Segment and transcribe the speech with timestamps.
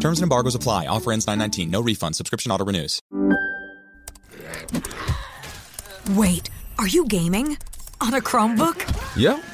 [0.00, 0.86] Terms and embargoes apply.
[0.86, 1.70] Offer ends 919.
[1.70, 2.16] No refund.
[2.16, 3.00] Subscription auto renews.
[6.10, 7.56] Wait, are you gaming?
[8.00, 9.16] On a Chromebook?
[9.16, 9.44] Yep.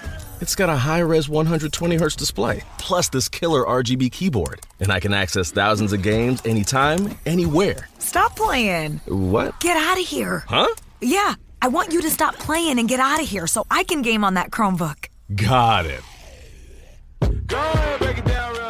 [0.40, 4.60] It's got a high res 120 hertz display, plus this killer RGB keyboard.
[4.80, 7.88] And I can access thousands of games anytime, anywhere.
[7.98, 9.01] Stop playing.
[9.06, 9.59] What?
[9.60, 10.45] Get out of here.
[10.46, 10.68] Huh?
[11.01, 14.02] Yeah, I want you to stop playing and get out of here so I can
[14.02, 15.09] game on that Chromebook.
[15.34, 16.02] Got it.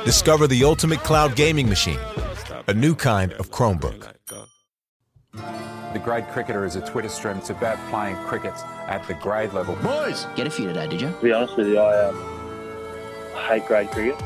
[0.05, 1.98] Discover the ultimate cloud gaming machine,
[2.69, 4.12] a new kind of Chromebook.
[5.32, 7.38] The grade cricketer is a Twitter stream.
[7.38, 9.75] It's about playing crickets at the grade level.
[9.77, 11.08] Boys, get a few today, did you?
[11.08, 12.16] To be honest with you, I um,
[13.48, 14.14] hate grade cricket.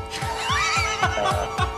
[1.01, 1.71] uh,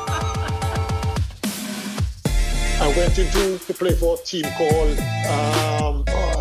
[2.81, 6.33] I went into to play for a team called um, oh,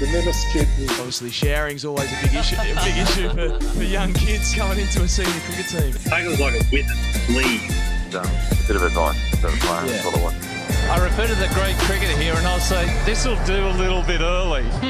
[0.00, 0.70] the name escaped.
[0.98, 2.56] Obviously, sharing's always a big issue.
[2.56, 6.12] A big issue for, for young kids coming into a senior cricket team.
[6.12, 7.70] I think it was like a witness league.
[8.14, 9.86] Um, a bit of advice to the player.
[9.86, 10.02] Yeah.
[10.02, 10.49] Sort of what.
[10.90, 14.02] I refer to the great cricketer here and I'll say, this will do a little
[14.02, 14.64] bit early.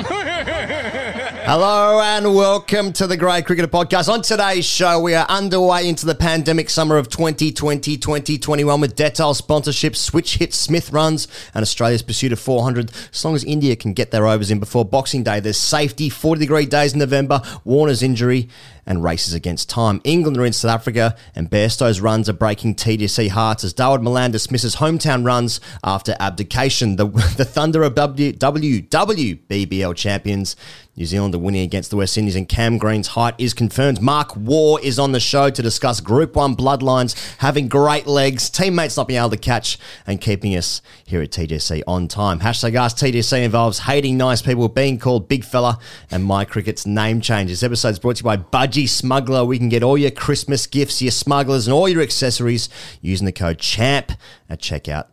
[1.45, 4.11] Hello and welcome to the Grade Cricketer Podcast.
[4.11, 9.37] On today's show, we are underway into the pandemic summer of 2020 2021 with Dettol
[9.37, 12.91] sponsorship, switch hit Smith runs, and Australia's pursuit of 400.
[13.13, 16.41] As long as India can get their overs in before Boxing Day, there's safety, 40
[16.41, 18.49] degree days in November, Warner's injury,
[18.87, 20.01] and races against time.
[20.05, 24.31] England are in South Africa, and Bairstow's runs are breaking TGC hearts as Dawid Malan
[24.31, 26.97] dismisses hometown runs after abdication.
[26.97, 30.57] The, the Thunder are w, WWBBL champions.
[31.01, 34.03] New Zealand are winning against the West Indies, and Cam Green's height is confirmed.
[34.03, 38.99] Mark Waugh is on the show to discuss Group 1 bloodlines, having great legs, teammates
[38.99, 42.41] not being able to catch, and keeping us here at TGC on time.
[42.41, 45.79] Hashtag Ask TGC involves hating nice people, being called Big Fella,
[46.11, 47.49] and My Cricket's name change.
[47.49, 49.47] This episode is brought to you by Budgie Smuggler.
[49.47, 52.69] We can get all your Christmas gifts, your smugglers, and all your accessories
[53.01, 54.13] using the code CHAMP
[54.51, 55.07] at checkout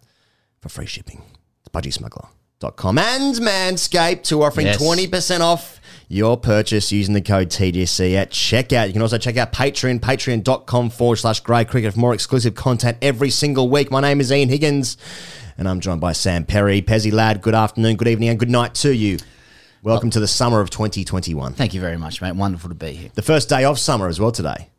[0.59, 1.21] for free shipping.
[1.61, 4.81] It's budgiesmuggler.com and Manscaped, who are offering Yes.
[4.81, 5.76] 20% off
[6.07, 8.88] your purchase using the code TGC at checkout.
[8.88, 12.97] You can also check out Patreon, patreon.com forward slash grey cricket for more exclusive content
[13.01, 13.91] every single week.
[13.91, 14.97] My name is Ian Higgins
[15.57, 16.81] and I'm joined by Sam Perry.
[16.81, 19.18] Pezzy lad, good afternoon, good evening, and good night to you.
[19.84, 21.53] Welcome to the summer of 2021.
[21.53, 22.35] Thank you very much, mate.
[22.35, 23.09] Wonderful to be here.
[23.13, 24.69] The first day of summer as well today.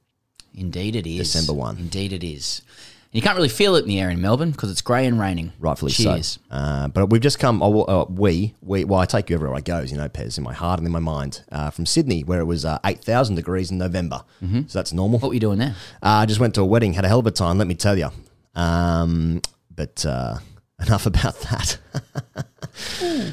[0.54, 1.18] Indeed, it is.
[1.18, 1.78] December 1.
[1.78, 2.62] Indeed, it is.
[3.10, 5.52] You can't really feel it in the air in Melbourne because it's grey and raining.
[5.58, 6.38] Rightfully Cheers.
[6.50, 6.54] so.
[6.54, 9.60] Uh, but we've just come, oh, uh, we, we, well, I take you everywhere I
[9.60, 12.40] go, you know, Pez, in my heart and in my mind, uh, from Sydney, where
[12.40, 14.22] it was uh, 8,000 degrees in November.
[14.66, 15.18] So that's normal.
[15.20, 15.74] What were you doing there?
[16.02, 17.96] I just went to a wedding, had a hell of a time, let me tell
[17.96, 18.10] you.
[18.54, 19.40] Um,
[19.74, 20.38] but uh,
[20.86, 21.78] enough about that.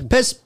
[0.07, 0.39] Pez,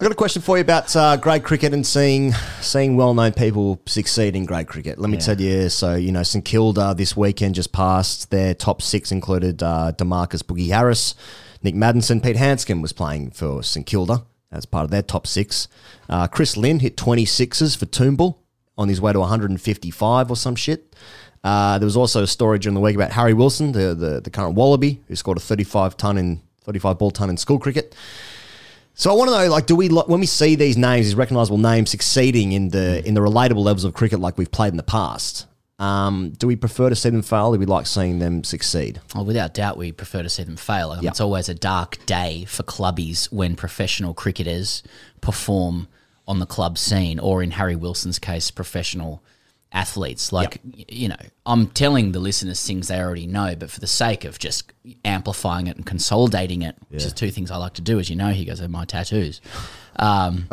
[0.00, 3.32] I got a question for you about uh, grade cricket and seeing seeing well known
[3.32, 4.98] people succeed in grade cricket.
[4.98, 5.20] Let me Yeah.
[5.24, 5.68] tell you.
[5.68, 8.30] So you know, St Kilda this weekend just passed.
[8.30, 11.14] Their top six included uh, Demarcus Boogie Harris,
[11.62, 15.68] Nick Maddinson, Pete Handscomb was playing for St Kilda as part of their top six.
[16.08, 18.36] Uh, Chris Lynn hit 26s for Toombul
[18.78, 20.96] on his way to 155 or some shit.
[21.44, 24.30] Uh, there was also a story during the week about Harry Wilson, the, the, the
[24.30, 27.94] current Wallaby, who scored a 35 ton in 35 ball ton in school cricket.
[29.00, 31.56] So I want to know, like, do we when we see these names, these recognisable
[31.56, 34.82] names succeeding in the in the relatable levels of cricket like we've played in the
[34.82, 35.46] past?
[35.78, 37.46] Um, do we prefer to see them fail?
[37.46, 39.00] Or do we like seeing them succeed?
[39.14, 40.98] Well, without doubt, we prefer to see them fail.
[41.00, 41.08] Yeah.
[41.08, 44.82] It's always a dark day for clubbies when professional cricketers
[45.22, 45.88] perform
[46.28, 49.22] on the club scene, or in Harry Wilson's case, professional
[49.72, 50.32] athletes.
[50.32, 51.16] Like, y- you know,
[51.46, 54.72] I'm telling the listeners things they already know, but for the sake of just
[55.04, 58.16] amplifying it and consolidating it, which is two things I like to do, as you
[58.16, 59.40] know, he goes, are my tattoos.
[59.96, 60.48] Um,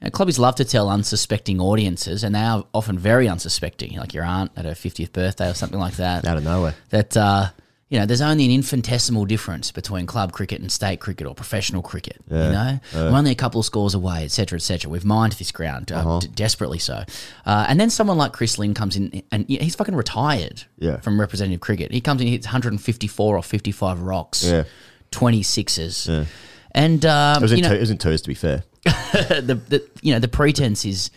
[0.00, 4.12] you know, clubbies love to tell unsuspecting audiences, and they are often very unsuspecting, like
[4.14, 6.74] your aunt at her 50th birthday or something like that Out of nowhere.
[6.90, 7.48] that uh,
[7.88, 11.82] you know there's only an infinitesimal difference between club cricket and state cricket or professional
[11.82, 12.16] cricket.
[12.28, 14.90] You know, we're only a couple of scores away, etc., etc.
[14.90, 17.04] We've mined this ground uh, d- desperately so,
[17.46, 20.98] uh, and then someone like Chris Lynn comes in and he's fucking retired Yeah.
[21.00, 21.92] from representative cricket.
[21.92, 24.64] He comes in, he hits 154 or 55 rocks, Yeah.
[25.12, 26.26] 26s,
[26.72, 28.64] and um, It was in, you know two, it was in twos, to be fair.
[28.84, 31.10] the, the you know the pretense is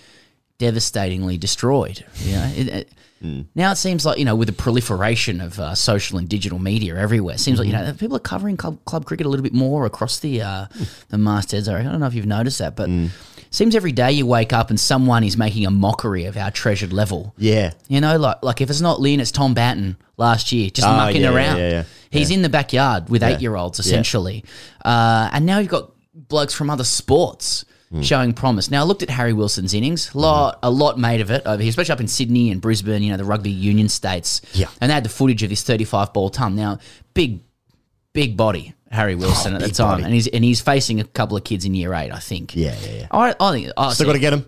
[0.58, 2.06] devastatingly destroyed.
[2.18, 2.90] You know, it, it-
[3.56, 6.96] Now it seems like you know, with the proliferation of uh, social and digital media
[6.96, 9.54] everywhere, it seems like you know people are covering club, club cricket a little bit
[9.54, 10.66] more across the uh,
[11.10, 11.68] the mastheads.
[11.68, 12.90] I don't know if you've noticed that, but
[13.52, 16.94] seems every day you wake up and someone is making a mockery of our treasured
[16.94, 17.34] level.
[17.38, 17.74] Yeah.
[17.88, 20.92] You know, like like if it's not Lynn, it's Tom Banton last year, just Oh,
[20.96, 21.58] mucking yeah, around.
[21.58, 21.84] yeah, yeah.
[22.12, 24.44] He's in the backyard with eight year olds essentially,
[24.86, 27.66] uh, and now you've got blokes from other sports.
[27.92, 28.02] Hmm.
[28.02, 28.70] Showing promise.
[28.70, 30.14] Now I looked at Harry Wilson's innings.
[30.14, 33.02] Lot, a lot made of it over here, especially up in Sydney and Brisbane.
[33.02, 34.42] You know the rugby union states.
[34.54, 34.68] Yeah.
[34.80, 36.56] and they had the footage of this thirty-five ball ton.
[36.56, 36.78] Now
[37.16, 37.40] big,
[38.14, 40.04] big body Harry Wilson at the Oh, time, body.
[40.04, 42.56] and he's and he's facing a couple of kids in year eight, I think.
[42.56, 43.08] Yeah, yeah, yeah.
[43.10, 44.46] I, I think I Still got to get him.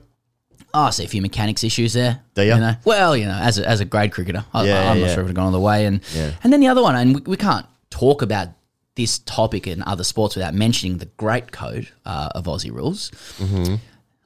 [0.73, 2.21] Oh, I see a few mechanics issues there.
[2.35, 2.57] Do ya?
[2.57, 2.75] know?
[2.85, 5.25] Well, you know, as a, as a grade cricketer, I, Yeah, I'm not sure if
[5.25, 5.85] it have gone all the way.
[5.87, 6.31] And Yeah.
[6.44, 8.49] and then the other one, and we, we can't talk about
[8.95, 13.09] this topic in other sports without mentioning the great code uh, of Aussie rules.
[13.38, 13.75] Mm-hmm.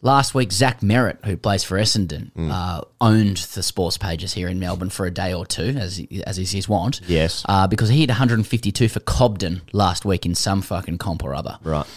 [0.01, 2.51] Last week, Zach Merrett, who plays for Essendon, Mm.
[2.51, 6.37] uh, owned the sports pages here in Melbourne for a day or two, as as
[6.37, 7.01] is his wont.
[7.07, 7.43] Yes.
[7.47, 11.57] uh, because he hit 152 for Cobden last week in some fucking comp or other.
[11.63, 11.87] Right.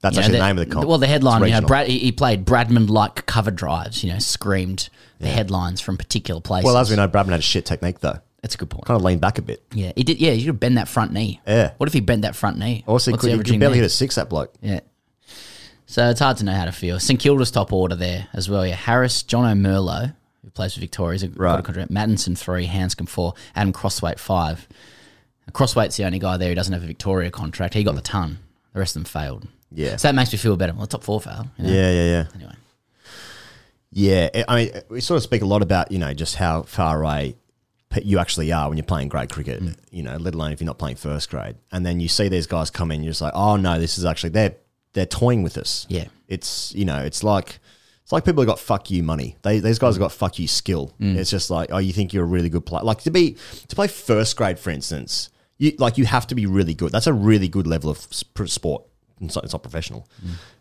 [0.00, 0.88] That's You know, actually the, name of the comp.
[0.88, 1.66] Well, the headline, you know.
[1.66, 4.88] Brad, he, he played Bradman like cover drives, you know, screamed
[5.20, 6.64] the headlines from particular places.
[6.66, 8.18] Well, as we know, Bradman had a shit technique though.
[8.42, 8.84] That's a good point.
[8.84, 9.62] Kind of leaned back a bit.
[9.72, 10.20] Yeah, he did.
[10.20, 11.40] Yeah, you could bend that front knee.
[11.46, 11.72] Yeah.
[11.78, 12.84] What if he bent that front knee?
[12.86, 13.82] Also, What's could, he could barely there?
[13.82, 14.54] hit a six, that bloke.
[14.60, 14.80] Yeah.
[15.86, 17.00] So it's hard to know how to feel.
[17.00, 18.64] St Kilda's top order there as well.
[18.66, 20.14] Yeah, Harris, John O'Merlo,
[20.44, 21.64] who plays for Victoria, he's a Right.
[21.64, 21.90] contract.
[21.90, 24.68] Maddinson three, Handscomb four, Adam Crosthwaite five.
[25.52, 27.72] Crosthwaite's the only guy there who doesn't have a Victoria contract.
[27.74, 28.38] He got the ton.
[28.74, 29.48] The rest of them failed.
[29.72, 29.96] Yeah.
[29.96, 30.72] So that makes me feel better.
[30.74, 31.48] Well, the top four failed.
[31.56, 31.72] you know?
[31.72, 32.24] Yeah, yeah, yeah.
[32.34, 32.54] Anyway.
[33.90, 37.02] Yeah, I- mean, we sort of speak a lot about you know just how far
[37.02, 37.36] away
[38.02, 39.62] you actually are when you're playing grade cricket.
[39.62, 39.76] Mm.
[39.90, 42.46] You know, let alone if you're not playing first grade, and then you see these
[42.46, 44.54] guys come in, you're just like, oh no, this is actually they're
[44.92, 45.86] they're toying with us.
[45.88, 46.06] Yeah.
[46.28, 47.58] it's you know, it's like
[48.02, 49.36] it's like people have got fuck you money.
[49.42, 50.94] They these guys have got fuck you skill.
[51.00, 51.16] Mm.
[51.16, 52.82] It's just like, oh, you think you're a really good player.
[52.82, 53.36] Like to be
[53.68, 56.92] to play first grade, for instance, you like you have to be really good.
[56.92, 58.84] That's a really good level of sport.
[59.20, 60.06] It's not, it's not professional.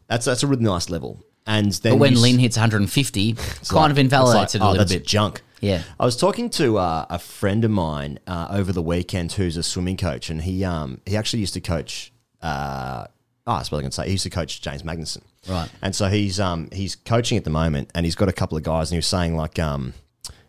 [0.07, 1.23] That's that's a really nice level.
[1.45, 1.95] And then Mm.
[1.95, 4.85] But when Lynn hits 150, it's kind like- of invalidates it like, a oh, little
[4.85, 5.05] that's bit.
[5.07, 5.41] junk.
[5.61, 5.83] Yeah.
[5.99, 9.63] I was talking to uh, a friend of mine uh, over the weekend who's a
[9.63, 12.11] swimming coach, and he um he actually used to coach.
[12.41, 13.05] Uh,
[13.47, 15.23] oh, I suppose I can say he used to coach James Magnussen.
[15.47, 15.69] Right.
[15.81, 18.63] And so he's um he's coaching at the moment, and he's got a couple of
[18.63, 19.93] guys, and he was saying like um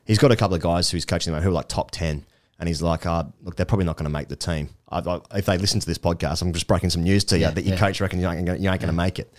[0.04, 1.68] he's got a couple of guys who he's coaching at the moment who are like
[1.68, 2.24] top ten.
[2.60, 4.70] And he's like, uh, look, they're probably not going to make the team.
[4.88, 7.42] I, I, if they listen to this podcast, I'm just breaking some news to you
[7.42, 7.78] Yeah, that your yeah.
[7.80, 9.32] coach reckons you ain't, ain't going to make it.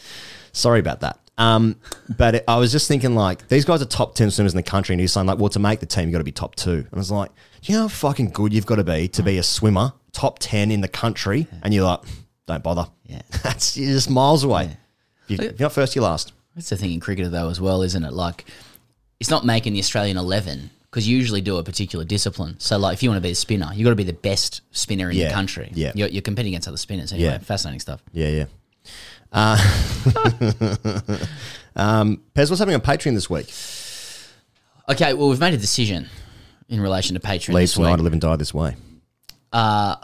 [0.54, 1.20] Sorry about that.
[1.40, 1.78] Um,
[2.18, 4.64] but it, I was just thinking, like, these guys are top 10 swimmers in the
[4.64, 6.56] country, and he's saying, like, well, to make the team, you've got to be top
[6.56, 6.72] two.
[6.74, 7.32] And I was like,
[7.62, 10.38] do you know how fucking good you've got to be to be a swimmer, top
[10.40, 11.48] 10 in the country?
[11.64, 12.02] And you're like,
[12.46, 12.88] don't bother.
[13.06, 13.22] Yeah.
[13.44, 14.78] That's you're just miles away.
[15.30, 16.34] If, you, if you're not first, you're last.
[16.56, 18.12] That's the thing in cricket, though, as well, isn't it?
[18.14, 18.46] Like,
[19.20, 22.56] it's not making the Australian 11 because you usually do a particular discipline.
[22.60, 24.62] So, like, if you want to be a spinner, you've got to be the best
[24.72, 25.70] spinner in Yeah, the country.
[25.74, 25.92] yeah.
[25.96, 27.14] You're, you're competing against other spinners.
[27.14, 27.38] Anyway, Yeah.
[27.38, 28.02] fascinating stuff.
[28.12, 28.46] Yeah, yeah.
[29.32, 29.58] Uh,
[31.76, 33.54] um, Pez, what's happening on Patreon this week?
[34.90, 36.10] Okay, well, we've made a decision
[36.68, 37.86] in relation to Patreon Leave this week.
[37.86, 38.76] tonight to live and die this way.
[39.54, 39.96] uh,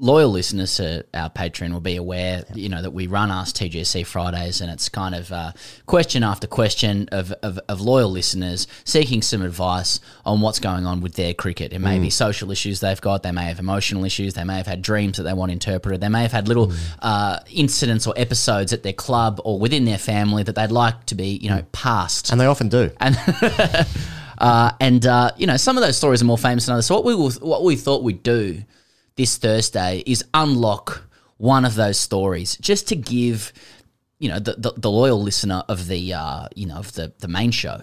[0.00, 4.06] loyal listeners to our Patreon will be aware, you know, that we run Ask TGC
[4.06, 5.52] Fridays, and it's kind of uh,
[5.86, 11.02] question after question of, of, of loyal listeners seeking some advice on what's going on
[11.02, 11.72] with their cricket.
[11.72, 14.66] It may be social issues they've got, they may have emotional issues, they may have
[14.66, 18.72] had dreams that they want interpreted, they may have had little uh, incidents or episodes
[18.72, 22.32] at their club or within their family that they'd like to be, you know, past.
[22.32, 22.90] And they often do.
[22.98, 23.18] And
[24.38, 26.86] uh, and uh, you know, some of those stories are more famous than others.
[26.86, 28.62] So what we will, what we thought we'd do
[29.20, 31.04] this Thursday is unlock
[31.36, 33.52] one of those stories, just to give
[34.18, 37.28] you know the the, the loyal listener of the uh, you know of the the
[37.28, 37.82] main show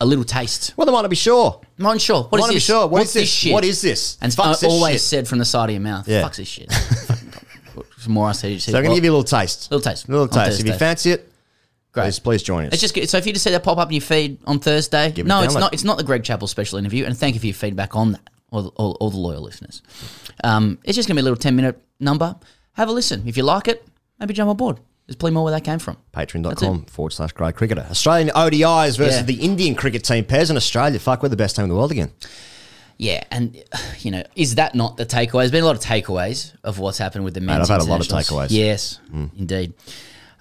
[0.00, 0.74] a little taste.
[0.76, 1.60] Well, they might not be sure.
[1.78, 2.24] Not sure.
[2.24, 2.62] What Might is not be this?
[2.64, 2.80] sure.
[2.82, 3.28] What What's is this?
[3.30, 3.52] shit?
[3.52, 4.18] What is this?
[4.20, 5.00] And uh, this always shit.
[5.00, 6.06] said from the side of your mouth.
[6.06, 6.22] Yeah.
[6.22, 6.70] Fuck's this shit.
[7.98, 8.60] Some more I said.
[8.60, 9.70] So I'm to give you a little taste.
[9.70, 10.08] Little taste.
[10.08, 10.60] A little taste.
[10.60, 11.28] If you fancy it,
[11.92, 12.04] Great.
[12.04, 12.72] please, please join us.
[12.74, 13.08] It's just good.
[13.08, 15.42] so if you just see that pop up in your feed on Thursday, Give no,
[15.42, 15.72] it's not.
[15.72, 18.30] It's not the Greg Chappell special interview, and thank you for your feedback on that,
[18.50, 19.80] all, all, all the loyal listeners.
[20.42, 22.36] Um, it's just gonna be a little ten minute number.
[22.72, 23.22] Have a listen.
[23.26, 23.86] If you like it,
[24.18, 24.80] maybe jump on board.
[25.06, 25.98] There's plenty more where that came from.
[26.14, 27.86] Patreon.com forward slash grade cricketer.
[27.90, 29.22] Australian ODIs versus Yeah.
[29.22, 30.24] the Indian cricket team.
[30.24, 30.98] Pairs in Australia.
[30.98, 32.10] Fuck, we're the best team in the world again.
[32.96, 33.62] Yeah, and
[34.00, 35.40] you know, is that not the takeaway?
[35.42, 37.70] There's been a lot of takeaways of what's happened with the Mate, men's.
[37.70, 38.46] I've had a lot of takeaways.
[38.50, 39.74] Yes, indeed.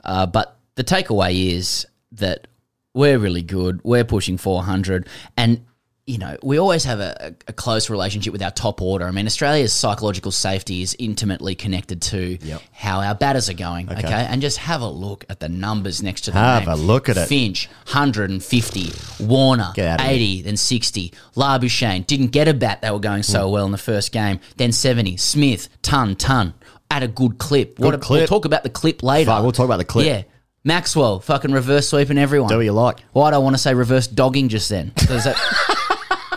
[0.04, 2.48] Uh, but the takeaway is that
[2.94, 3.82] we're really good.
[3.84, 5.66] We're pushing 400, and
[6.06, 9.06] you know, we always have a, a close relationship with our top order.
[9.08, 12.38] I mean, Australia's psychological safety is intimately connected to
[12.74, 13.90] how our batters are going.
[13.90, 14.00] Okay.
[14.00, 14.28] Okay.
[14.30, 16.70] And just have a look at the numbers next to the Have name.
[16.74, 17.28] a look at it.
[17.28, 18.92] Finch, 150.
[19.24, 21.14] Warner, Get out of 80, then 60.
[21.36, 22.82] Labuschagne didn't get a bat.
[22.82, 23.26] They were going Mm.
[23.26, 24.40] so well in the first game.
[24.58, 25.16] Then 70.
[25.18, 26.54] Smith, ton, ton.
[26.92, 27.78] At a good clip.
[27.78, 28.20] Good what a, clip.
[28.20, 29.32] We'll talk about the clip later.
[29.32, 30.06] Fuck, we'll talk about the clip.
[30.06, 30.24] Yeah.
[30.66, 32.50] Maxwell, fucking reverse sweeping everyone.
[32.50, 33.00] Do what you like.
[33.12, 34.94] Why do I want to say reverse dogging just then?
[34.96, 35.36] Does that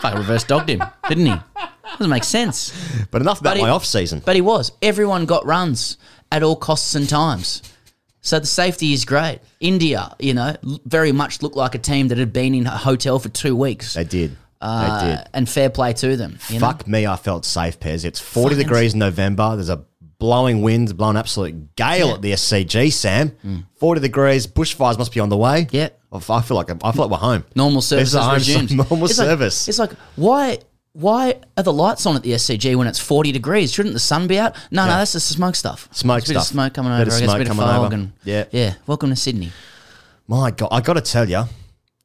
[0.01, 1.35] fucking reverse dogged him, didn't he?
[1.97, 2.73] Doesn't make sense.
[3.11, 4.21] But enough about But he- my off season.
[4.25, 4.71] But he was.
[4.81, 5.97] Everyone got runs
[6.31, 7.61] at all costs and times.
[8.21, 9.39] So the safety is great.
[9.61, 13.19] India, you know, very much looked like a team that had been in a hotel
[13.19, 13.93] for two weeks.
[13.93, 14.35] They did.
[14.59, 15.27] Uh, they did.
[15.33, 16.37] And fair play to them.
[16.49, 16.67] you know?
[16.67, 18.03] Fuck me, I felt safe, Pez.
[18.03, 19.55] It's 40 Fucking- degrees in November.
[19.55, 19.83] There's a
[20.19, 22.13] blowing wind, blowing absolute gale Yeah.
[22.15, 23.31] at the SCG, Sam.
[23.79, 25.67] 40 degrees, bushfires must be on the way.
[25.71, 25.89] Yeah.
[26.29, 27.43] I feel like I feel like we're home.
[27.55, 28.67] Normal service home.
[28.77, 29.67] Normal It's like- service.
[29.67, 30.59] it's like why
[30.93, 33.71] why are the lights on at the SCG when it's forty degrees?
[33.71, 34.55] Shouldn't the sun be out?
[34.71, 34.97] No, no, Yeah.
[34.97, 35.87] that's just smoke stuff.
[35.91, 36.53] Smoke It's a bit of stuff.
[36.53, 37.01] smoke coming Bit over.
[37.03, 37.93] of I guess a smoke bit of coming fog over.
[37.93, 38.45] and Yeah.
[38.51, 38.73] yeah.
[38.87, 39.51] Welcome to Sydney.
[40.27, 41.43] My God, I got to tell you.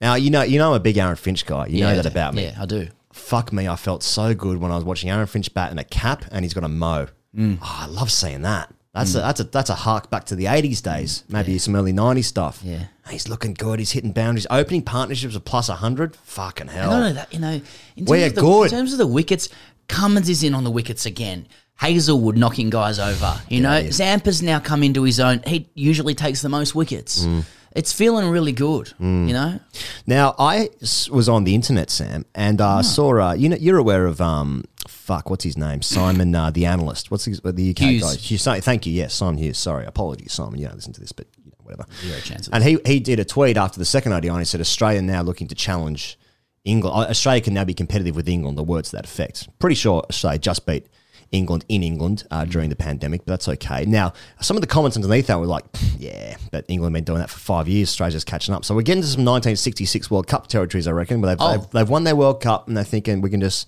[0.00, 1.66] Now you know you know I'm a big Aaron Finch guy.
[1.66, 2.44] You Yeah, know that about me.
[2.44, 2.88] Yeah, I do.
[3.12, 5.84] Fuck me, I felt so good when I was watching Aaron Finch bat in a
[5.84, 7.06] cap and he's got a mo.
[7.36, 7.58] Mm.
[7.62, 8.72] Oh, I love seeing that.
[8.94, 11.94] That's a that's a that's a hark back to the '80s days, maybe some early
[11.94, 12.60] '90s stuff.
[12.62, 12.84] Yeah.
[13.10, 13.78] He's looking good.
[13.78, 16.16] He's hitting boundaries, opening partnerships of plus hundred.
[16.16, 16.90] Fucking hell!
[16.90, 17.52] Not only that, you know,
[17.96, 18.62] in terms, We're of the, good.
[18.64, 19.48] in terms of the wickets,
[19.88, 21.46] Cummins is in on the wickets again.
[21.76, 23.40] Hazlewood knocking guys over.
[23.48, 23.98] You know, he is.
[23.98, 25.42] Zampa's now come into his own.
[25.46, 27.24] He usually takes the most wickets.
[27.24, 27.44] Mm.
[27.74, 28.92] It's feeling really good.
[29.00, 29.58] You know,
[30.06, 30.68] Now I
[31.10, 32.82] was on the internet, Sam, and uh, Ah.
[32.82, 33.18] saw.
[33.30, 35.82] Uh, you know, you're aware of um, fuck, what's his name?
[35.82, 37.10] Simon, uh, the analyst.
[37.10, 38.02] What's his, the UK Hughes.
[38.02, 38.14] guy?
[38.16, 38.44] Hughes.
[38.64, 38.92] Thank you.
[38.92, 39.58] Yes, Simon Hughes.
[39.58, 40.60] Sorry, apologies, Simon.
[40.60, 41.41] You don't listen to this, but know,
[41.76, 41.86] whatever.
[42.00, 44.28] Zero And he he did a tweet after the second ODI.
[44.28, 46.18] and He said Australia now looking to challenge
[46.64, 46.94] England.
[46.96, 48.56] uh, Australia can now be competitive with England.
[48.58, 49.48] The words to that effect.
[49.58, 50.86] Pretty sure Australia just beat.
[51.32, 53.86] England in England uh, during the pandemic, but that's okay.
[53.86, 54.12] Now,
[54.42, 55.64] some of the comments underneath that were like,
[55.96, 57.88] yeah, but England have been doing that for five years.
[57.88, 58.66] Australia's just catching up.
[58.66, 61.56] So we're getting to some 1966 World Cup territories, I reckon, where they've, Oh.
[61.56, 63.66] they've, they've won their World Cup and they're thinking we can just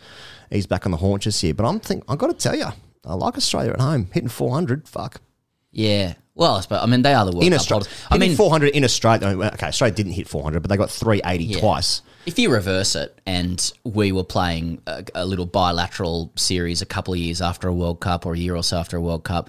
[0.53, 1.55] ease back on the haunches here.
[1.55, 2.67] But I'm think I've got to tell you,
[3.07, 4.87] I like Australia at home, hitting 400.
[4.87, 5.23] Fuck.
[5.73, 6.15] yeah.
[6.37, 7.87] Well, I suppose I mean they are the World in Australia.
[8.11, 9.29] I mean, 400 in Australia.
[9.55, 11.61] Okay, Australia didn't hit 400, but they got 380 Yeah.
[11.61, 12.03] twice.
[12.27, 17.13] If you reverse it and we were playing a, a little bilateral series a couple
[17.15, 19.49] of years after a World Cup or a year or so after a World Cup,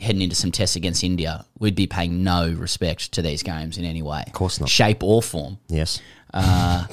[0.00, 3.84] heading into some tests against India, we'd be paying no respect to these games in
[3.84, 4.24] any way.
[4.26, 4.68] Of course not.
[4.68, 5.58] Shape or form.
[5.68, 6.00] Yes.
[6.32, 6.86] Uh,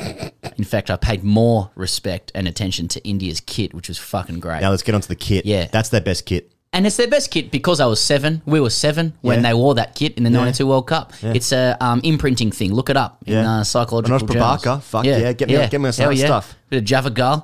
[0.58, 4.62] in fact, I paid more respect and attention to India's kit, which was fucking great.
[4.62, 5.46] Now let's get onto the kit.
[5.48, 5.68] Yeah.
[5.72, 6.52] That's their best kit.
[6.74, 8.42] And it's their best kit because I was seven.
[8.46, 9.50] We were seven when Yeah.
[9.50, 10.38] they wore that kit in the Yeah.
[10.38, 11.12] '92 World Cup.
[11.22, 12.74] It's a um, imprinting thing.
[12.74, 13.60] Look it up in Yeah.
[13.60, 14.62] uh, psychological Manoj journals.
[14.64, 16.56] Prabhakar, fuck yeah, get me- get me on some Hell of stuff.
[16.70, 17.44] Bit of Javagal.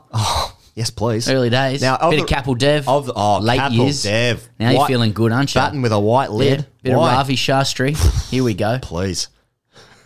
[0.75, 1.27] Yes, please.
[1.27, 1.81] Early days.
[1.81, 2.88] Now, of bit of the- Kapil Dev.
[2.88, 4.03] Of the, oh, late years.
[4.03, 4.48] Dev.
[4.60, 5.60] Now you're White- feeling good, aren't you?
[5.60, 6.60] Batting with a white lid.
[6.60, 6.91] Yeah.
[6.91, 7.12] Bit Why?
[7.13, 8.29] of Ravi Shastri.
[8.31, 8.77] Here we go.
[8.81, 9.27] Please.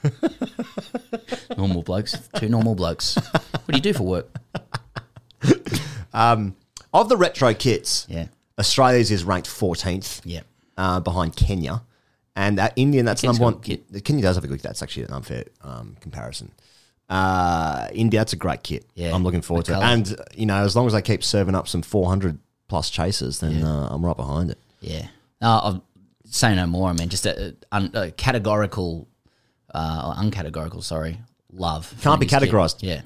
[1.57, 2.15] normal blokes.
[2.37, 3.15] Two normal blokes.
[3.15, 4.29] What do you do for work?
[6.13, 6.55] Um,
[6.93, 8.25] of the retro kits, Yeah.
[8.59, 10.41] Australia's is ranked 14th Yeah.
[10.77, 11.81] uh, behind Kenya.
[12.35, 13.61] And that Indian, that's Kenya's number one.
[13.61, 14.63] good Kenya does have a good kit.
[14.63, 16.51] That's actually an unfair um, comparison.
[17.09, 18.85] Uh, India, that's a great kit.
[18.95, 19.83] Yeah, I'm looking forward to it.
[19.83, 22.37] And, uh, you know, as long as they keep serving up some 400
[22.69, 24.57] plus chasers, then uh, I'm right behind it.
[24.79, 25.07] Yeah.
[25.41, 25.83] No, I'll
[26.25, 26.89] say no more.
[26.89, 29.09] I mean, just a, un, a categorical,
[29.75, 31.19] uh, or uncategorical, sorry,
[31.51, 31.93] love.
[32.01, 32.41] Can't be kit.
[32.43, 32.77] categorised.
[32.79, 33.01] Yeah.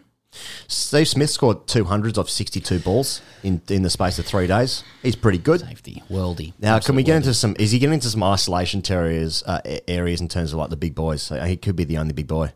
[0.67, 4.83] Steve Smith scored 200s off 62 balls in, in the space of three days.
[5.03, 5.61] He's pretty good.
[5.61, 6.03] Safety.
[6.09, 6.53] Worldy.
[6.59, 7.17] Now, can we get worldy.
[7.17, 7.55] into some?
[7.59, 10.95] Is he getting into some isolation terriers uh, areas in terms of like the big
[10.95, 11.21] boys?
[11.21, 12.51] So he could be the only big boy.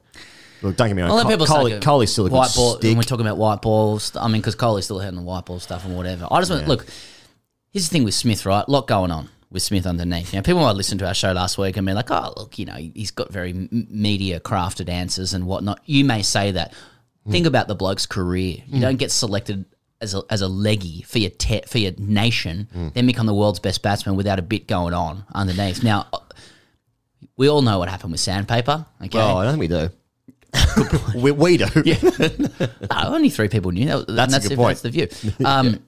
[0.61, 1.09] Look, don't get me wrong.
[1.09, 2.71] Well, let Col- people Coley, say Coley's still a good white ball.
[2.73, 2.83] stick.
[2.89, 5.59] When we're talking about white balls, I mean, because Coley's still on the white ball
[5.59, 6.27] stuff and whatever.
[6.29, 6.67] I just want Yeah.
[6.69, 6.85] look.
[7.71, 8.65] Here's the thing with Smith, right?
[8.67, 10.33] A lot going on with Smith underneath.
[10.33, 12.65] Now, people might listen to our show last week and be like, "Oh, look, you
[12.65, 16.73] know, he's got very media crafted answers and whatnot." You may say that.
[17.25, 17.31] Hmm.
[17.31, 18.57] Think about the bloke's career.
[18.67, 19.65] You don't get selected
[20.01, 22.87] as a, as a leggy for your te- for your nation, Hmm.
[22.93, 25.83] then become the world's best batsman without a bit going on underneath.
[25.83, 26.19] Now, uh,
[27.35, 28.85] we all know what happened with sandpaper.
[29.03, 29.89] Okay, Oh, I don't think we do.
[31.21, 31.65] we, we do.
[31.85, 31.97] yeah.
[32.01, 33.85] no, only three people knew.
[33.87, 34.81] That, That's that's good the, point.
[34.81, 35.45] That's the view.
[35.45, 35.79] Um,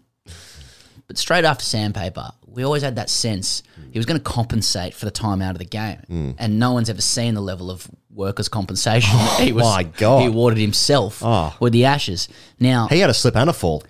[1.08, 5.04] But straight after sandpaper, we always had that sense he was going to compensate for
[5.06, 6.32] the time out of the game, Hmm.
[6.38, 9.64] and no one's ever seen the level of workers' compensation that he oh was.
[9.64, 10.22] my God.
[10.22, 11.56] He awarded himself Oh.
[11.60, 12.28] with the Ashes.
[12.60, 13.84] Now He had a slip and a fall.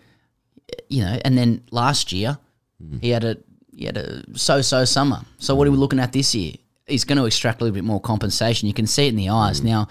[0.90, 2.38] you know, and then last year
[2.82, 2.98] hmm.
[3.00, 3.38] he had a
[3.76, 5.22] he had a so-so summer.
[5.40, 5.82] So what are we hmm.
[5.82, 6.54] looking at this year?
[6.86, 8.68] He's going to extract a little bit more compensation.
[8.68, 9.34] You can see it in the hmm.
[9.34, 9.64] eyes.
[9.64, 9.88] Now,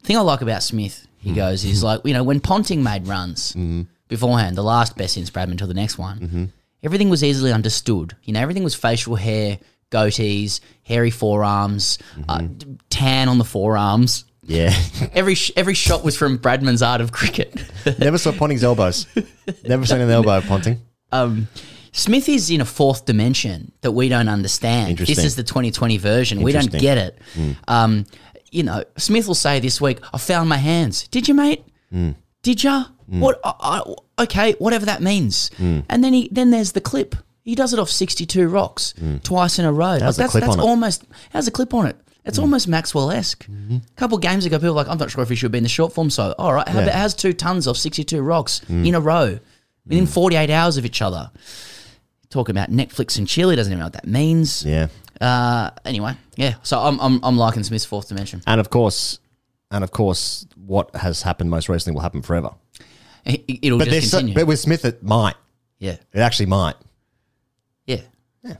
[0.00, 3.06] the thing I like about Smith, He goes, he's like, you know, when Ponting made
[3.06, 3.56] runs
[4.08, 6.44] beforehand, the last best since Bradman until the next one, mm-hmm.
[6.82, 8.14] everything was easily understood.
[8.24, 9.58] You know, everything was facial hair,
[9.92, 12.42] goatees, hairy forearms, uh,
[12.90, 14.24] tan on the forearms.
[14.44, 14.74] Yeah.
[15.12, 17.54] Every sh- every shot was from Bradman's art of cricket.
[17.98, 19.06] Never saw Ponting's elbows.
[19.64, 20.80] Never seen an elbow of Ponting.
[21.12, 21.46] um,
[21.92, 24.96] Smith is in a fourth dimension that we don't understand.
[24.98, 26.40] This is the 2020 version.
[26.42, 27.18] We don't get it.
[27.34, 27.56] Mm.
[27.68, 28.06] Um,
[28.50, 31.64] you know, Smith will say this week, "I found my hands." Did you, mate?
[31.94, 32.14] Mm.
[32.42, 32.86] Did ya?
[33.10, 33.20] Mm.
[33.20, 33.40] What?
[33.44, 33.52] I,
[34.18, 35.50] I, okay, whatever that means.
[35.58, 35.84] Mm.
[35.88, 37.14] And then he then there's the clip.
[37.44, 38.94] He does it off 62 rocks
[39.24, 39.98] twice in a row.
[40.00, 40.62] How's the that's clip that's on it?
[40.66, 41.96] almost has a clip on it.
[42.24, 43.48] It's almost Maxwell esque.
[43.48, 45.58] A couple of games ago, people were like, I'm not sure if he should be
[45.58, 46.08] in the short form.
[46.08, 46.84] So, all right, how Yeah.
[46.84, 48.86] about has two tons of 62 rocks Mm.
[48.86, 49.40] in a row
[49.86, 51.32] within 48 hours of each other?
[52.30, 54.64] Talking about Netflix and Chile doesn't even know what that means.
[54.64, 54.86] Yeah.
[55.20, 56.54] Uh, anyway, yeah.
[56.62, 58.40] So I'm, I'm, I'm liking Smith's fourth dimension.
[58.46, 59.18] And of course,
[59.72, 62.52] and of course, what has happened most recently will happen forever.
[63.24, 64.34] It, it'll but, just so- continue.
[64.36, 65.34] but with Smith, it might.
[65.80, 65.96] Yeah.
[66.12, 66.76] It actually might.
[67.86, 68.00] Yeah.
[68.44, 68.56] Yeah.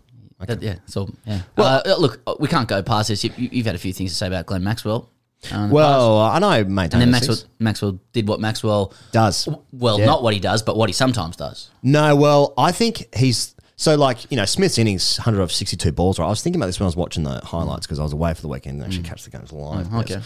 [0.46, 0.76] That- yeah.
[0.86, 1.42] So yeah.
[1.56, 3.22] Well, uh, look, uh, we can't go past this.
[3.24, 5.08] You, you- you've had a few things to say about Glenn Maxwell.
[5.52, 6.92] uh, in the Well, I know, mate.
[6.92, 9.48] and then Maxwell, Maxwell did what Maxwell does.
[9.72, 10.06] Well, Yeah.
[10.06, 11.68] not what he does, but what he sometimes does.
[11.82, 16.18] No, well, I think he's so like you know Smith's innings, hundred of sixty-two balls.
[16.20, 18.12] Right, I was thinking about this when I was watching the highlights because I was
[18.12, 19.88] away for the weekend and actually catch the games live.
[19.92, 20.20] Oh, okay.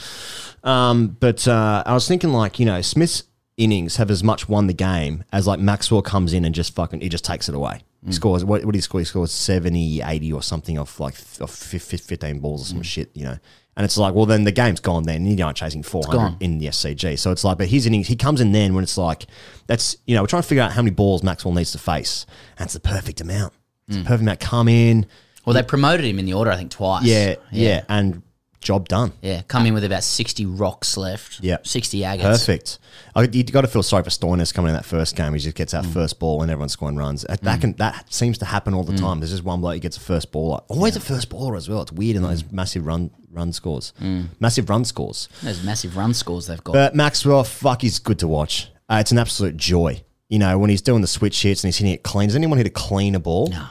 [0.65, 3.23] Um, but uh, I was thinking like you know Smith's
[3.57, 7.01] innings have as much won the game as like Maxwell comes in and just fucking
[7.01, 7.81] he just takes it away.
[8.07, 9.01] He scores what, what did he score?
[9.01, 12.81] He scores 70, 80 or something off like off fif- fif- fifteen balls or some
[12.81, 12.85] mm.
[12.85, 13.11] shit.
[13.15, 13.39] You know.
[13.77, 15.03] And it's like, well, then the game's gone.
[15.03, 16.19] Then you aren't chasing four gone.
[16.19, 17.19] hundred in the SCG.
[17.19, 19.27] So it's like, but his innings, he comes in then when it's like,
[19.67, 22.25] that's you know, we're trying to figure out how many balls Maxwell needs to face,
[22.59, 23.53] and it's the perfect amount.
[23.89, 24.07] It's the mm.
[24.07, 24.41] perfect amount.
[24.41, 25.07] Come in,
[25.45, 27.05] Well, they promoted him in the order, I think, twice.
[27.05, 28.23] yeah, yeah, and
[28.67, 29.13] job done.
[29.23, 31.41] Yeah, come in with about 60 rocks left.
[31.41, 31.59] Yeah.
[31.63, 32.23] 60 agates.
[32.25, 32.79] Perfect.
[33.15, 35.33] I, you got to feel sorry for Stoinis coming in that first game.
[35.33, 35.83] He just gets Mm.
[35.83, 37.23] that first ball and everyone's scoring runs.
[37.23, 39.01] That, that can that seems to happen all the Mm.
[39.01, 39.21] time.
[39.21, 40.51] There's just one bloke who gets a first ball.
[40.51, 41.83] Like, always a first baller as well.
[41.83, 42.29] It's weird in Mm.
[42.29, 43.93] those massive run run scores.
[44.41, 45.29] Massive run scores.
[45.43, 46.73] Those massive run scores they've got.
[46.73, 48.71] But Maxwell, fuck, he's good to watch.
[48.89, 50.03] Uh, it's an absolute joy.
[50.29, 52.29] You know, when he's doing the switch hits and he's hitting it clean.
[52.29, 53.49] Does anyone hit a cleaner ball?
[53.49, 53.67] No.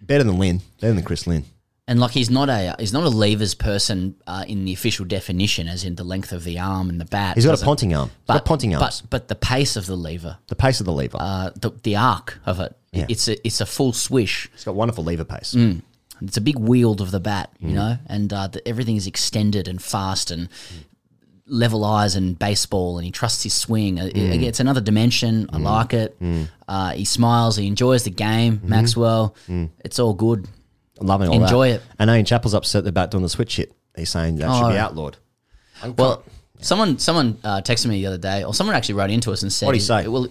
[0.00, 0.62] Better than Lynn.
[0.80, 1.44] Better than Chris Lynn.
[1.88, 5.66] And like he's not a he's not a levers person uh, in the official definition,
[5.68, 7.34] as in the length of the arm and the bat.
[7.36, 8.10] He's got a ponting arm.
[8.10, 9.00] He's But, got ponting arms.
[9.00, 11.16] But but the pace of the lever, the pace of the lever.
[11.18, 13.06] uh, the the arc of it, Yeah.
[13.08, 14.50] it's a it's a full swish.
[14.52, 15.54] He's got wonderful lever pace.
[15.54, 15.80] Mm.
[16.20, 17.74] It's a big wield of the bat, you Mm.
[17.74, 20.48] know, and uh, the, everything is extended and fast and
[21.46, 23.98] level eyes and baseball, and he trusts his swing.
[23.98, 24.42] Uh, it- Mm.
[24.42, 25.48] It's another dimension.
[25.52, 26.20] I like it.
[26.20, 26.48] Mm.
[26.68, 27.56] Uh, he smiles.
[27.56, 28.58] He enjoys the game.
[28.58, 28.68] Mhm.
[28.68, 29.34] Maxwell.
[29.48, 29.70] Mm.
[29.84, 30.46] It's all good.
[31.00, 31.74] Loving all Enjoy that.
[31.76, 31.82] it.
[31.98, 33.72] And Ian Chappell's upset about doing the switch hit.
[33.96, 34.70] He's saying that should Oh.
[34.70, 35.16] be outlawed.
[35.96, 36.22] Well,
[36.60, 39.52] someone someone uh, texted me the other day, or someone actually wrote into us and
[39.52, 40.08] said, What'd he say?
[40.08, 40.28] Well,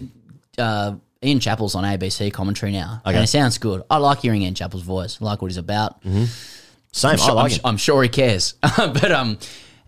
[0.58, 3.16] uh, Ian Chappell's on ABC commentary now, Okay.
[3.16, 3.82] and it sounds good.
[3.90, 5.18] I like hearing Ian Chappell's voice.
[5.22, 6.02] I like what he's about.
[6.04, 7.62] Same, I'm sure, I like I'm, it.
[7.66, 9.38] I'm sure he cares, but um,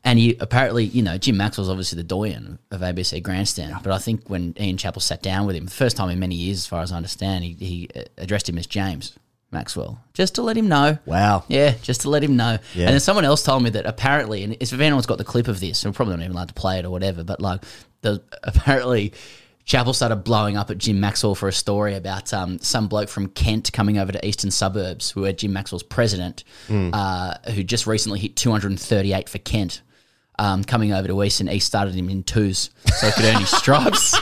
[0.03, 3.75] and he apparently, you know, Jim Maxwell's obviously the doyen of ABC Grandstand.
[3.83, 6.35] But I think when Ian Chappell sat down with him, the first time in many
[6.35, 9.13] years, as far as I understand, he, he uh, addressed him as James
[9.51, 10.97] Maxwell, just to let him know.
[11.05, 11.43] Wow.
[11.47, 12.59] Yeah, just to let him know.
[12.75, 12.85] Yeah.
[12.85, 15.59] And then someone else told me that apparently, and if anyone's got the clip of
[15.59, 17.63] this, we're probably not even allowed to play it or whatever, but like,
[18.01, 19.13] the, apparently.
[19.65, 23.27] Chappell started blowing up at Jim Maxwell for a story about um, some bloke from
[23.27, 26.89] Kent coming over to eastern suburbs, who had Jim Maxwell's president, Mm.
[26.91, 29.83] uh, who just recently hit 238 for Kent,
[30.39, 33.41] um, coming over to Eastern, and East started him in twos so he could earn
[33.41, 34.15] his stripes.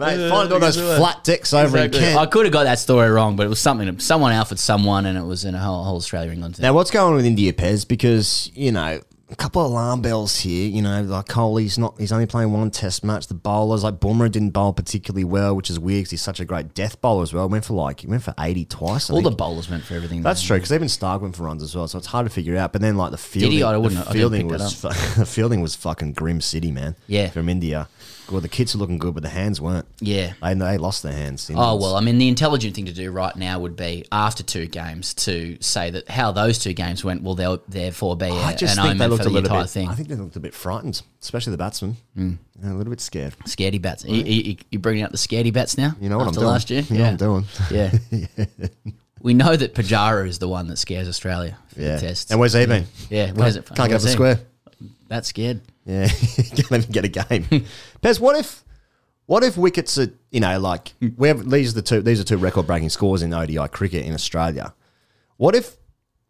[0.00, 2.18] Mate, find all those flat dicks over in Kent.
[2.18, 3.98] I could have got that story wrong, but it was something.
[4.00, 6.62] Someone alphaed someone, and it was in a whole, whole Australia England thing.
[6.62, 7.86] Now, what's going on with India Pez?
[7.86, 10.68] Because you know, a couple of alarm bells here.
[10.68, 11.94] You know, like Kohli's not.
[11.98, 13.26] He's only playing one Test match.
[13.28, 16.44] The bowlers like Boomer didn't bowl particularly well, which is weird because he's such a
[16.44, 17.48] great death bowler as well.
[17.48, 19.10] Went for like he went for eighty twice.
[19.10, 20.22] I All the bowlers went for everything.
[20.22, 22.56] That's true because even Stark went for runs as well, so it's hard to figure
[22.56, 22.72] out.
[22.72, 23.62] But then like the fielding, he?
[23.62, 24.80] I the wouldn't- I fielding pick was
[25.16, 26.96] the fielding was fucking grim city, man.
[27.06, 27.30] Yeah.
[27.30, 27.88] from India.
[28.30, 29.86] Well, the kids are looking good, but the hands weren't.
[30.00, 30.34] Yeah.
[30.42, 31.50] they, they lost their hands.
[31.54, 34.66] Oh well, I mean, the intelligent thing to do right now would be after two
[34.66, 38.54] games to say that how those two games went will there- therefore be a, I
[38.54, 39.68] just an think they looked a the little bit.
[39.70, 39.88] thing.
[39.88, 41.96] I think they looked a bit frightened, especially the batsmen.
[42.16, 42.38] Mm.
[42.62, 43.34] Yeah, a little bit scared.
[43.46, 44.04] Scaredy bats.
[44.04, 45.92] You, you, you bringing out the scaredy bats now?
[46.00, 46.46] You know what I'm doing.
[46.46, 46.82] last year?
[46.82, 47.44] You know what I'm doing.
[47.70, 47.90] Yeah.
[49.22, 51.96] We know that Pujara is the one that scares Australia for Yeah.
[51.96, 52.30] the tests.
[52.30, 52.86] And where's he been?
[53.10, 53.66] Yeah, where's it?
[53.66, 54.40] can't get up the square.
[55.08, 55.60] That's scared.
[55.84, 57.44] Yeah, can't even get a game.
[58.02, 58.64] Pez, what if,
[59.26, 62.24] what if wickets are you know like we have these are the two these are
[62.24, 64.74] two record breaking scores in ODI cricket in Australia.
[65.36, 65.76] What if,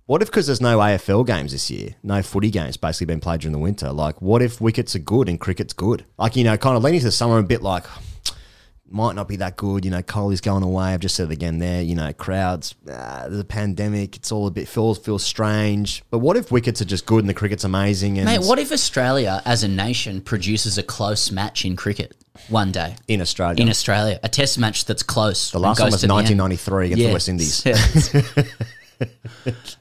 [0.06, 3.40] What if because there's no AFL games this year, no footy games basically been played
[3.40, 3.90] during the winter?
[3.92, 6.04] Like, what if wickets are good and cricket's good?
[6.16, 7.84] Like, you know, kind of leaning to the summer a bit like
[8.90, 9.84] might not be that good.
[9.84, 10.86] You know, Kohli's going away.
[10.86, 11.82] I've just said it again there.
[11.82, 14.16] You know, crowds, uh, there's a pandemic.
[14.16, 16.02] It's all a bit feels feels strange.
[16.10, 18.18] But what if wickets are just good and the cricket's amazing?
[18.18, 22.16] And Mate, what if Australia as a nation produces a close match in cricket
[22.48, 22.96] one day?
[23.08, 23.62] in Australia?
[23.62, 25.50] In Australia, a test match that's close.
[25.50, 26.38] the last one was to the end.
[26.38, 27.64] 1993 against the West Indies.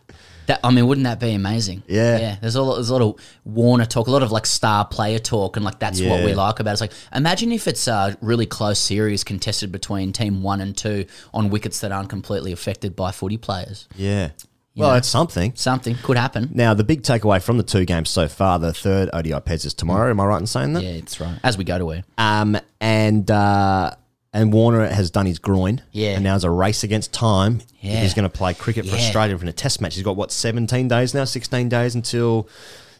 [0.50, 0.56] Yeah.
[0.56, 1.84] That, I mean, wouldn't that be amazing?
[1.88, 2.18] Yeah.
[2.18, 2.36] yeah.
[2.42, 5.20] There's a lot, there's a lot of Warner talk, a lot of like star player
[5.20, 6.74] talk, and like that's what we like about it.
[6.74, 11.06] It's like imagine if it's a really close series contested between team one and two
[11.34, 13.88] on wickets that aren't completely affected by footy players.
[13.96, 14.30] yeah.
[14.76, 14.98] You Well, know.
[14.98, 15.54] it's something.
[15.56, 16.52] Something could happen.
[16.54, 19.74] Now, the big takeaway from the two games so far, the third ODI Pez is
[19.74, 20.10] tomorrow.
[20.12, 20.84] Am I right in saying that?
[20.84, 21.38] Yeah, it's right.
[21.44, 22.06] As we go to it.
[22.20, 23.92] Um, and uh,
[24.34, 25.82] and Warner has done his groin.
[25.92, 26.12] Yeah.
[26.16, 27.62] And now there's a race against time.
[27.82, 28.02] Yeah.
[28.02, 29.02] He's going to play cricket for Yeah.
[29.02, 29.96] Australia in a test match.
[29.96, 31.24] He's got, what, 17 days now?
[31.24, 32.48] 16 days until,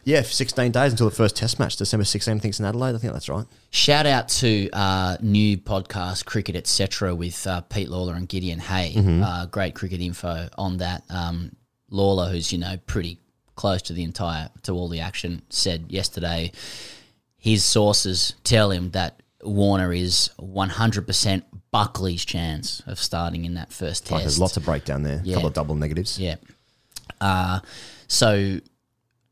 [0.04, 2.94] yeah, 16 days until the first test match, December 16th, I think it's in Adelaide.
[2.94, 3.44] I think that's right.
[3.70, 7.14] Shout out to uh, new podcast Cricket Etc.
[7.14, 8.94] with uh, Pete Lalor and Gideon Haigh.
[8.96, 9.22] Mhm.
[9.24, 11.04] Uh, great cricket info on that.
[11.10, 11.52] Um,
[11.90, 13.18] Lawler, who's you know pretty
[13.56, 16.50] close to the entire to all the action, said yesterday
[17.36, 24.10] his sources tell him that Warner is 100% Buckley's chance of starting in that first
[24.10, 24.24] Like, test.
[24.24, 25.20] there's lots of breakdown there.
[25.20, 25.34] A Yeah.
[25.34, 26.18] couple of double negatives.
[26.18, 26.36] Yeah.
[27.20, 27.60] Uh,
[28.08, 28.60] so,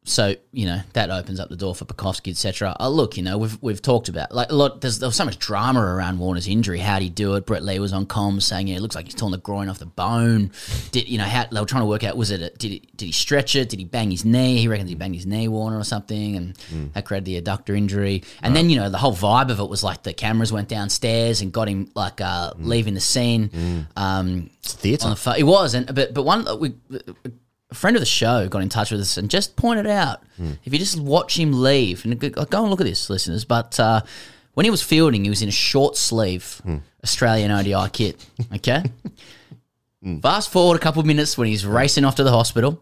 [0.08, 2.74] so you know that opens up the door for Pucovski, etc.
[2.80, 4.80] Uh, look, you know we've we've talked about like a lot.
[4.80, 6.78] There's there was so much drama around Warner's injury.
[6.78, 7.46] How'd he do it?
[7.46, 9.78] Brett Lee was on comms saying, "Yeah, it looks like he's torn the groin off
[9.78, 10.50] the bone."
[10.92, 12.16] Did you know how they were trying to work out?
[12.16, 13.68] Was it a, did he, did he stretch it?
[13.68, 14.58] Did he bang his knee?
[14.58, 16.56] He reckons he banged his knee, Warner, or something, and
[16.94, 18.24] that created the adductor injury.
[18.42, 21.40] And then you know the whole vibe of it was like the cameras went downstairs
[21.40, 23.86] and got him like uh, leaving the scene.
[23.96, 25.06] Um, theatre.
[25.08, 26.74] on the It was, and but but one we
[27.70, 30.22] a friend of the show got in touch with us and just pointed out
[30.64, 33.44] if you just watch him leave and go and look at this, listeners.
[33.44, 34.00] But uh,
[34.54, 36.62] when he was fielding, he was in a short sleeve
[37.04, 38.24] Australian ODI kit.
[38.54, 38.84] Okay.
[40.22, 42.80] Fast forward a couple of minutes when he's racing off to the hospital.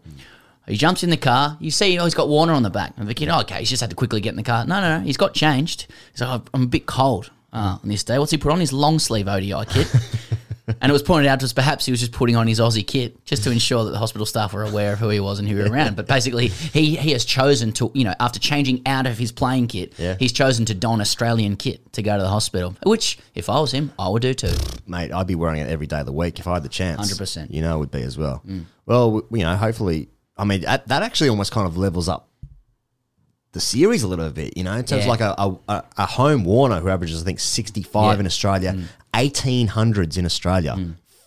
[0.67, 1.57] He jumps in the car.
[1.59, 2.93] You see, oh, he's got Warner on the back.
[2.97, 4.65] I'm thinking, oh, okay, he's just had to quickly get in the car.
[4.65, 5.03] No, no, no.
[5.03, 5.87] He's got changed.
[6.11, 8.19] He's like, oh, I'm a bit cold uh, on this day.
[8.19, 8.59] What's he put on?
[8.59, 9.87] His long sleeve ODI kit.
[10.67, 12.85] and it was pointed out to us perhaps he was just putting on his Aussie
[12.85, 15.47] kit just to ensure that the hospital staff were aware of who he was and
[15.47, 15.95] who he was around.
[15.95, 19.67] But basically, he, he has chosen to, you know, after changing out of his playing
[19.67, 20.15] kit, Yeah.
[20.19, 23.71] he's chosen to don Australian kit to go to the hospital, which, if I was
[23.71, 24.51] him, I would do too.
[24.85, 27.13] Mate, I'd be wearing it every day of the week if I had the chance.
[27.13, 27.51] 100%.
[27.51, 28.41] You know, it would be as well.
[28.45, 28.65] Mm.
[28.85, 32.25] Well, you know, hopefully, I mean, that, that actually almost kind of levels up
[33.53, 35.13] the series a little bit, you know, in terms Yeah.
[35.13, 38.15] of like a, a, a- home Warner who averages, I think, 65 Yeah.
[38.15, 38.19] Mm.
[38.19, 38.77] in Australia,
[39.17, 40.77] 1800s in Australia.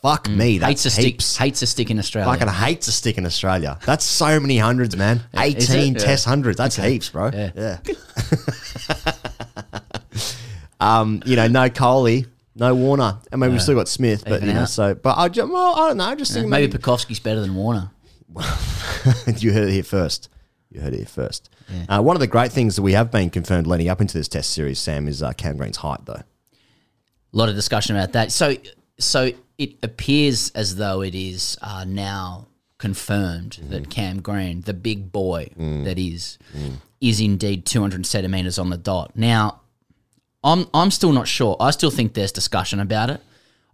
[0.02, 1.22] Fuck me, that's hates a stick.
[1.38, 2.32] Hates a stick in Australia.
[2.32, 3.78] Fucking hates a stick in Australia.
[3.84, 5.20] That's so many hundreds, man.
[5.34, 6.00] Yeah, 18 it?
[6.00, 6.30] test Yeah.
[6.30, 6.56] hundreds.
[6.56, 6.92] That's Okay.
[6.92, 7.30] heaps, bro.
[7.34, 7.50] Yeah.
[7.54, 7.78] yeah.
[10.80, 12.24] um, you know, no Coley,
[12.56, 13.18] no Warner.
[13.30, 14.68] I mean, we've still got Smith, but Even you know, out.
[14.70, 16.04] so but I, ju- well, I don't know.
[16.04, 17.90] I just think maybe maybe, Pucovski's better than Warner.
[19.36, 20.28] you heard it here first.
[20.70, 21.50] You heard it here first.
[21.88, 24.28] Uh, one of the great things that we have been confirmed leading up into this
[24.28, 26.22] test series, Sam, is uh, Cam Green's height, though.
[27.32, 28.32] A lot of discussion about that.
[28.32, 28.56] So,
[28.98, 32.46] so it appears as though it is uh, now
[32.78, 33.70] confirmed Mm.
[33.70, 36.38] that Cam Green, the big boy that is,
[37.00, 39.12] is indeed 200 centimeters on the dot.
[39.14, 39.60] Now,
[40.42, 41.56] I'm I'm still not sure.
[41.60, 43.20] I still think there's discussion about it.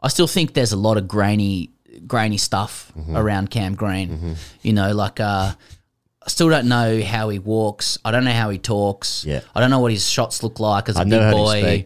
[0.02, 1.70] I still think there's a lot of grainy
[2.06, 3.16] grainy stuff Mm-hmm.
[3.16, 4.34] around Cam Green.
[4.62, 7.98] You know, like uh, I still don't know how he walks.
[8.04, 9.24] I don't know how he talks.
[9.24, 9.42] Yeah.
[9.54, 11.44] I don't know what his shots look like as a I've big never heard him
[11.44, 11.84] boy.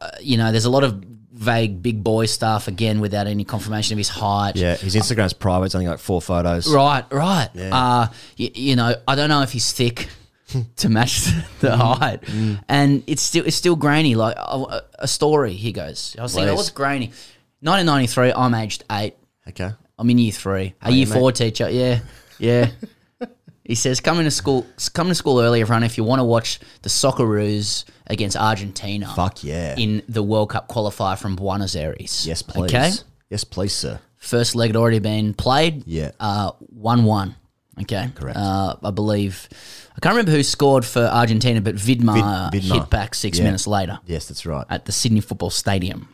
[0.00, 3.94] Uh, you know, there's a lot of vague big boy stuff again without any confirmation
[3.94, 4.56] of his height.
[4.56, 5.66] Yeah, his Instagram's private.
[5.66, 6.72] It's only like four photos.
[6.72, 7.48] Right, right.
[7.54, 7.74] Yeah.
[7.76, 10.08] Uh, you, you know, I don't know if he's thick
[10.76, 11.24] to match
[11.60, 11.98] the Mm.
[11.98, 12.24] height,
[12.68, 14.14] and it's still it's still grainy.
[14.14, 15.52] Like a, a story.
[15.54, 16.16] He goes.
[16.18, 16.56] I was thinking, Please.
[16.56, 17.12] what's grainy?
[17.60, 18.32] 1993.
[18.32, 19.14] I'm aged eight.
[19.48, 19.70] Okay.
[19.98, 20.74] I'm in year three.
[20.82, 21.34] A Oh, year yeah, four mate.
[21.34, 21.68] teacher.
[21.68, 22.00] Yeah,
[22.38, 22.70] yeah.
[23.64, 24.64] he says, "Come into school.
[24.94, 29.12] Come to school early, everyone, if you want to watch the Socceroos against Argentina.
[29.14, 29.74] Fuck yeah.
[29.76, 32.26] In the World Cup qualifier from Buenos Aires.
[32.26, 32.64] Yes, please.
[32.74, 32.90] Okay.
[33.30, 34.00] Yes, please, sir.
[34.16, 35.86] First leg had already been played.
[35.86, 36.10] Yeah.
[36.18, 37.36] Uh, one one.
[37.80, 38.10] Okay.
[38.14, 38.36] Correct.
[38.36, 39.48] Uh, I believe.
[39.96, 42.74] I can't remember who scored for Argentina, but Vidmar, Vid- Vidmar.
[42.80, 43.44] hit back six Yeah.
[43.44, 44.64] minutes later Yes, that's right.
[44.70, 46.08] at the Sydney Football Stadium.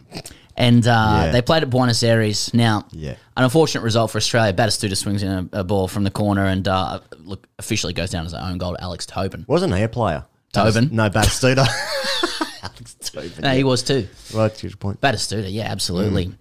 [0.56, 1.30] And uh, Yeah.
[1.32, 2.52] they played at Buenos Aires.
[2.54, 3.14] Now, Yeah.
[3.36, 4.52] an unfortunate result for Australia.
[4.54, 8.24] Batistuta swings in a, a ball from the corner and uh, look officially goes down
[8.24, 9.44] as an own goal to Alex Tobin.
[9.48, 10.24] Wasn't he a player?
[10.54, 10.88] Tobin?
[10.92, 11.66] No, Batistuta.
[12.62, 13.32] Alex Tobin.
[13.40, 14.08] No, he was too.
[14.32, 15.00] Right, to your point.
[15.00, 16.32] Batistuta, yeah, absolutely.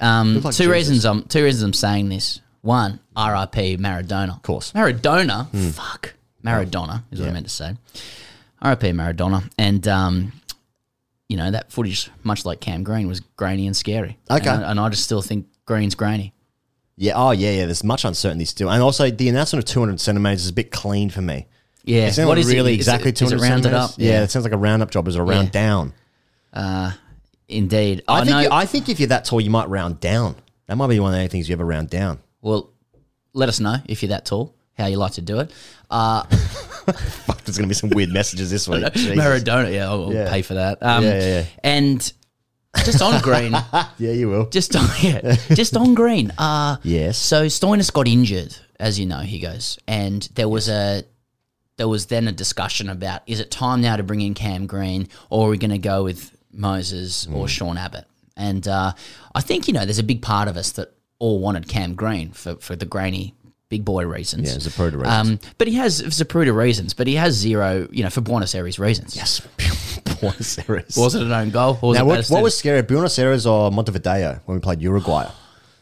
[0.00, 0.66] Um, like two Jesus.
[0.66, 2.40] reasons I'm two reasons I'm saying this.
[2.60, 4.36] One, RIP Maradona.
[4.36, 4.72] Of course.
[4.72, 5.70] Maradona, Hmm.
[5.70, 6.14] fuck.
[6.44, 7.76] Maradona is what I meant to say.
[8.64, 9.48] RIP Maradona.
[9.58, 10.32] And, um,
[11.28, 14.18] you know, that footage, much like Cam Green, was grainy and scary.
[14.30, 14.48] Okay.
[14.48, 16.32] And, I- and I just still think Green's grainy.
[16.96, 17.14] Yeah.
[17.16, 17.64] Oh, yeah, yeah.
[17.64, 21.10] There's much uncertainty still, and also the announcement of 200 centimeters is a bit clean
[21.10, 21.46] for me.
[21.84, 22.06] Yeah.
[22.08, 22.54] It sounds What like is it?
[22.54, 23.90] really Is it- exactly is it rounded centimeters.
[23.90, 23.90] up?
[23.98, 24.10] Yeah.
[24.12, 24.22] Yeah.
[24.22, 25.08] it sounds like a round up job.
[25.08, 25.50] Is a round Yeah.
[25.62, 25.92] down.
[26.52, 26.92] Uh,
[27.48, 28.02] indeed.
[28.08, 28.30] I, I, think.
[28.30, 28.48] know.
[28.56, 30.36] I think if you're that tall, you might round down.
[30.66, 32.18] That might be one of the only things you ever round down.
[32.40, 32.70] well,
[33.34, 35.50] let us know if you're that tall, how you like to do it.
[35.90, 38.84] Uh, Fuck, there's going to be some weird messages this week.
[38.92, 39.16] Jesus.
[39.18, 40.28] Maradona, yeah, I'll, I'll Yeah.
[40.30, 40.82] pay for that.
[40.82, 41.44] Um, Yeah, yeah, yeah.
[41.64, 42.12] And
[42.84, 43.52] just on green,
[43.98, 44.50] Yeah, you will.
[44.50, 46.30] just on, yeah, just on green.
[46.36, 47.16] Uh, Yes.
[47.16, 51.04] So Stoinis got injured, as you know, he goes, and there was a
[51.78, 55.08] there was then a discussion about is it time now to bring in Cam Green
[55.30, 57.34] or are we going to go with Moses Mm.
[57.36, 58.06] or Sean Abbott?
[58.36, 58.92] And uh,
[59.34, 62.32] I think you know there's a big part of us that all wanted Cam Green
[62.32, 63.34] for for the grainy
[63.68, 64.50] big boy reasons.
[64.50, 65.08] Yeah, Zapruder reasons.
[65.08, 68.78] Um, but he has Zapruder reasons, but he has zero, you know, for Buenos Aires
[68.78, 69.16] reasons.
[69.16, 69.40] Yes.
[70.20, 70.94] Buenos Aires.
[70.96, 71.78] Was it an own goal?
[71.80, 74.82] Or was now, it what, what was scary, Buenos Aires or Montevideo when we played
[74.82, 75.26] Uruguay?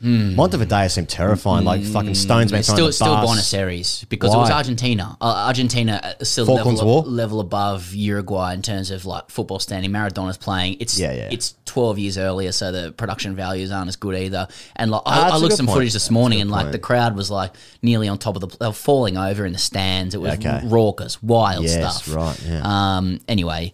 [0.03, 1.65] Montevideo seemed terrifying.
[1.65, 3.27] Like fucking stones being It's thrown still at the still bus.
[3.27, 4.57] Buenos Aires because it was Why?
[4.57, 5.17] Argentina.
[5.21, 7.03] Uh, Argentina is still Falklands level, War?
[7.05, 9.93] level above Uruguay in terms of like football standing.
[9.93, 10.79] Maradona's playing.
[10.81, 11.29] It's Yeah, yeah.
[11.31, 14.49] it's twelve years earlier, so the production values aren't as good either.
[14.77, 15.77] And like Ah, I, that's I a looked good some point.
[15.77, 18.57] footage this morning, and like the crowd was like nearly on top of the.
[18.59, 20.15] They were falling over in the stands.
[20.15, 20.63] It was Okay.
[20.65, 22.15] raucous, wild Yes, stuff.
[22.15, 22.63] right, yeah.
[22.65, 23.21] Um.
[23.29, 23.73] Anyway,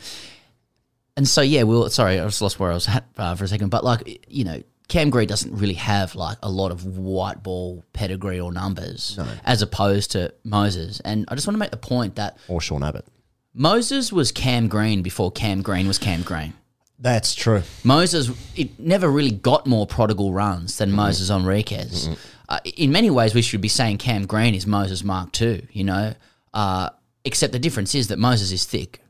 [1.17, 1.89] and so yeah, we'll.
[1.91, 3.69] Sorry, I just lost where I was at uh, for a second.
[3.71, 7.85] But like you know, Cam Green doesn't really have like a lot of white ball
[7.93, 11.01] pedigree or numbers, as opposed to Moses.
[11.01, 13.05] And I just want to make the point that Or Sean Abbott.
[13.53, 16.53] Moses was Cam Green before Cam Green was Cam Green.
[16.99, 17.63] That's true.
[17.85, 22.17] Moses, it never really got more prodigal runs than Moses Henriques.
[22.49, 25.85] Uh, in many ways, we should be saying Cam Green is Moses Mark II, you
[25.85, 26.15] know?
[26.55, 26.91] Uh,
[27.25, 29.01] except the difference is that Moses is thick.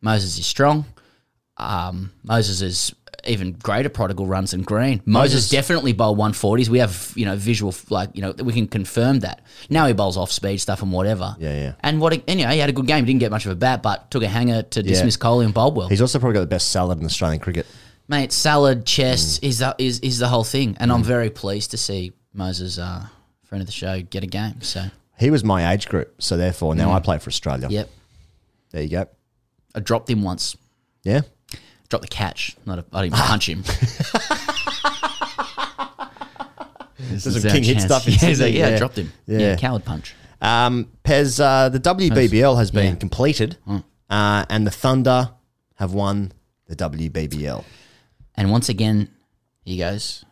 [0.00, 0.84] Moses is strong.
[1.56, 2.94] Um, Moses is
[3.28, 5.02] even greater prodigal runs than Green.
[5.04, 6.68] Moses, Moses- definitely bowl 140s.
[6.68, 9.42] We have, you know, visual, like, you know, we can confirm that.
[9.70, 11.36] Now he bowls off speed stuff and whatever.
[11.38, 11.72] Yeah, yeah.
[11.80, 13.04] And what, and, you know, he had a good game.
[13.04, 15.54] He didn't get much of a bat, but took a hanger to dismiss Coley and
[15.54, 15.88] bowled well.
[15.88, 17.66] He's also probably got the best salad in Australian cricket.
[18.08, 19.48] Mate, salad, chest mm.
[19.48, 21.06] is the, is is the whole thing, and I'm mm.
[21.06, 23.04] very pleased to see Moses, uh,
[23.42, 24.60] friend of the show, get a game.
[24.60, 24.84] So,
[25.18, 26.94] He was my age group, so therefore now mm.
[26.94, 27.66] I play for Australia.
[27.68, 27.90] yep,
[28.70, 29.08] There you go.
[29.74, 30.56] I dropped him once.
[31.02, 31.22] Yeah.
[31.88, 32.56] Dropped the catch.
[32.66, 33.62] Not a, I didn't punch him.
[36.98, 38.58] There's some king hit stuff in Yeah, Sydney.
[38.58, 39.12] yeah, I dropped him.
[39.26, 39.38] Yeah.
[39.38, 40.14] Yeah, coward punch.
[40.40, 42.94] Um, Pez, uh, the WBBL has been Yeah.
[42.94, 43.58] completed,
[44.10, 45.30] uh, and the Thunder
[45.76, 46.32] have won
[46.66, 47.64] the WBBL.
[48.34, 49.08] And once again,
[49.64, 50.24] he goes.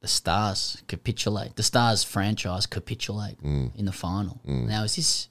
[0.00, 1.56] The Stars capitulate.
[1.56, 3.74] The Stars franchise capitulate Mm.
[3.74, 4.40] in the final.
[4.44, 5.28] Now, is this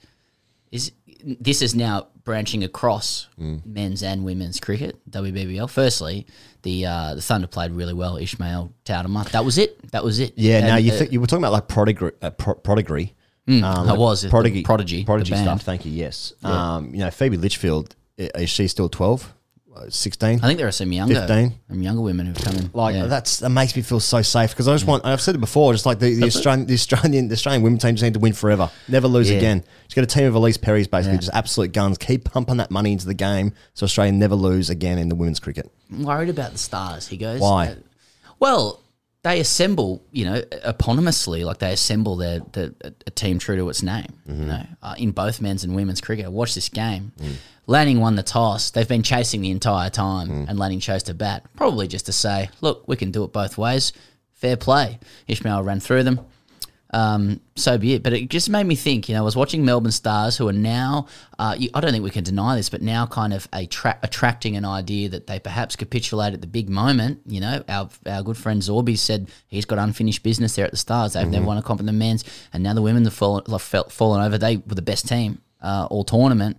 [0.72, 0.92] is
[1.24, 3.66] this is now branching across Mm.
[3.66, 5.70] men's and women's cricket WBBL?
[5.70, 6.26] Firstly,
[6.64, 8.18] the uh, the Thunder played really well.
[8.18, 9.30] Ishmael Taudema.
[9.32, 9.92] That was it.
[9.92, 10.34] That was it.
[10.36, 10.60] Yeah.
[10.68, 13.14] now you uh, think you were talking about like prodigy, uh, pro- prodigy.
[13.48, 15.62] Mm, I was, prodigy, Prodigy, prodigy stuff.
[15.62, 15.92] Thank you.
[15.92, 16.34] Yes.
[16.42, 16.76] Yeah.
[16.78, 19.28] Um, you know, Phoebe Litchfield is she still 12, Uh,
[19.90, 20.40] 16?
[20.42, 21.54] I think there are some younger, 15?
[21.70, 22.70] some younger women who've come in.
[22.74, 23.06] Like Yeah.
[23.08, 25.06] that's that makes me feel so safe because I just want.
[25.06, 25.74] I've said it before.
[25.74, 28.34] Just like the, the Australian, the Australian, the Australian women team just need to win
[28.34, 29.38] forever, never lose Yeah.
[29.38, 29.64] again.
[29.88, 31.22] Just got a team of Ellyse Perry's basically Yeah.
[31.22, 31.98] just absolute guns.
[31.98, 35.40] Keep pumping that money into the game so Australia never lose again in the women's
[35.40, 35.72] cricket.
[35.92, 37.08] I'm worried about the Stars.
[37.08, 37.40] He goes.
[37.42, 37.68] Why?
[37.68, 37.76] uh,
[38.40, 38.82] well,
[39.24, 40.42] they assemble, you know,
[40.80, 42.72] eponymously, like they assemble their, their
[43.08, 44.06] a team true to its name.
[44.30, 44.42] Mm-hmm.
[44.42, 46.32] You know, uh, in both men's and women's cricket.
[46.32, 47.12] Watch this game.
[47.20, 47.34] Mm.
[47.68, 48.70] Lanning won the toss.
[48.72, 50.50] They've been chasing the entire time, Mm.
[50.50, 53.58] and Lanning chose to bat, probably just to say, "Look, we can do it both
[53.58, 53.92] ways.
[54.34, 56.20] Fair play." Ismail ran through them.
[56.94, 58.04] Um, so be it.
[58.04, 59.10] But it just made me think.
[59.10, 62.04] You know, I was watching Melbourne Stars, who are now, uh, you, I don't think
[62.06, 65.40] we can deny this, but now kind of a tra- attracting an idea that they
[65.40, 67.20] perhaps capitulate at the big moment.
[67.26, 70.78] You know, our our good friend Zorby said he's got unfinished business there at the
[70.78, 71.14] Stars.
[71.14, 72.24] They've never won a comp in the men's,
[72.54, 74.38] and now the women have fallen, have fallen over.
[74.38, 76.58] They were the best team uh, all tournament.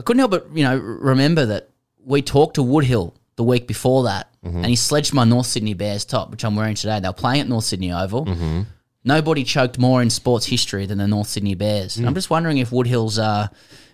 [0.00, 1.68] I couldn't help but you know remember that
[2.02, 4.56] we talked to Woodhill the week before that, mm-hmm.
[4.56, 7.00] and he sledged my North Sydney Bears top, which I'm wearing today.
[7.00, 8.24] They were playing at North Sydney Oval.
[8.24, 8.62] Mm-hmm.
[9.04, 11.96] Nobody choked more in sports history than the North Sydney Bears.
[11.96, 12.16] And I'm mm.
[12.16, 13.48] just wondering if Woodhill's uh,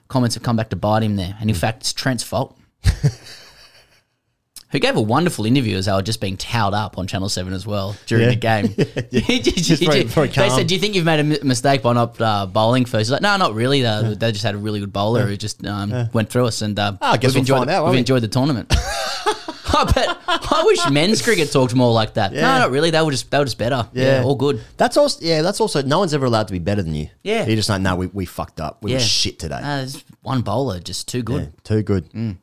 [0.09, 1.37] comments have come back to bite him there.
[1.41, 1.59] And in mm.
[1.61, 2.59] fact, it's Trent's fault.
[4.73, 7.53] Who gave a wonderful interview as they were just being towed up on Channel 7
[7.53, 8.31] as well during Yeah.
[8.31, 8.67] the game.
[9.43, 11.93] Just- Just he very- very they said, Do you think you've made a mistake by
[11.93, 13.03] not uh, bowling first?
[13.03, 13.83] He's like, No, not really.
[13.83, 16.77] They, they just had a really good bowler who just um, went through us and
[16.79, 17.99] uh, Ah, I guess we've, we'll enjoyed, the- out, we've we?
[17.99, 18.75] enjoyed the tournament.
[19.69, 20.17] I bet.
[20.27, 22.33] I wish men's cricket talked more like that.
[22.33, 22.41] Yeah.
[22.43, 22.91] No, not really.
[22.91, 23.87] They were just they were just better.
[23.93, 24.63] Yeah, all good.
[24.79, 25.43] That's also yeah.
[25.43, 27.09] That's also no one's ever allowed to be better than you.
[27.23, 27.45] Yeah.
[27.47, 28.83] you're just like no, we, we fucked up.
[28.83, 29.61] We yeah, were shit today.
[29.63, 29.87] Uh,
[30.23, 31.43] one bowler just too good.
[31.43, 32.39] Yeah, too good.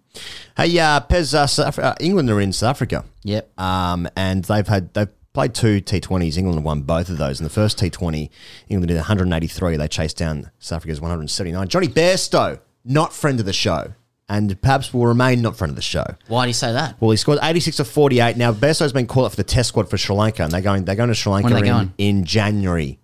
[0.55, 3.05] Hey, uh, Pez, uh, South, uh, England are in South Africa.
[3.23, 3.59] Yep.
[3.59, 6.37] Um, and they've had they've played two T20s.
[6.37, 7.39] England won both of those.
[7.39, 8.29] In the first T20,
[8.69, 9.77] England did 183.
[9.77, 11.67] They chased down South Africa's 179.
[11.67, 13.93] Johnny Bairstow, not friend of the show,
[14.29, 16.05] and perhaps will remain not friend of the show.
[16.27, 17.01] Why do you say that?
[17.01, 18.37] Well, he scored 86 of 48.
[18.37, 20.85] Now, Bairstow's been called up for the test squad for Sri Lanka, and they're going
[20.85, 21.93] they're going to Sri Lanka When are they in, going?
[21.97, 22.99] in January,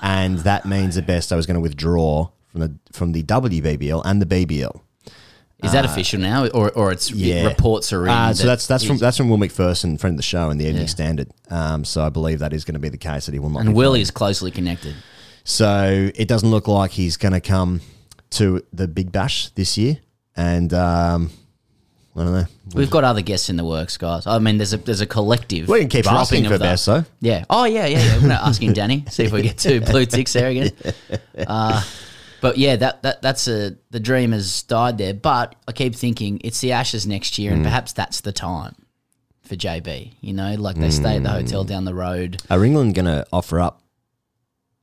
[0.00, 4.22] and that means that Bairstow is going to withdraw from the from the WBBL and
[4.22, 4.80] the BBL.
[5.64, 7.44] Is that official now, or or it's Yeah.
[7.46, 8.10] reports are in?
[8.10, 10.60] Uh, so that that's that's from that's from Will Macpherson, friend of the show, and
[10.60, 10.88] the Evening Yeah.
[10.88, 11.28] Standard.
[11.50, 13.60] Um, so I believe that is going to be the case that he will not.
[13.62, 14.02] and Will playing.
[14.02, 14.94] is closely connected.
[15.44, 17.80] So it doesn't look like he's going to come
[18.30, 19.98] to the Big Bash this year,
[20.36, 21.30] and um,
[22.14, 22.46] I don't know.
[22.74, 24.26] We've got other guests in the works, guys.
[24.26, 25.68] I mean, there's a there's a collective.
[25.68, 27.04] We can keep dropping asking for the- best, though.
[27.20, 27.44] Yeah.
[27.48, 27.98] Oh yeah, yeah.
[28.18, 28.22] yeah.
[28.22, 29.04] We're asking Danny.
[29.08, 30.72] See if we get two blue ticks there again.
[31.46, 31.82] Uh,
[32.40, 35.14] but yeah, that, that that's a the dream has died there.
[35.14, 37.64] But I keep thinking it's the Ashes next year, and Mm.
[37.64, 38.74] perhaps that's the time
[39.42, 40.12] for JB.
[40.20, 42.42] You know, like they stay at the hotel down the road.
[42.50, 43.82] Are England going to offer up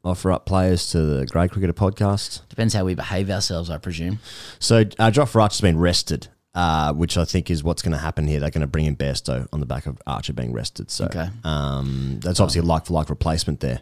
[0.04, 2.42] offer up players to the Grade Cricketer podcast?
[2.50, 4.20] Depends how we behave ourselves, I presume.
[4.60, 8.28] So uh, Joff Archer's been rested, uh, which I think is what's going to happen
[8.28, 8.39] here.
[8.42, 10.92] They're going to bring in Bairstow on the back of Archer being rested.
[10.92, 11.30] So Okay.
[11.46, 13.82] um, that's obviously a like for like replacement there.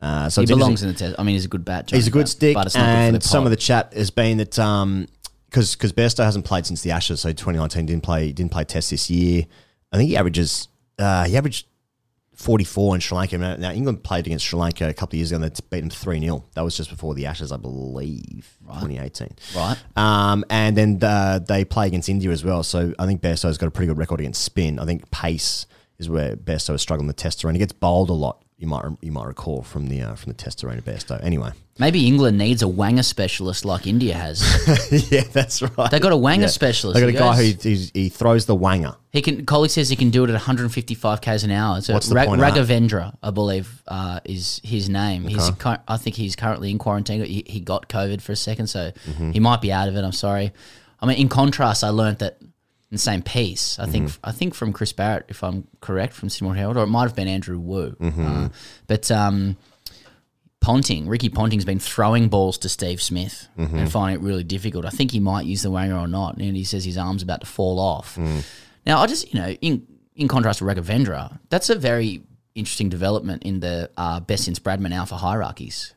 [0.00, 1.16] Uh, so he belongs in the test.
[1.18, 1.90] I mean, he's a good bat.
[1.90, 3.92] He's a good stick, but it's not good for and the some of the chat
[3.94, 4.50] has been that
[5.50, 8.90] because because Bairstow hasn't played since the Ashes, so 2019 didn't play didn't play Test
[8.90, 9.44] this year.
[9.92, 11.66] I think he averages uh, he averaged
[12.38, 13.36] 44 in Sri Lanka.
[13.36, 15.90] Now England played against Sri Lanka a couple of years ago and they beat them
[15.90, 16.44] 3 0.
[16.54, 19.28] That was just before the Ashes, I believe, 2018.
[19.56, 19.76] Right.
[19.96, 22.62] Um, and then uh, they play against India as well.
[22.62, 24.78] So I think Bairstow's got a pretty good record against spin.
[24.78, 25.66] I think pace
[25.98, 27.56] is where Bairstow is struggling the test arena.
[27.56, 28.44] He gets bowled a lot.
[28.58, 31.22] You might you might recall from the uh, from the test arena Bairstow.
[31.22, 34.42] Anyway, Maybe England needs a wanger specialist like India has.
[35.12, 35.88] yeah, that's right.
[35.92, 36.46] They got a wanger Yeah.
[36.48, 36.94] specialist.
[36.94, 38.96] They got a He guy who he's, he throws the wanger.
[39.12, 39.46] He can.
[39.46, 41.80] Colleague says he can do it at 155 k's an hour.
[41.82, 42.54] So What's the point of that?
[42.60, 45.22] Raghavendra, I believe, uh, is his name.
[45.28, 45.38] He's.
[45.50, 45.56] Okay.
[45.58, 47.24] cur- I think he's currently in quarantine.
[47.24, 49.32] He, he got COVID for a second, so Mhm.
[49.34, 50.02] he might be out of it.
[50.02, 50.52] I'm sorry.
[51.00, 52.38] I mean, in contrast, I learnt that
[52.90, 53.78] the same piece.
[53.78, 54.08] I think.
[54.08, 54.20] Mm-hmm.
[54.28, 57.14] I think from Chris Barrett, if I'm correct, from Seymour Herald, or it might have
[57.16, 57.92] been Andrew Wu.
[58.00, 58.46] Mhm.
[58.46, 58.48] Uh,
[58.86, 59.56] but um,
[60.60, 63.74] Ponting, Ricky Ponting's been throwing balls to Steve Smith Mhm.
[63.74, 64.84] and finding it really difficult.
[64.84, 67.40] I think he might use the wanger or not, and he says his arm's about
[67.40, 68.16] to fall off.
[68.16, 68.44] Mm.
[68.84, 72.22] Now, I just, you know, in in contrast to Raghavendra, that's a very
[72.56, 75.94] interesting development in the uh, best since Bradman alpha hierarchies.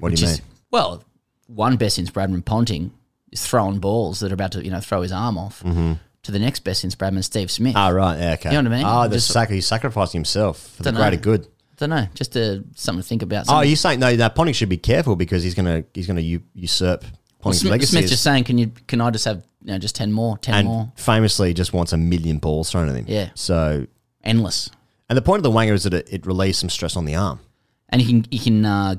[0.00, 0.46] What do you is- mean?
[0.72, 1.04] Well,
[1.46, 2.90] one best since Bradman Ponting
[3.32, 5.98] is throwing balls that are about to, you know, throw his arm off Mhm.
[6.22, 7.74] to the next best since Bradman, Steve Smith.
[7.76, 8.18] Ah, right.
[8.18, 8.50] Yeah, okay.
[8.54, 9.10] You know what I mean?
[9.10, 11.00] The Just- sac- he's sacrificing himself for the Dunno.
[11.00, 11.46] greater good.
[11.46, 13.46] I don't know, just uh, something to think about.
[13.48, 14.14] Oh, you're saying no?
[14.14, 17.90] That Ponting should be careful because he's gonna he's gonna u- usurp Well, Ponting's legacy.
[17.92, 20.38] Smith as- just saying, can you can I just have you know just ten more,
[20.38, 23.06] ten and more, famously just wants a million balls thrown at him.
[23.08, 23.30] Yeah.
[23.34, 23.86] So
[24.22, 24.70] endless.
[25.08, 27.16] And the point of the wanger is that it, it relieves some stress on the
[27.16, 27.40] arm.
[27.88, 28.94] and you can you can uh,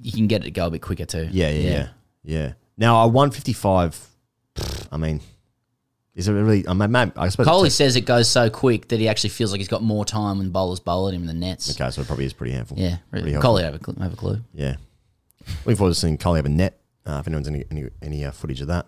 [0.00, 1.28] you can get it to go a bit quicker too.
[1.32, 1.88] Yeah, yeah, yeah,
[2.24, 2.52] yeah.
[2.76, 4.08] Now a 155.
[4.54, 5.20] pfft, I mean,
[6.14, 6.66] is it really?
[6.68, 7.46] I mean, maybe- I suppose.
[7.46, 10.38] Coley says it goes so quick that he actually feels like he's got more time
[10.38, 11.70] when bowlers bowl at him in the nets.
[11.78, 12.78] Okay, so it probably is pretty handful.
[12.78, 13.32] Yeah, really.
[13.32, 13.52] helpful.
[13.52, 14.40] Coley have a, cl- have a clue.
[14.52, 14.76] Yeah.
[15.64, 16.78] Looking forward to seeing Coley have a net.
[17.04, 18.86] Uh, if anyone's any any, any uh, footage of that.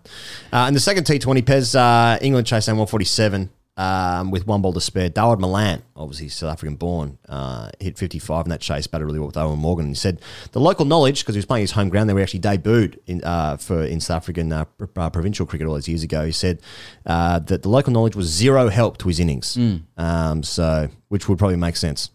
[0.53, 4.71] Uh, and the second T20, Pez, uh, England chase down 147 um, with one ball
[4.73, 5.09] to spare.
[5.09, 9.27] Dawid Malan, obviously South African born, uh, hit 55 in that chase, batted really well
[9.27, 9.87] with Eoin Morgan.
[9.89, 10.21] He said
[10.53, 13.23] the local knowledge, because he was playing his home ground there, we actually debuted in,
[13.23, 16.25] uh, for in South African uh, pr- uh, provincial cricket all those years ago.
[16.25, 16.61] He said
[17.05, 19.55] uh, that the local knowledge was zero help to his innings.
[19.57, 19.81] Mm.
[19.97, 22.11] Um, so, which would probably make sense.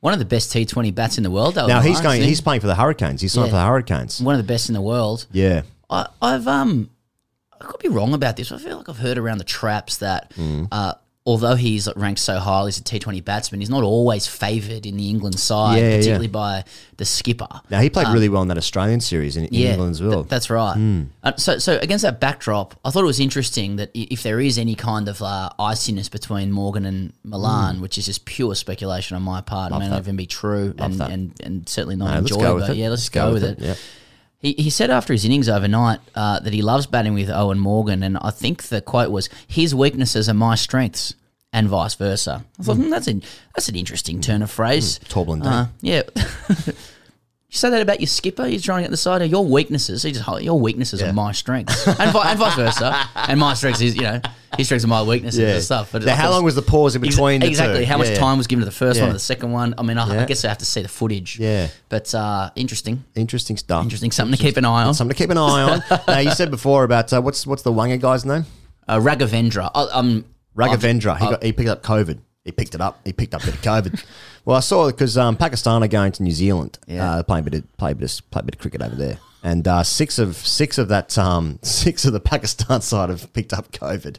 [0.00, 1.54] One of the best T20 bats in the world.
[1.54, 2.22] Though, now he's going.
[2.22, 3.20] He's playing for the Hurricanes.
[3.20, 3.52] He's signed Yeah.
[3.52, 4.20] for the Hurricanes.
[4.20, 5.26] one of the best in the world.
[5.32, 5.62] Yeah.
[5.88, 6.90] I, I've um,
[7.60, 8.52] I could be wrong about this.
[8.52, 10.68] I feel like I've heard around the traps that Mm.
[10.72, 10.94] uh,
[11.28, 15.08] although he's ranked so highly as a T20 batsman, he's not always favoured in the
[15.08, 15.96] England side, Yeah, yeah, yeah.
[15.96, 16.62] particularly by
[16.98, 17.48] the skipper.
[17.68, 20.12] Now he played Um, really well in that Australian series in, in England as well.
[20.22, 20.76] th- that's right.
[20.76, 21.06] Mm.
[21.24, 24.38] Uh, so, so against that backdrop, I thought it was interesting that i- if there
[24.38, 27.80] is any kind of uh, iciness between Morgan and Malan, Mm.
[27.80, 31.00] which is just pure speculation on my part, Love may not even be true, and,
[31.00, 32.44] and and certainly not No, let's enjoy.
[32.44, 32.76] go with but it.
[32.76, 33.58] yeah, let's, go, with it.
[33.58, 33.76] Yep.
[34.38, 38.02] He, he said after his innings overnight uh, that he loves batting with Eoin Morgan,
[38.02, 41.14] and I think the quote was, "His weaknesses are my strengths."
[41.52, 42.44] And vice versa.
[42.58, 43.22] I thought hmm, that's an
[43.54, 44.98] that's an interesting turn of phrase.
[45.08, 45.48] Torblin Day.
[45.48, 46.02] Uh, yeah.
[47.56, 48.44] You say that about your skipper.
[48.44, 50.02] He's trying to get the side of your weaknesses.
[50.02, 53.08] He just your weaknesses are my strengths, and, vi- and vice versa.
[53.14, 54.20] And my strengths is you know
[54.58, 55.90] his strengths are my weaknesses and stuff.
[55.90, 57.40] But Now, how long was the pause in Ex- between?
[57.40, 57.86] the exactly.
[57.86, 58.18] How much Yeah, yeah.
[58.20, 59.10] time was given to the first one Yeah.
[59.10, 59.74] or the second one?
[59.78, 61.38] I mean, I, I guess I have to see the footage.
[61.40, 61.68] Yeah.
[61.88, 63.04] But uh, interesting.
[63.14, 63.82] Interesting stuff.
[63.84, 64.10] Interesting.
[64.10, 64.92] Something to keep an eye on.
[64.92, 65.82] Something to keep an eye on.
[66.08, 68.44] now, you said before about uh, what's what's the Wanga guy's name?
[68.86, 69.70] Uh, Raghavendra.
[69.74, 71.18] I, um, Raghavendra.
[71.18, 72.18] He, got, he picked up COVID.
[72.46, 73.00] He picked it up.
[73.04, 74.04] He picked up a bit of COVID.
[74.44, 76.78] well, I saw because um, Pakistan are going to New Zealand.
[76.86, 77.16] Yeah.
[77.16, 78.94] Uh, playing a bit of play a bit of, play a bit of cricket over
[78.94, 79.18] there.
[79.46, 83.52] And uh, six of six of that um, six of the Pakistan side have picked
[83.52, 84.16] up COVID,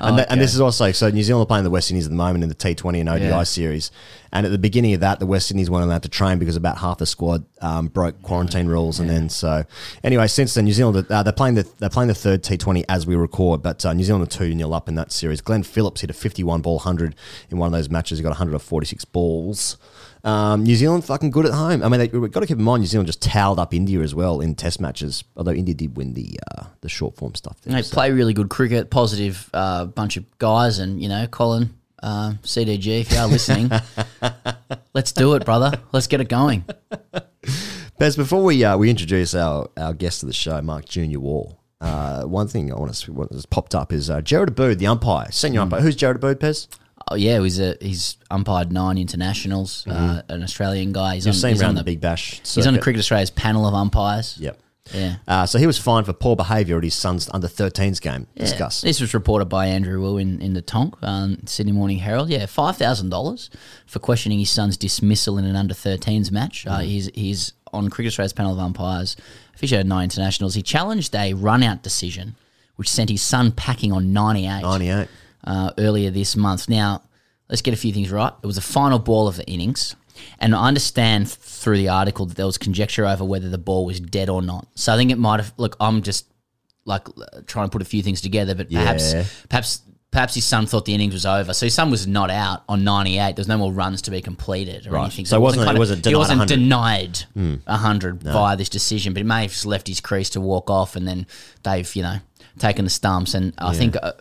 [0.00, 0.36] and, that- and Okay.
[0.40, 2.48] this is also so New Zealand are playing the West Indies at the moment in
[2.48, 3.42] the T Twenty and ODI Yeah.
[3.42, 3.90] series,
[4.32, 6.78] and at the beginning of that, the West Indies weren't allowed to train because about
[6.78, 9.64] half the squad um, broke quarantine rules, and then so
[10.02, 12.82] anyway, since then New Zealand uh, they're playing the they're playing the third T Twenty
[12.88, 15.42] as we record, but uh, New Zealand are two 0 up in that series.
[15.42, 17.14] Glenn Phillips hit a fifty one ball hundred
[17.50, 18.18] in one of those matches.
[18.18, 19.76] He got one hundred and forty six balls.
[20.22, 21.82] Um, New Zealand fucking good at home.
[21.82, 24.00] I mean, they, we've got to keep in mind New Zealand just towed up India
[24.00, 25.24] as well in Test matches.
[25.36, 27.60] Although India did win the uh, the short form stuff.
[27.62, 27.94] There, They so.
[27.94, 33.00] play really good cricket, positive uh, bunch of guys, and you know, Colin, uh, CDG,
[33.00, 33.70] if you are listening,
[34.94, 35.72] let's do it, brother.
[35.92, 36.64] Let's get it going.
[37.98, 41.54] Bez, before we uh, we introduce our, our guest of the show, Mark Junior Waugh,
[41.80, 44.86] uh, one thing I want to what has popped up is uh, Gerard Abood, the
[44.86, 45.80] umpire, senior umpire.
[45.80, 46.66] Who's Gerard Abood, Pez?
[47.10, 51.16] Oh yeah, he's a he's umpired nine internationals, uh, an Australian guy.
[51.16, 52.38] He's You've on, seen he's around on the Big Bash.
[52.38, 52.80] He's on the.
[52.80, 54.36] Cricket Australia's panel of umpires.
[54.38, 54.58] Yep.
[54.92, 55.16] Yeah.
[55.26, 58.26] Uh, so he was fined for poor behaviour at his son's under 13s game.
[58.34, 58.44] Yeah.
[58.44, 58.80] Discuss.
[58.80, 62.28] This was reported by Andrew Wu in, in the Tonk, um, Sydney Morning Herald.
[62.28, 63.50] Yeah, five thousand dollars
[63.86, 66.64] for questioning his son's dismissal in an under 13s match.
[66.64, 66.70] Mm.
[66.70, 69.16] Uh, he's he's on Cricket Australia's panel of umpires.
[69.54, 70.54] Officiated nine internationals.
[70.54, 72.34] He challenged a run-out decision,
[72.76, 74.62] which sent his son packing on 98.
[74.62, 75.08] 98.
[75.44, 76.68] Uh, earlier this month.
[76.68, 77.02] Now,
[77.48, 78.32] let's get a few things right.
[78.42, 79.96] It was the final ball of the innings.
[80.38, 84.00] And I understand through the article that there was conjecture over whether the ball was
[84.00, 84.66] dead or not.
[84.74, 85.54] So I think it might have.
[85.56, 86.26] Look, I'm just
[86.84, 87.06] like
[87.46, 89.24] trying to put a few things together, but perhaps, Yeah.
[89.48, 89.80] perhaps,
[90.10, 91.54] perhaps his son thought the innings was over.
[91.54, 93.36] So his son was not out on 98.
[93.36, 95.04] There was no more runs to be completed or Right.
[95.04, 95.24] anything.
[95.24, 96.54] So it wasn't- kind it wasn't he denied wasn't 100.
[96.56, 97.54] denied Hmm.
[97.66, 98.32] 100 No.
[98.32, 101.08] via this decision, but he may have just left his crease to walk off, and
[101.08, 101.26] then
[101.62, 102.18] they've you know
[102.58, 103.32] taken the stumps.
[103.32, 103.78] And I Yeah.
[103.78, 103.96] think.
[104.02, 104.12] Uh,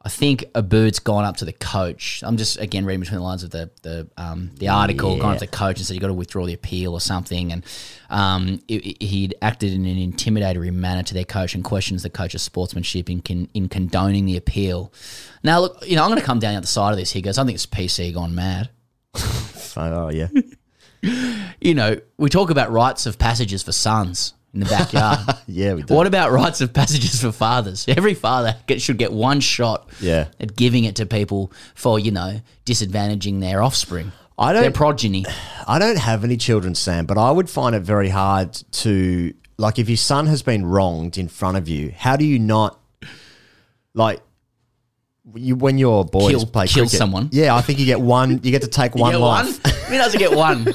[0.00, 2.22] I think a bird's gone up to the coach.
[2.24, 5.18] I'm just again reading between the lines of the the um, the article.
[5.18, 7.52] Gone up to the coach and said you got to withdraw the appeal or something.
[7.52, 7.64] And
[8.08, 12.10] um, it- it- he'd acted in an intimidatory manner to their coach and questions the
[12.10, 14.92] coach's sportsmanship in con- in condoning the appeal.
[15.42, 17.10] Now look, you know I'm going to come down the other side of this.
[17.12, 18.70] He goes, I think it's PC gone mad.
[19.76, 20.28] oh yeah.
[21.60, 25.20] You know, we talk about rites of passages for sons in the backyard.
[25.46, 25.94] yeah, we do.
[25.94, 27.84] What about rites of passages for fathers?
[27.88, 30.28] Every father get, should get one shot Yeah.
[30.40, 34.12] at giving it to people for, you know, disadvantaging their offspring.
[34.38, 35.26] I don't their progeny.
[35.66, 39.78] I don't have any children, Sam, but I would find it very hard to like
[39.78, 41.92] if your son has been wronged in front of you.
[41.96, 42.80] How do you not
[43.94, 44.20] like
[45.34, 46.98] you when your boys Kill- play kill cricket?
[46.98, 47.28] someone.
[47.32, 48.40] Yeah, I think you get one.
[48.42, 49.62] You get to take one get life.
[49.64, 49.74] one?
[49.88, 50.66] Who doesn't get one?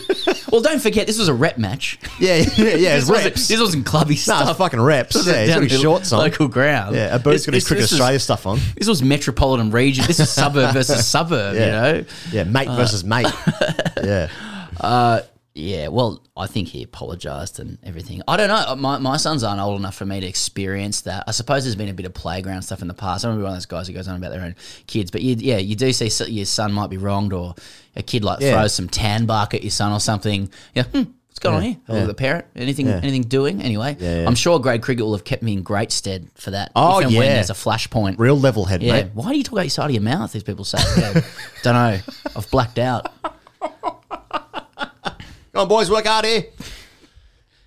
[0.52, 1.98] well, don't forget, this was a rep match.
[2.20, 2.76] Yeah, yeah, yeah.
[2.98, 3.48] this, wasn't, reps.
[3.48, 4.58] this wasn't clubby No, stuff.
[4.58, 5.14] fucking reps.
[5.16, 6.20] This was Yeah, he's down got his at shorts on.
[6.20, 6.96] Local ground.
[6.96, 8.60] Yeah, a bird's got his This- Cricket this was- Australia stuff on.
[8.78, 10.06] This was metropolitan region.
[10.08, 11.66] This is suburb versus suburb, Yeah.
[11.66, 12.06] you know?
[12.32, 13.28] Yeah, mate Uh, versus mate.
[14.04, 14.28] yeah.
[15.56, 18.24] Yeah, well, I think he apologised and everything.
[18.28, 18.76] I don't know.
[18.76, 21.26] My, my sons aren't old enough for me to experience that.
[21.28, 23.24] I suppose there's been a bit of playground stuff in the past.
[23.24, 24.56] I don't one of those guys who goes on about their own
[24.88, 25.12] kids.
[25.12, 27.54] But you, yeah, you do see your son might be wronged or
[27.96, 28.54] a kid like Yeah.
[28.54, 30.50] throws some tan bark at your son or something.
[30.74, 31.78] Yeah, hmm, what's going on here?
[31.88, 32.06] A yeah.
[32.06, 32.46] the parent.
[32.56, 33.02] Anything, Yeah.
[33.04, 33.62] anything doing?
[33.62, 34.28] Anyway, Yeah, yeah.
[34.28, 36.72] I'm sure grade cricket will have kept me in great stead for that.
[36.76, 37.34] Oh, and when yeah.
[37.36, 38.18] there's a flashpoint.
[38.18, 38.94] Real level head, Yeah.
[38.94, 39.08] mate.
[39.14, 40.32] Why do you talk out your side of your mouth?
[40.32, 40.80] These people say.
[40.98, 41.22] Yeah.
[41.62, 42.00] don't know.
[42.36, 43.12] I've blacked out.
[45.54, 46.46] Come on, boys, work hard here.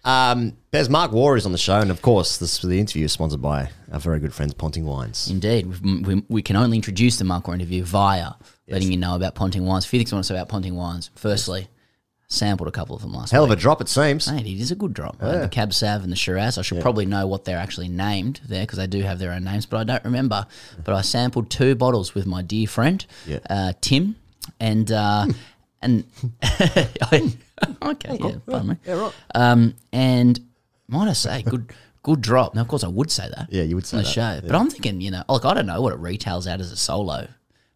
[0.04, 3.12] Um, there's Mark Waugh is on the show, and of course, this the interview is
[3.12, 5.28] sponsored by our very good friends Ponting Wines.
[5.30, 5.66] Indeed.
[5.66, 8.32] We've, we, we can only introduce the Mark Waugh interview via
[8.68, 9.84] letting you know about Ponting Wines.
[9.84, 11.10] A few things I want to say about Ponting Wines.
[11.14, 11.68] Firstly,
[12.28, 13.58] sampled a couple of them last Hell of week.
[13.58, 14.30] a drop, it seems.
[14.30, 15.16] Mate, it is a good drop.
[15.22, 15.38] Yeah.
[15.38, 16.58] The Cab Sav and the Shiraz.
[16.58, 19.44] I should probably know what they're actually named there because they do have their own
[19.44, 20.46] names, but I don't remember.
[20.84, 23.38] But I sampled two bottles with my dear friend, Yeah.
[23.48, 24.16] uh, Tim,
[24.58, 25.26] and uh,
[25.82, 26.04] and
[27.82, 28.76] okay, yeah, pardon me.
[28.86, 29.12] Yeah, right.
[29.34, 30.38] Um, and
[30.88, 32.54] might I say, good good drop.
[32.54, 33.48] Now, of course, I would say that.
[33.50, 35.54] Yeah, you would say on the that, show, but I'm thinking, you know, like I
[35.54, 37.28] don't know what it retails out as a solo.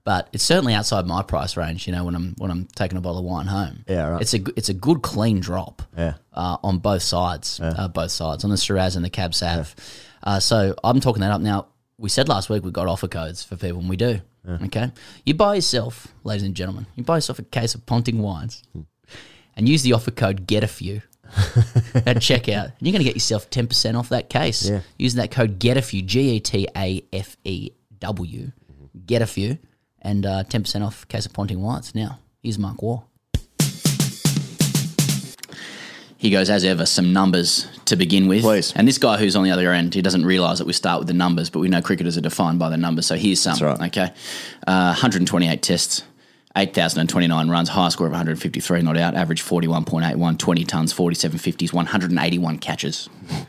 [0.03, 3.03] But it's certainly outside my price range, you know, when I'm when I'm taking a
[3.03, 3.85] bottle of wine home.
[3.87, 4.23] Yeah, right.
[4.23, 6.15] It's a g- it's a good clean drop Yeah.
[6.33, 9.75] uh, on both sides, uh, both sides, on the Shiraz and the Cab Sav.
[10.23, 11.67] Uh, so I'm talking that up now.
[11.99, 14.21] We said last week we got offer codes for people, and we do.
[14.49, 14.91] Okay,
[15.27, 18.81] you buy yourself, ladies and gentlemen, you buy yourself a case of Ponting wines, Hmm.
[19.61, 21.03] And use the offer code Get a Few.
[21.95, 22.65] at checkout.
[22.65, 24.81] And you're going to get yourself 10% off that case Yeah.
[24.99, 28.53] using that code GETAFEW, G E T A F E W,
[29.05, 29.59] get a few,
[30.01, 31.95] and uh, 10% off case of Ponting Whites.
[31.95, 33.03] Now, here's Mark Waugh.
[36.17, 38.43] He goes, as ever, some numbers to begin with.
[38.43, 38.73] Please.
[38.75, 41.09] And this guy who's on the other end, he doesn't realise that we start with
[41.09, 43.07] the numbers, but we know cricketers are defined by the numbers.
[43.07, 43.59] So here's some.
[43.59, 43.81] Right.
[43.89, 44.13] Okay.
[44.67, 46.03] Uh, 128 tests,
[46.57, 52.59] 8,029 runs, high score of 153 not out, average 41.81, 20 tons, 47 50s, 181
[52.59, 53.09] catches.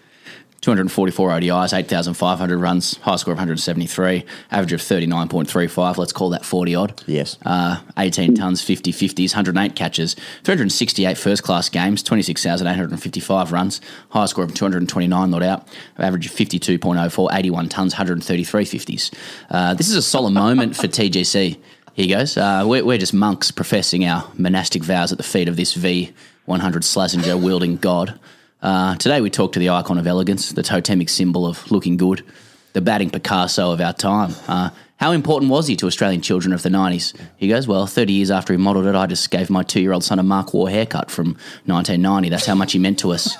[0.62, 5.97] 244 ODIs, 8,500 runs, high score of 173, average of 39.35.
[5.97, 7.04] Let's call that 40 odd.
[7.08, 7.38] Yes.
[7.43, 14.43] Uh, 18 tons, 50 50s, 108 catches, 368 first class games, 26,855 runs, high score
[14.43, 19.14] of 229 not out, average of 52.04, 81 tons, 133 50s.
[19.49, 21.58] Uh, this is a solemn moment for TGC.
[21.94, 22.38] Here goes.
[22.38, 26.14] Uh, we're, we're just monks professing our monastic vows at the feet of this V100
[26.48, 28.18] Slazenger wielding god.
[28.62, 32.24] Uh, today we talk to the icon of elegance, the totemic symbol of looking good,
[32.72, 34.34] the batting Picasso of our time.
[34.48, 37.14] Uh, how important was he to Australian children of the 90s?
[37.36, 39.92] He goes, Well, 30 years after he modelled it, I just gave my two year
[39.92, 41.36] old son a Mark Waugh haircut from
[41.66, 42.30] 1990.
[42.30, 43.36] That's how much he meant to us.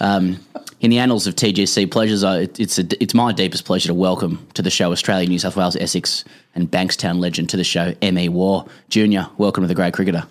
[0.00, 0.40] Um,
[0.80, 3.94] in the annals of TGC pleasures, I, it- it's, a, it's my deepest pleasure to
[3.94, 6.24] welcome to the show Australia, New South Wales, Essex,
[6.54, 8.28] and Bankstown legend to the show, M.E.
[8.28, 8.64] Waugh.
[8.88, 10.24] Junior, welcome to the Grade Cricketer.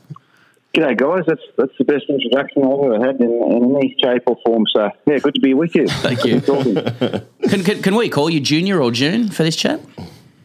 [0.73, 1.23] G'day, guys.
[1.25, 4.65] That's that's the best introduction I've ever had in, in any shape or form.
[4.75, 5.87] So, yeah, good to be with you.
[5.87, 6.41] Thank you.
[6.41, 9.79] Can, can, can we call you Junior or June for this chat?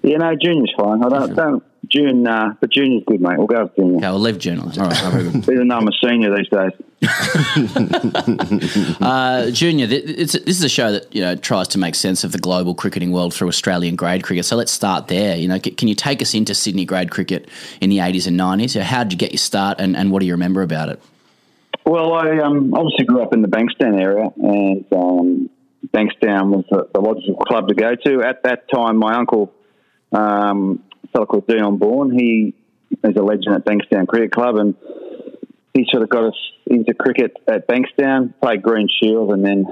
[0.02, 1.02] Yeah, no, Junior's fine.
[1.04, 3.36] I don't, don't June, uh, but Junior's good, mate.
[3.38, 3.96] We'll go with Junior.
[3.96, 4.60] Okay, we'll leave June.
[4.60, 6.72] All right, Even though I'm a senior these days.
[9.00, 12.24] uh, Junior, th- it's, this is a show that you know tries to make sense
[12.24, 14.44] of the global cricketing world through Australian grade cricket.
[14.44, 15.36] So let's start there.
[15.36, 17.48] You know, c- can you take us into Sydney grade cricket
[17.80, 18.74] in the eighties and nineties?
[18.74, 21.02] How did you get your start, and, and what do you remember about it?
[21.84, 25.50] Well, I um, obviously grew up in the Bankstown area, and um,
[25.92, 28.22] Bankstown was the, the logical club to go to.
[28.22, 29.52] At that time, my uncle,
[30.12, 32.54] um, a fellow called Dion Bourne, he
[33.02, 34.74] is a legend at Bankstown Cricket Club, and
[35.72, 36.36] he sort of got us
[36.66, 39.66] into cricket at Bankstown, played Green Shield, and then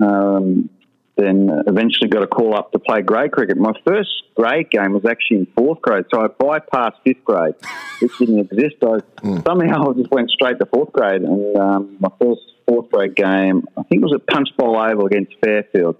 [0.00, 0.70] um,
[1.16, 3.56] then eventually got a call up to play grade cricket.
[3.56, 7.54] My first grade game was actually in fourth grade, so I bypassed fifth grade,
[8.00, 8.76] which didn't exist.
[8.82, 8.98] I
[9.44, 13.66] somehow I just went straight to fourth grade, and um, my first fourth grade game,
[13.76, 15.96] I think it was at Punch Bowl Oval against Fairfield.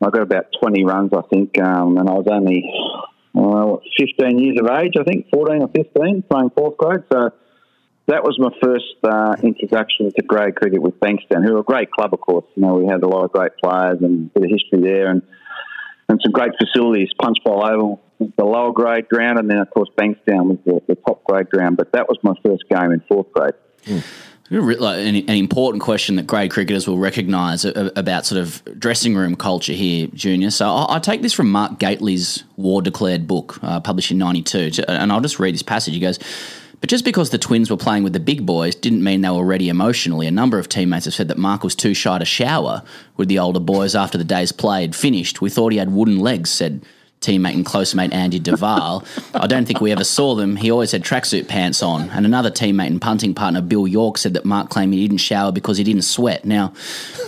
[0.00, 2.62] I got about twenty runs, I think, um, and I was only
[3.34, 7.04] uh, what, fifteen years of age, I think, fourteen or fifteen, playing fourth grade.
[7.12, 7.30] So
[8.06, 11.90] that was my first uh, introduction to grade cricket with Bankstown, who are a great
[11.90, 12.46] club, of course.
[12.54, 15.10] You know, we had a lot of great players and a bit of history there,
[15.10, 15.22] and
[16.08, 17.10] and some great facilities.
[17.20, 20.80] Punch Bowl Oval was the lower grade ground, and then of course Bankstown was the,
[20.88, 21.76] the top grade ground.
[21.76, 23.54] But that was my first game in fourth grade.
[24.50, 29.36] Like an, an important question that grade cricketers will recognise about sort of dressing room
[29.36, 30.50] culture here, Junior.
[30.50, 34.84] So I, I take this from Mark Gately's Waugh Declared book, uh, published in '92,
[34.88, 35.94] and I'll just read this passage.
[35.94, 36.18] He goes.
[36.80, 39.44] But just because the Twins were playing with the big boys didn't mean they were
[39.44, 40.28] ready emotionally.
[40.28, 42.84] A number of teammates have said that Mark was too shy to shower
[43.16, 45.40] with the older boys after the day's play had finished.
[45.40, 46.82] We thought he had wooden legs, said
[47.20, 49.04] teammate and close mate Andy Duval.
[49.34, 50.56] I don't think we ever saw them.
[50.56, 52.10] He always had tracksuit pants on.
[52.10, 55.50] And another teammate and punting partner, Bill York, said that Mark claimed he didn't shower
[55.52, 56.44] because he didn't sweat.
[56.44, 56.72] Now,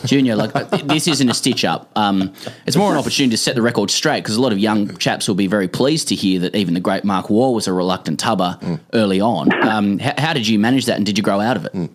[0.05, 0.53] Junior, like
[0.86, 1.91] this isn't a stitch up.
[1.97, 2.32] Um,
[2.66, 5.26] it's more an opportunity to set the record straight because a lot of young chaps
[5.28, 8.20] will be very pleased to hear that even the great Mark Waugh was a reluctant
[8.20, 8.59] tubber
[8.93, 9.53] early on.
[9.68, 11.91] Um, h- how did you manage that, and did you grow out of it?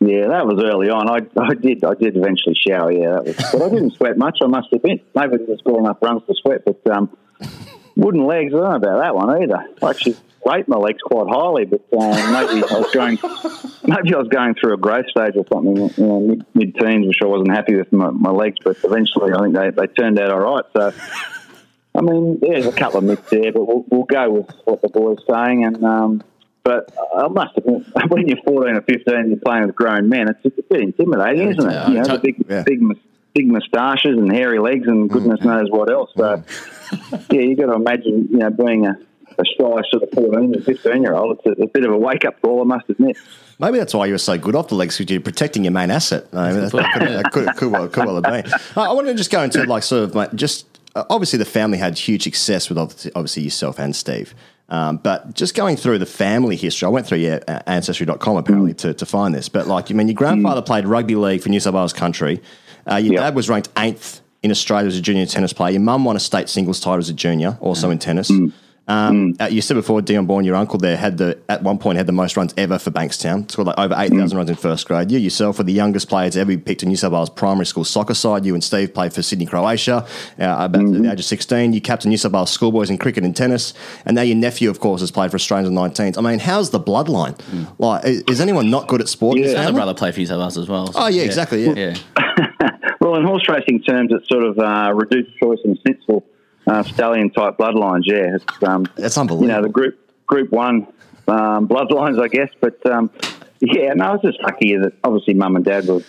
[0.00, 1.10] Yeah, that was early on.
[1.10, 2.90] I, I did I did eventually shower.
[2.90, 4.38] Yeah, was, but I didn't sweat much.
[4.42, 5.04] I must admit.
[5.14, 6.64] Maybe I didn't enough runs to sweat.
[6.64, 7.14] But um,
[7.96, 9.58] wooden legs, I don't know about that one either.
[9.82, 13.18] I actually rate my legs quite highly, but um, maybe I was going
[13.84, 17.18] maybe I was going through a growth stage or something, you know, mid teens, which
[17.22, 18.56] I wasn't happy with my, my legs.
[18.64, 20.64] But eventually, I think they, they turned out all right.
[20.74, 20.92] So.
[21.92, 24.88] I mean, there's a couple of myths there, but we'll, we'll go with what the
[24.88, 25.64] boys saying.
[25.64, 26.22] And um,
[26.62, 30.28] but I must admit, when you're 14 or 15 and you're playing with grown men,
[30.28, 31.88] it's a bit intimidating, isn't it?
[31.88, 32.82] You know, the big, big,
[33.34, 36.10] big moustaches and hairy legs and goodness knows what else.
[36.16, 36.42] So,
[37.30, 38.96] yeah, you've got to imagine, you know, being a,
[39.38, 41.98] a shy sort of 14 or 15 year old, it's a, a bit of a
[41.98, 43.16] wake up call, I must admit.
[43.58, 45.90] Maybe that's why you were so good off the legs because you're protecting your main
[45.90, 46.26] asset.
[46.32, 48.52] I mean, that, could, that could, could, well, could well have been.
[48.74, 51.78] I wanted to just go into like sort of like just uh, obviously the family
[51.78, 54.34] had huge success with obviously yourself and Steve.
[54.70, 58.94] Um, but just going through the family history, I went through yeah, ancestry.com apparently to,
[58.94, 59.48] to find this.
[59.48, 62.40] But like, I mean, your grandfather played rugby league for New South Wales country.
[62.90, 65.72] Uh, your dad was ranked eighth in Australia as a junior tennis player.
[65.72, 68.30] Your mum won a state singles title as a junior, also in tennis.
[68.90, 71.96] Um, uh, you said before, Dion Bourne, your uncle there, had the at one point
[71.96, 73.50] had the most runs ever for Bankstown.
[73.50, 75.10] Scored like over eight thousand runs in first grade.
[75.10, 78.14] You yourself were the youngest players ever picked in New South Wales primary school soccer
[78.14, 78.44] side.
[78.44, 80.06] You and Steve played for Sydney Croatia
[80.38, 81.72] uh, about the age of sixteen.
[81.72, 83.74] You captained New South Wales schoolboys in cricket and tennis,
[84.04, 86.18] and now your nephew, of course, has played for Australians in 19s.
[86.18, 87.38] I mean, how's the bloodline?
[87.78, 89.36] Like, is, is anyone not good at sport?
[89.36, 89.78] in His this other family?
[89.78, 90.90] brother played for New South Wales as well.
[90.94, 91.96] Oh, yeah, exactly, yeah.
[93.00, 96.22] Well, in horse racing terms, it's sort of uh, Redoute's Choice and Snitzel
[96.66, 98.02] uh, stallion type bloodlines.
[98.04, 99.48] Yeah, it's, um, that's unbelievable.
[99.48, 100.86] You know, the group group one
[101.28, 102.50] um, bloodlines, I guess.
[102.60, 103.10] But um,
[103.60, 106.02] yeah, no, I was just lucky that obviously mum and dad were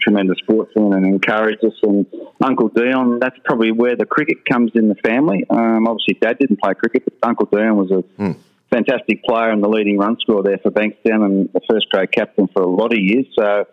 [0.00, 1.74] tremendous sportsmen and encouraged us.
[1.82, 2.06] And
[2.42, 5.44] Uncle Dion, that's probably where the cricket comes in the family.
[5.50, 8.32] Um, obviously, dad didn't play cricket, but Uncle Dion was a Hmm.
[8.70, 12.48] fantastic player and the leading run scorer there for Bankstown and the first grade captain
[12.48, 13.26] for a lot of years.
[13.38, 13.66] So.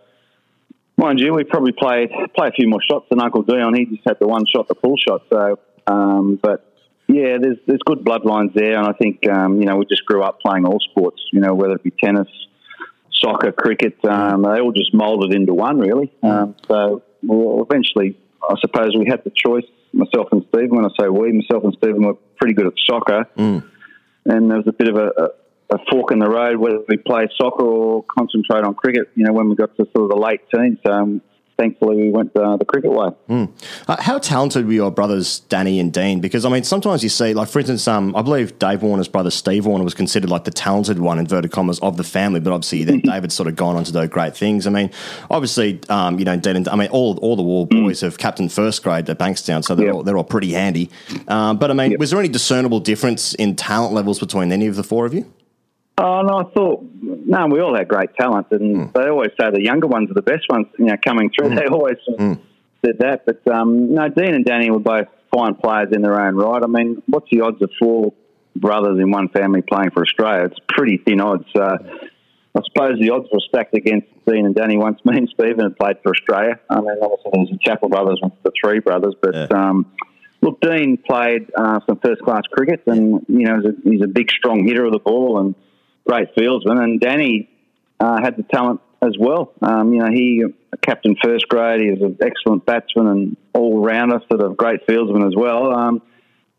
[0.99, 3.75] Mind you, we probably played play a few more shots than Uncle Dion.
[3.75, 5.21] He just had the one shot, the full shot.
[5.31, 6.67] So, um, but
[7.07, 10.23] yeah, there's there's good bloodlines there, and I think um, you know we just grew
[10.23, 11.21] up playing all sports.
[11.31, 12.27] You know, whether it be tennis,
[13.13, 16.11] soccer, cricket, um, they all just moulded into one really.
[16.21, 19.65] Um, so well, eventually, I suppose we had the choice.
[19.93, 20.75] Myself and Stephen.
[20.75, 23.25] When I say we, myself and Stephen were pretty good at soccer,
[24.25, 26.97] and there was a bit of a, a, a fork in the road whether we
[26.97, 29.09] play soccer or concentrate on cricket.
[29.15, 30.79] You know, when we got to sort of the late teens.
[30.85, 31.21] Um,
[31.57, 33.09] thankfully, we went uh, the cricket way.
[33.29, 33.49] Mm.
[33.87, 36.21] Uh, how talented were your brothers Danny and Dean?
[36.21, 39.31] Because I mean, sometimes you see, like for instance, um, I believe Dave Warner's brother
[39.31, 42.39] Steve Warner was considered like the talented one, inverted commas, of the family.
[42.39, 44.67] But obviously, then David's sort of gone on to do great things.
[44.67, 44.91] I mean,
[45.29, 48.51] obviously, um, you know, Dean and I mean, all all the Waugh boys have captained
[48.51, 50.89] first grade at Bankstown, so they're all, they're all pretty handy.
[51.27, 54.75] Um, but I mean, was there any discernible difference in talent levels between any of
[54.75, 55.31] the four of you?
[55.99, 59.61] Oh no, I thought no, we all had great talent, and they always say the
[59.61, 60.67] younger ones are the best ones.
[60.77, 61.97] You know, coming through, they always
[62.85, 63.25] said that.
[63.25, 66.61] But um, no, Dean and Danny were both fine players in their own right.
[66.63, 68.13] I mean, what's the odds of four
[68.55, 70.45] brothers in one family playing for Australia?
[70.45, 71.47] It's pretty thin odds.
[71.55, 71.77] Uh,
[72.55, 75.77] I suppose the odds were stacked against Dean and Danny once me and Stephen had
[75.77, 76.59] played for Australia.
[76.69, 79.91] I mean, obviously there was the Chappell brothers and the three brothers, but um,
[80.41, 84.07] look, Dean played uh, some first class cricket, and you know he's a, he's a
[84.07, 85.55] big, strong hitter of the ball and
[86.07, 86.81] great fieldsman.
[86.81, 87.49] And Danny
[87.99, 89.53] uh, had the talent as well.
[89.61, 90.43] Um, you know, he
[90.81, 91.81] captain first grade.
[91.81, 95.73] He was an excellent batsman and all rounder, sort of great fieldsman as well.
[95.73, 96.01] Um,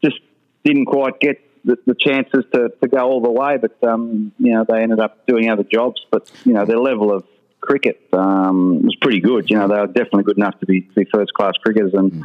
[0.04, 0.16] just
[0.64, 4.52] didn't quite get the, the chances to, to go all the way, but um, you
[4.52, 6.00] know they ended up doing other jobs.
[6.10, 7.24] But you know their level of
[7.60, 9.50] cricket um, was pretty good.
[9.50, 12.24] You know they were definitely good enough to be, to be first class cricketers, and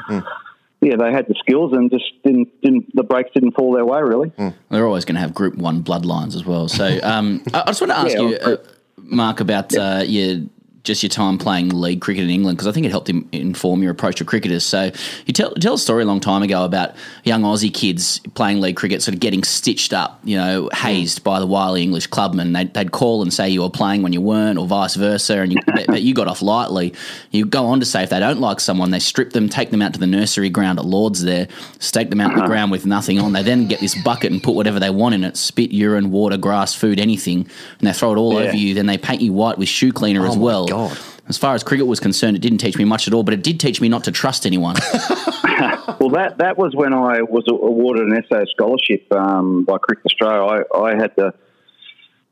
[0.83, 4.01] yeah, they had the skills and just didn't didn't the breaks didn't fall their way
[4.01, 4.31] really.
[4.69, 6.67] They're always going to have Group One bloodlines as well.
[6.67, 8.57] So um, I, I just want to ask Yeah, you, uh,
[8.97, 10.45] Mark, about uh, your
[10.83, 13.81] just your time playing league cricket in England because I think it helped him inform
[13.81, 14.65] your approach to cricketers.
[14.65, 14.91] So
[15.25, 18.75] you tell tell a story a long time ago about young Aussie kids playing league
[18.75, 20.73] cricket, sort of getting stitched up, you know, mm.
[20.73, 22.53] hazed by the wily English clubmen.
[22.53, 25.53] They'd, they'd call and say you were playing when you weren't, or vice versa, and
[25.53, 26.93] you, but, you got off lightly.
[27.31, 29.81] You go on to say if they don't like someone, they strip them, take them
[29.81, 31.47] out to the nursery ground at Lords there,
[31.79, 32.49] stake them out on the uh-huh.
[32.49, 33.33] ground with nothing on.
[33.33, 36.37] They then get this bucket and put whatever they want in it spit, urine, water,
[36.37, 37.47] grass, food, anything
[37.79, 38.47] and they throw it all Yeah.
[38.47, 38.73] over you.
[38.73, 40.67] Then they paint you white with shoe cleaner Oh as well.
[40.73, 40.97] God.
[41.27, 43.43] As far as cricket was concerned, it didn't teach me much at all, but it
[43.43, 44.75] did teach me not to trust anyone.
[45.99, 50.65] Well, that that was when I was awarded an Esso scholarship um, by Cricket Australia.
[50.73, 51.33] I, I had the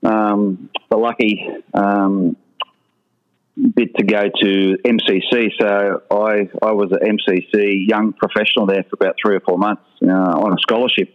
[0.04, 2.36] um, the lucky um,
[3.56, 8.96] bit to go to MCC, so I I was at MCC young professional there for
[9.00, 11.14] about three or four months uh, on a scholarship.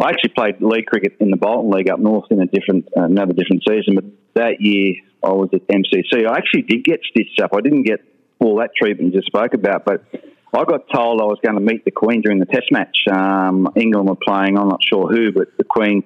[0.00, 3.02] I actually played league cricket in the Bolton League up north in a different uh,
[3.02, 4.94] another different season, but that year
[5.24, 6.26] I was at MCC.
[6.26, 7.50] I actually did get stitched up.
[7.54, 8.00] I didn't get
[8.38, 10.04] all that treatment you just spoke about, but
[10.52, 12.96] I got told I was going to meet the Queen during the Test match.
[13.10, 14.58] Um, England were playing.
[14.58, 16.04] I'm not sure who, but the Queen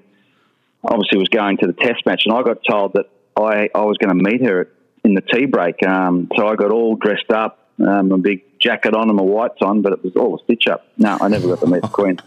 [0.85, 3.07] obviously was going to the Test match, and I got told that
[3.37, 4.69] I, I was going to meet her
[5.05, 5.83] in the tea break.
[5.87, 9.59] Um, so I got all dressed up, um, a big jacket on and my whites
[9.61, 10.87] on, but it was all a stitch up.
[10.97, 12.19] No, I never got to meet the Queen.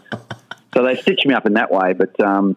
[0.74, 2.18] So they stitched me up in that way, but.
[2.20, 2.56] Um,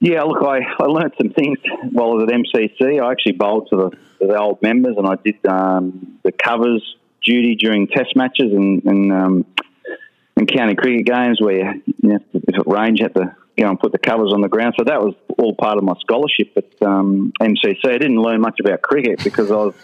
[0.00, 1.58] yeah, look, I, I learned some things
[1.92, 3.02] while I was at MCC.
[3.02, 6.96] I actually bowled to the, to the old members and I did um, the covers
[7.22, 9.46] duty during test matches and, and, um,
[10.36, 13.78] and county cricket games where you know, if it rained, you had to go and
[13.78, 14.74] put the covers on the ground.
[14.78, 17.84] So that was all part of my scholarship at um, MCC.
[17.84, 19.74] I didn't learn much about cricket because I was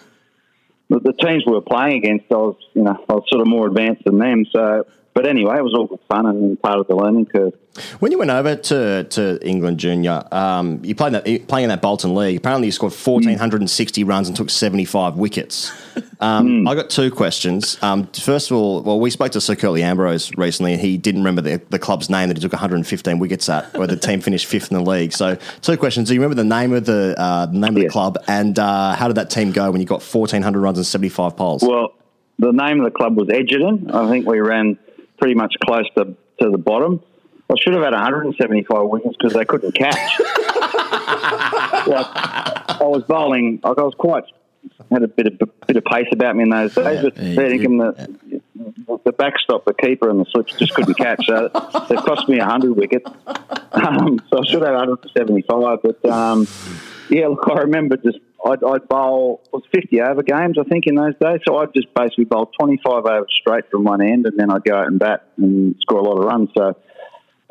[0.88, 2.26] the, the teams we were playing against.
[2.30, 4.46] I was, you know, I was sort of more advanced than them.
[4.50, 4.86] So
[5.16, 7.54] but anyway, it was all good fun and part of the learning curve.
[8.00, 11.80] When you went over to, to England Junior, um, you played that, playing in that
[11.80, 12.36] Bolton League.
[12.36, 15.72] Apparently, you scored 1,460 runs and took 75 wickets.
[16.20, 17.78] Um, I got two questions.
[17.82, 21.22] Um, first of all, well, we spoke to Sir Curtly Ambrose recently, and he didn't
[21.22, 24.44] remember the, the club's name that he took 115 wickets at, where the team finished
[24.44, 25.12] fifth in the league.
[25.12, 27.88] So, two questions: Do you remember the name of the uh, the name of the
[27.88, 31.36] club, and uh, how did that team go when you got 1,400 runs and 75
[31.36, 31.62] poles?
[31.62, 31.94] Well,
[32.38, 33.90] the name of the club was Egerton.
[33.90, 34.78] I think we ran
[35.18, 37.02] pretty much close to, to the bottom.
[37.50, 40.20] I should have had 175 wickets because they couldn't catch.
[41.86, 44.24] like, I was bowling, like I was quite
[44.90, 47.02] had a bit of bit of pace about me in those days.
[47.02, 48.40] But Fair the
[49.04, 51.24] the backstop, the keeper, and the slips just couldn't catch.
[51.26, 53.10] So it cost me 100 wickets.
[53.76, 55.78] Um, so I should have 175.
[55.82, 56.48] But um,
[57.10, 60.94] yeah, look, I remember just I'd, I'd bowl was 50 over games, I think, in
[60.94, 61.40] those days.
[61.46, 64.76] So I'd just basically bowl 25 overs straight from one end, and then I'd go
[64.76, 66.50] out and bat and score a lot of runs.
[66.56, 66.76] So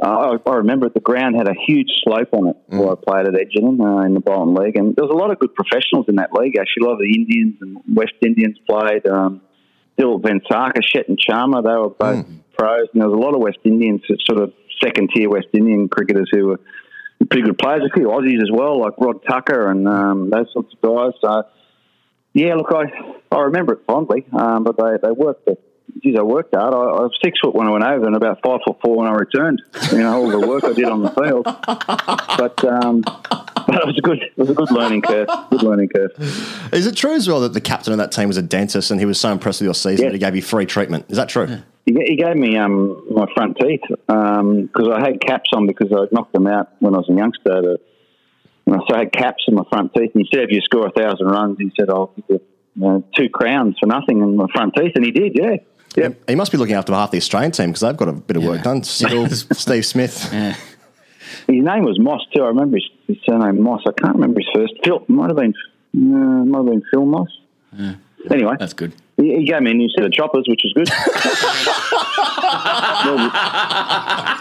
[0.01, 2.79] uh, I, I, remember the ground had a huge slope on it mm.
[2.79, 5.31] where I played at Egerton uh, in the Bolton League, and there was a lot
[5.31, 6.57] of good professionals in that league.
[6.57, 9.07] Actually, a lot of the Indians and West Indians played.
[9.07, 9.41] Um,
[9.97, 12.39] Dill Vengsarkar, Shet and Charmer, they were both mm.
[12.57, 15.87] pros, and there was a lot of West Indians, sort of second tier West Indian
[15.87, 16.59] cricketers who were
[17.29, 17.83] pretty good players.
[17.83, 21.13] A few Aussies as well, like Rod Tucker and um, those sorts of guys.
[21.21, 21.43] So,
[22.33, 22.85] yeah, look, I
[23.35, 25.61] I remember it fondly, um, but they, they worked it
[26.03, 26.73] geez, I worked hard.
[26.73, 29.07] I, I, was six foot when I went over and about five foot four when
[29.07, 29.61] I returned.
[29.91, 31.45] You know, all the work I did on the field.
[32.37, 35.27] But, um, but it was a good, it was a good learning curve.
[35.49, 36.11] Good learning curve.
[36.73, 38.99] Is it true as well that the captain of that team was a dentist and
[38.99, 40.09] he was so impressed with your season yeah.
[40.09, 41.05] that he gave you free treatment?
[41.09, 41.47] Is that true?
[41.47, 41.59] Yeah.
[41.85, 46.07] He, gave me um, my front teeth because um, I had caps on because I
[46.11, 47.61] knocked them out when I was a youngster.
[47.61, 47.79] To,
[48.67, 50.11] so I had caps in my front teeth.
[50.15, 52.41] And he said, if you score a thousand runs, he said, I'll give you,
[52.75, 54.93] you know, two crowns for nothing in my front teeth.
[54.95, 55.57] And he did, yeah.
[55.95, 58.35] Yeah, he must be looking after half the Australian team because they've got a bit
[58.37, 58.83] of work done.
[58.83, 60.29] Still, Steve Smith.
[60.33, 60.55] Yeah.
[61.47, 62.43] His name was Moss too.
[62.43, 63.81] I remember his, his, surname Moss.
[63.87, 64.73] I can't remember his first.
[64.83, 65.53] Phil might have been
[65.95, 67.29] uh, might have been Phil Moss.
[67.71, 67.95] Yeah.
[68.31, 68.93] Anyway, that's good.
[69.17, 70.89] He, he, gave me a new set of choppers, which was good.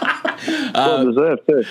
[0.73, 1.63] well deserved too.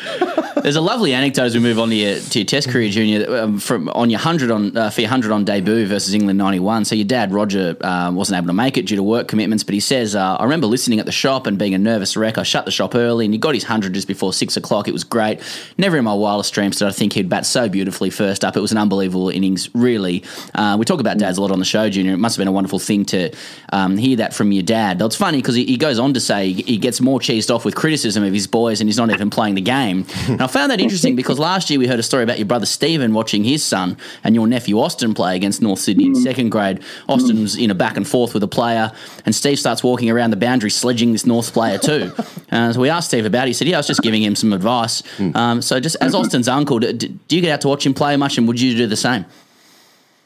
[0.63, 3.37] There's a lovely anecdote as we move on to your, to your Test career, Junior,
[3.37, 6.85] um, from on your hundred on uh, for your hundred on debut versus England '91.
[6.85, 9.75] So your dad Roger um, wasn't able to make it due to work commitments, but
[9.75, 12.39] he says uh, I remember listening at the shop and being a nervous wreck.
[12.39, 14.89] I shut the shop early, and he got his hundred just before six o'clock.
[14.89, 15.41] It was great.
[15.79, 18.57] Never in my wildest dreams did I think he'd bat so beautifully first up.
[18.57, 20.23] It was an unbelievable innings, really.
[20.55, 22.15] Uh, we talk about dads a lot on the show, Junior.
[22.15, 23.31] It must have been a wonderful thing to
[23.73, 25.01] um, hear that from your dad.
[25.03, 27.75] It's funny because he, he, goes on to say he gets more cheesed off with
[27.75, 30.07] criticism of his boys, and he's not even playing the game.
[30.29, 32.67] And I found that interesting because last year we heard a story about your brother
[32.67, 36.81] Stephen watching his son and your nephew Austin play against North Sydney in second grade.
[37.09, 38.93] Austin's in a back and forth with a player,
[39.25, 42.13] and Steve starts walking around the boundary sledging this North player too.
[42.53, 43.49] Uh, so we asked Steve about it.
[43.49, 45.03] He said, "Yeah, I was just giving him some advice."
[45.35, 48.17] Um, so just as Austin's uncle, do, do you get out to watch him play
[48.17, 49.25] much, and would you do the same?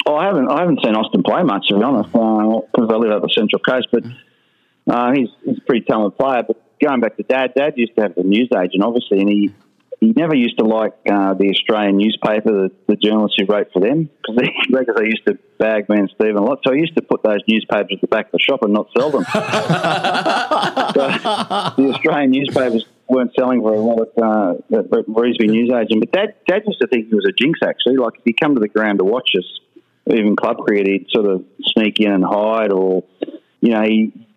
[0.05, 0.51] Oh, I haven't.
[0.51, 3.31] I haven't seen Austin play much to be honest, because uh, I live at the
[3.35, 3.89] Central Coast.
[3.91, 4.05] But
[4.93, 6.43] uh, he's he's a pretty talented player.
[6.47, 9.51] But going back to Dad, Dad used to have the news agent, obviously, and he
[10.01, 13.81] he never used to like uh, the Australian newspaper, the, the journalists who wrote for
[13.81, 16.61] them, because they, because they used to bag me and Stephen a lot.
[16.64, 18.89] So I used to put those newspapers at the back of the shop and not
[18.97, 19.24] sell them.
[19.33, 19.41] so
[21.83, 26.01] the Australian newspapers weren't selling very well at, uh, at Revesby Newsagent.
[26.01, 27.97] But Dad, Dad used to think he was a jinx, actually.
[27.97, 29.61] Like, if he come to the ground to watch us,
[30.07, 33.03] even club cricket, he'd sort of sneak in and hide, or
[33.61, 34.28] you know, he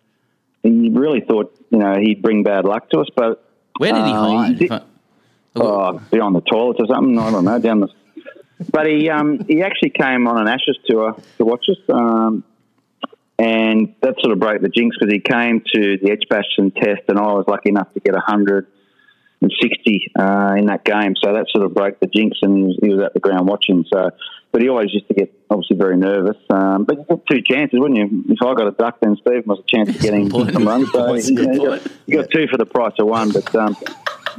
[0.62, 3.08] he really thought you know he'd bring bad luck to us.
[3.14, 3.44] But
[3.78, 4.58] where did he uh, hide?
[4.58, 4.82] He did,
[5.56, 7.18] oh, beyond the toilets or something.
[7.18, 7.88] I don't know down the.
[8.70, 12.44] But he um, he actually came on an Ashes tour to watch us, um,
[13.36, 17.18] and that sort of broke the jinx because he came to the Edgbaston Test, and
[17.18, 18.68] I was lucky enough to get hundred
[19.42, 21.14] and sixty uh, in that game.
[21.22, 23.48] So that sort of broke the jinx, and he was, he was at the ground
[23.48, 23.84] watching.
[23.92, 24.10] So
[24.52, 26.36] but he always used to get obviously very nervous.
[26.50, 28.24] Um, but you got two chances, wouldn't you?
[28.28, 30.92] If I got a duck, then Steve was a chance of getting some runs.
[30.92, 33.32] So you, know, you, got, you, got, two for the price of one.
[33.32, 33.76] But um,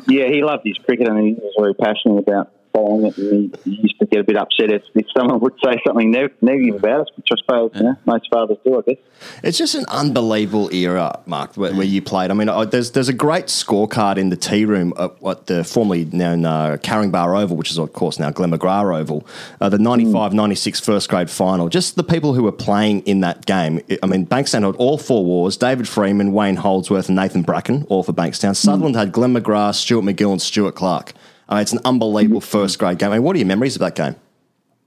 [0.08, 3.18] yeah, he loved his cricket and he was very passionate about following it.
[3.18, 6.76] And he, used to get a bit upset if, if someone would say something negative
[6.76, 7.80] about us, which I suppose yeah.
[7.80, 9.04] you know, most fathers do, I guess.
[9.44, 12.32] It's just an unbelievable era, Mark, where, where you played.
[12.32, 16.06] I mean, there's there's a great scorecard in the tea room at what the formerly
[16.06, 19.26] known uh, Caringbah Oval, which is, of course, now Glenn McGrath Oval,
[19.62, 20.36] uh, the 95 mm.
[20.36, 21.70] 96 first grade final.
[21.70, 23.82] Just the people who were playing in that game.
[24.02, 28.04] I mean, Bankstown had all four Waughs David Freedman, Wayne Holdsworth, and Nathan Bracken, all
[28.04, 28.52] for Bankstown.
[28.52, 28.56] Mm.
[28.56, 31.14] Sutherland had Glenn McGrath, Stuart MacGill, and Stuart Clark.
[31.50, 32.58] Uh, it's an unbelievable mm-hmm.
[32.60, 33.12] first grade game.
[33.12, 34.16] I mean, what are your memories of that game?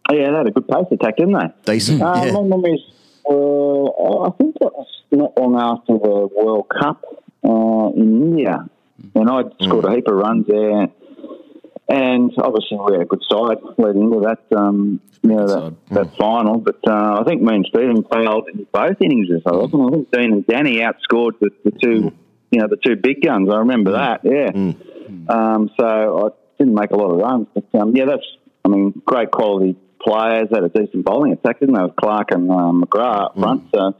[0.08, 1.72] Oh, yeah, they had a good pace attack, didn't they?
[1.72, 2.02] Decent.
[2.02, 2.32] Uh, yeah.
[2.32, 2.80] My memories,
[3.28, 7.04] uh, I think it was not long after the World Cup.
[7.44, 8.68] Uh, in India,
[9.14, 10.88] and I'd scored a heap of runs there.
[11.88, 16.16] And obviously, we had a good side leading into that, um, you know, that, that
[16.16, 16.58] final.
[16.58, 19.28] But uh, I think me and Stephen failed in both innings.
[19.30, 19.80] I reckon.
[19.80, 22.12] I think Dean and Danny outscored the, the two,
[22.50, 23.48] you know, the two big guns.
[23.48, 24.22] I remember that.
[24.24, 24.50] Yeah.
[25.28, 25.86] Um, so
[26.26, 28.24] I didn't make a lot of runs, but um, yeah, that's.
[28.64, 30.48] I mean, great quality players.
[30.52, 31.82] Had a decent bowling attack, didn't they?
[31.82, 33.64] With Clark and um, McGrath up front.
[33.72, 33.94] So.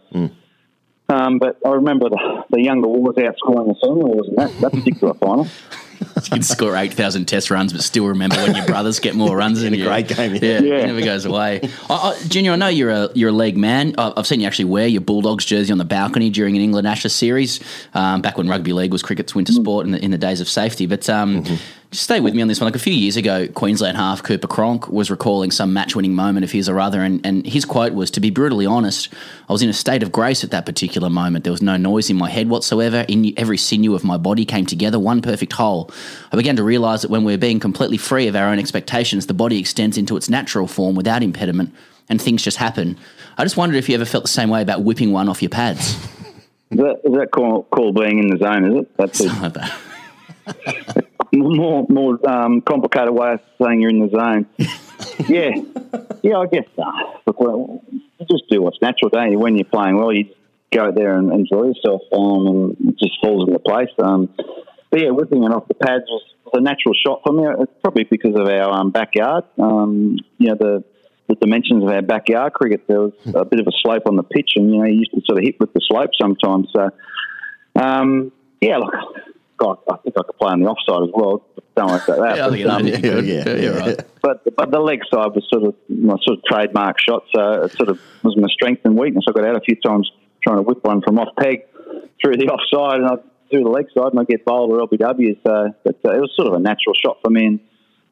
[1.09, 4.73] Um, but I remember the, the younger Waughs outscoring the senior Waughs in that, that
[4.73, 5.47] particular final.
[6.01, 9.63] You can score 8,000 test runs, but still remember when your brothers get more runs
[9.63, 10.41] in a great game, yeah.
[10.41, 10.75] Yeah, Yeah.
[10.79, 11.61] it never goes away.
[11.89, 13.95] I, I, Junior, I know you're a you're a league man.
[13.97, 16.87] I- I've seen you actually wear your Bulldogs jersey on the balcony during an England
[16.89, 17.61] Ashes series,
[17.95, 20.49] um, back when rugby league was cricket's winter sport in the, in the days of
[20.49, 20.87] safety.
[20.87, 21.45] But um,
[21.91, 22.67] just stay with me on this one.
[22.67, 26.51] Like a few years ago, Queensland half Cooper Cronk was recalling some match-winning moment of
[26.51, 29.09] his or other, and, and his quote was, "To be brutally honest,
[29.49, 31.45] I was in a state of grace at that particular moment.
[31.45, 33.05] There was no noise in my head whatsoever.
[33.09, 35.91] In every sinew of my body came together, one perfect whole.
[36.33, 39.35] I began to realise that when we're being completely free of our own expectations, the
[39.35, 41.73] body extends into its natural form without impediment,
[42.09, 42.99] and things just happen.
[43.39, 45.51] I just wondered if you ever felt the same way about whipping one off your
[45.51, 45.95] pads.
[46.71, 48.73] Is that, is that called, called being in the zone?
[48.73, 48.97] Is it?
[48.97, 54.47] That's a more more um, complicated way of saying you're in the zone.
[55.29, 55.51] yeah,
[56.23, 56.39] yeah.
[56.39, 59.39] I guess uh, look, well, you just do what's natural, don't you?
[59.39, 60.37] When you're playing well, you just
[60.73, 62.47] go there and enjoy yourself, um,
[62.81, 63.91] and it just falls into place.
[64.03, 64.29] Um,
[64.91, 66.23] but yeah, whipping it off the pads was
[66.55, 67.45] a natural shot for me.
[67.61, 69.45] It's probably because of our um, backyard.
[69.59, 70.85] Um, you know the
[71.29, 72.87] the dimensions of our backyard cricket.
[72.87, 75.13] There was a bit of a slope on the pitch, and you know you used
[75.13, 76.69] to sort of hit with the slope sometimes.
[76.75, 76.91] So
[77.75, 78.95] um, yeah, look,
[79.59, 81.43] God, I think I could play on the offside as well.
[81.77, 82.37] Don't worry about that.
[82.37, 83.27] Yeah, I think you But, know, you could.
[83.27, 84.01] yeah, Yeah, right.
[84.23, 87.73] but but the leg side was sort of my sort of trademark shot, so it
[87.73, 89.25] sort of was my strength and weakness.
[89.29, 90.11] I got out a few times
[90.43, 91.63] trying to whip one from off peg
[92.23, 93.17] through the offside, and I
[93.51, 95.39] through the leg side, and I get bowled or LBW.
[95.47, 97.47] So, but uh, it was sort of a natural shot for me.
[97.47, 97.61] And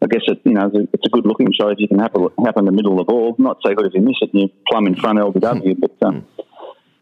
[0.03, 2.61] I guess it, you know it's a, good looking shot if you can happen happen
[2.61, 3.35] in the middle of the ball.
[3.39, 5.97] Not so good if you miss it and you plumb in front LBW, but.
[6.07, 6.27] Um,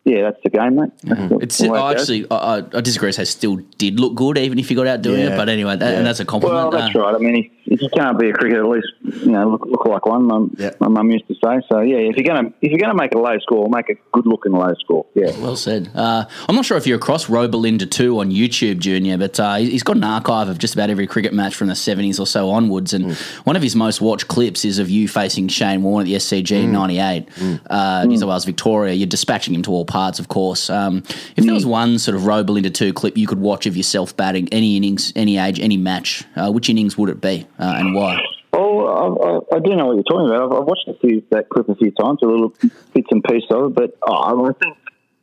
[0.05, 0.91] yeah, that's the game, mate.
[1.03, 3.13] The- It's I actually I, I disagree.
[3.13, 5.35] Say still did look good, even if you got out doing Yeah.
[5.35, 5.37] it.
[5.37, 5.99] But anyway, that, Yeah.
[5.99, 6.61] and that's a compliment.
[6.63, 7.15] Well, that's Uh, right.
[7.15, 8.89] I mean, if, if you can't be a cricketer, at least
[9.25, 10.27] you know look, look like one.
[10.27, 11.61] My, my mum used to say.
[11.71, 14.27] So yeah, if you're gonna if you're gonna make a low score, make a good
[14.27, 15.07] looking low score.
[15.15, 15.31] Yeah.
[15.41, 15.91] Well said.
[15.95, 19.71] Uh, I'm not sure if you're across Robelinda 2 on YouTube, Junior, but uh, he-
[19.71, 22.51] he's got an archive of just about every cricket match from the 70s or so
[22.51, 22.93] onwards.
[22.93, 26.15] And one of his most watched clips is of you facing Shane Warne at the
[26.15, 27.29] SCG in 98,
[27.71, 28.95] uh, New South Wales Victoria.
[28.95, 30.69] You're dispatching him to all parts, of course.
[30.71, 31.03] Um,
[31.37, 34.49] if there was one sort of Robelinda 2 clip you could watch of yourself batting,
[34.53, 38.21] any innings, any age, any match, uh, which innings would it be uh, and why?
[38.53, 40.53] Oh, I, I, I do know what you're talking about.
[40.53, 42.53] I've, I've watched a few, that clip a few times, a little
[42.93, 43.75] bits and pieces of it.
[43.75, 44.77] But oh, I think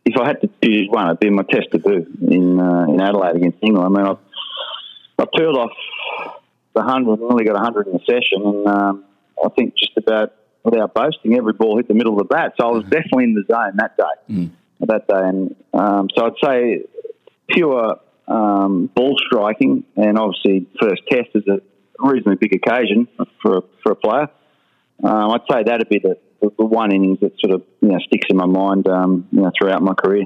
[0.05, 3.35] if I had to choose one, it'd be my test debut in uh, in Adelaide
[3.35, 3.85] against England.
[3.85, 5.71] I mean, I, I peeled off
[6.73, 9.03] the hundred, only got hundred in the session, and um,
[9.43, 10.33] I think just about
[10.63, 12.53] without boasting, every ball hit the middle of the bat.
[12.59, 14.03] So I was definitely in the zone that day.
[14.81, 16.85] That day, and um, so I'd say
[17.49, 21.61] pure um, ball striking, and obviously first test is a
[22.01, 23.07] reasonably big occasion
[23.41, 24.29] for for a player.
[25.03, 27.99] Um, I'd say that'd be the, the, the one innings that sort of you know
[27.99, 30.25] sticks in my mind um, you know throughout my career.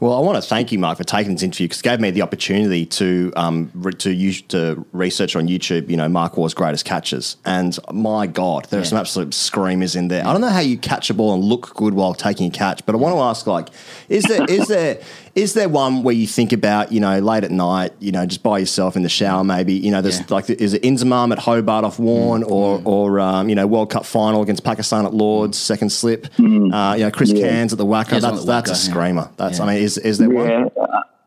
[0.00, 2.10] Well, I want to thank you, Mark, for taking this interview because it gave me
[2.10, 5.88] the opportunity to um, re- to use to research on YouTube.
[5.88, 10.08] You know, Mark Waugh's greatest catches, and my God, there are some absolute screamers in
[10.08, 10.26] there.
[10.26, 12.84] I don't know how you catch a ball and look good while taking a catch,
[12.86, 13.68] but I want to ask, like,
[14.08, 15.00] is there is there
[15.34, 18.42] is there one where you think about, you know, late at night, you know, just
[18.42, 21.84] by yourself in the shower, maybe, you know, there's like, is it Inzamam at Hobart
[21.84, 25.90] off Warne, or or um, you know, World Cup final against Pakistan at Lords, second
[25.90, 27.48] slip, uh, you know, Chris Yeah.
[27.48, 28.20] Cairns at the WACA.
[28.20, 28.90] That's the that's a WACA, yeah.
[28.92, 29.30] screamer.
[29.38, 30.48] That's I mean, is is there one?
[30.48, 30.66] Yeah.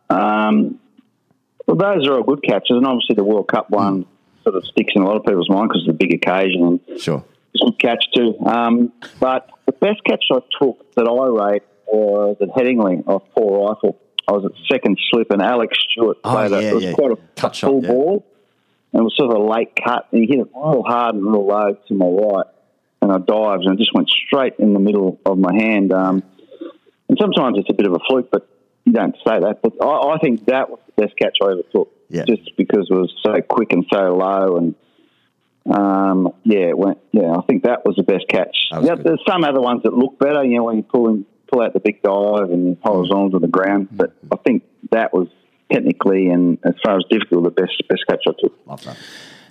[0.10, 0.80] uh, Um,
[1.66, 4.06] well, those are all good catches, and obviously the World Cup one
[4.43, 6.80] sort of sticks in a lot of people's mind because it's a big occasion.
[6.88, 7.24] And sure,
[7.56, 8.38] it's a good catch too.
[8.45, 13.75] Um, but the best catch I took that I rate was at Headingley off Paul
[13.75, 13.95] Reiffel.
[14.27, 16.63] I was at second slip, and Alex Stewart Oh, played it.
[16.63, 16.93] yeah, It was yeah.
[16.93, 18.25] quite a Cut shot, full ball,
[18.93, 21.23] and it was sort of a late cut, and he hit it real hard and
[21.23, 22.45] real low to my right,
[23.01, 25.93] and I dived, and it just went straight in the middle of my hand.
[25.93, 26.23] Um,
[27.07, 28.47] and sometimes it's a bit of a fluke, but
[28.83, 29.59] you don't say that.
[29.61, 32.23] But I, I think that was the best catch I ever took, Yeah.
[32.27, 34.73] just because it was so quick and so low, and
[35.71, 36.97] um, yeah, it went.
[37.11, 38.55] Yeah, I think that was the best catch.
[38.81, 41.62] Yeah, there's some other ones that look better, you know, when you pull in, pull
[41.62, 43.88] out the big dive and horizontal to the ground.
[43.88, 43.98] Mm-hmm.
[43.98, 45.28] But I think that was
[45.72, 48.54] technically and as far as difficult, the best best catch I took.
[48.66, 48.98] Love that.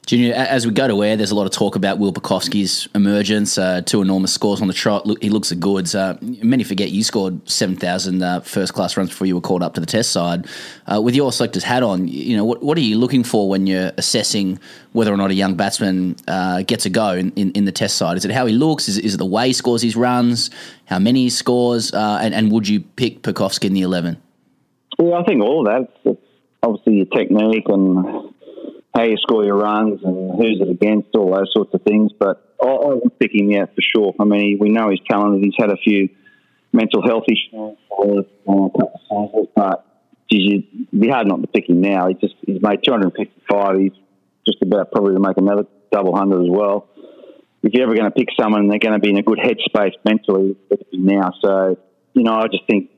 [0.06, 3.56] Junior, as we go to air, there's a lot of talk about Will Pucovski's emergence.
[3.56, 5.06] Uh, two enormous scores on the trot.
[5.22, 5.94] He looks a goods.
[5.94, 9.72] Uh, many forget you scored 7,000 uh, first class runs before you were called up
[9.74, 10.46] to the test side.
[10.86, 13.66] Uh, with your selector's hat on, you know, what, what are you looking for when
[13.66, 14.58] you're assessing
[14.92, 17.96] whether or not a young batsman uh, gets a go in, in, in the test
[17.96, 18.18] side?
[18.18, 18.88] Is it how he looks?
[18.90, 20.50] Is, it- is it the way he scores his runs?
[20.84, 21.94] How many he scores?
[21.94, 24.20] Uh, and, and would you pick Pucovski in the 11?
[24.98, 25.88] Well, I think all that.
[26.04, 26.20] It's
[26.62, 28.33] obviously your technique and
[28.94, 32.12] how you score your runs and who's it against, all those sorts of things.
[32.18, 34.14] But I, I would pick him, out for sure.
[34.20, 35.44] I mean, we know he's talented.
[35.44, 36.08] He's had a few
[36.72, 37.76] mental health issues
[39.54, 39.86] but
[40.30, 42.08] geez, it'd be hard not to pick him now.
[42.08, 43.78] He just he's made 255.
[43.78, 43.92] He's
[44.46, 46.88] just about probably to make another double hundred as well.
[47.62, 49.94] If you're ever going to pick someone, they're going to be in a good headspace
[50.04, 50.56] mentally.
[50.92, 51.32] Now.
[51.42, 51.78] So
[52.12, 52.90] you know, I just think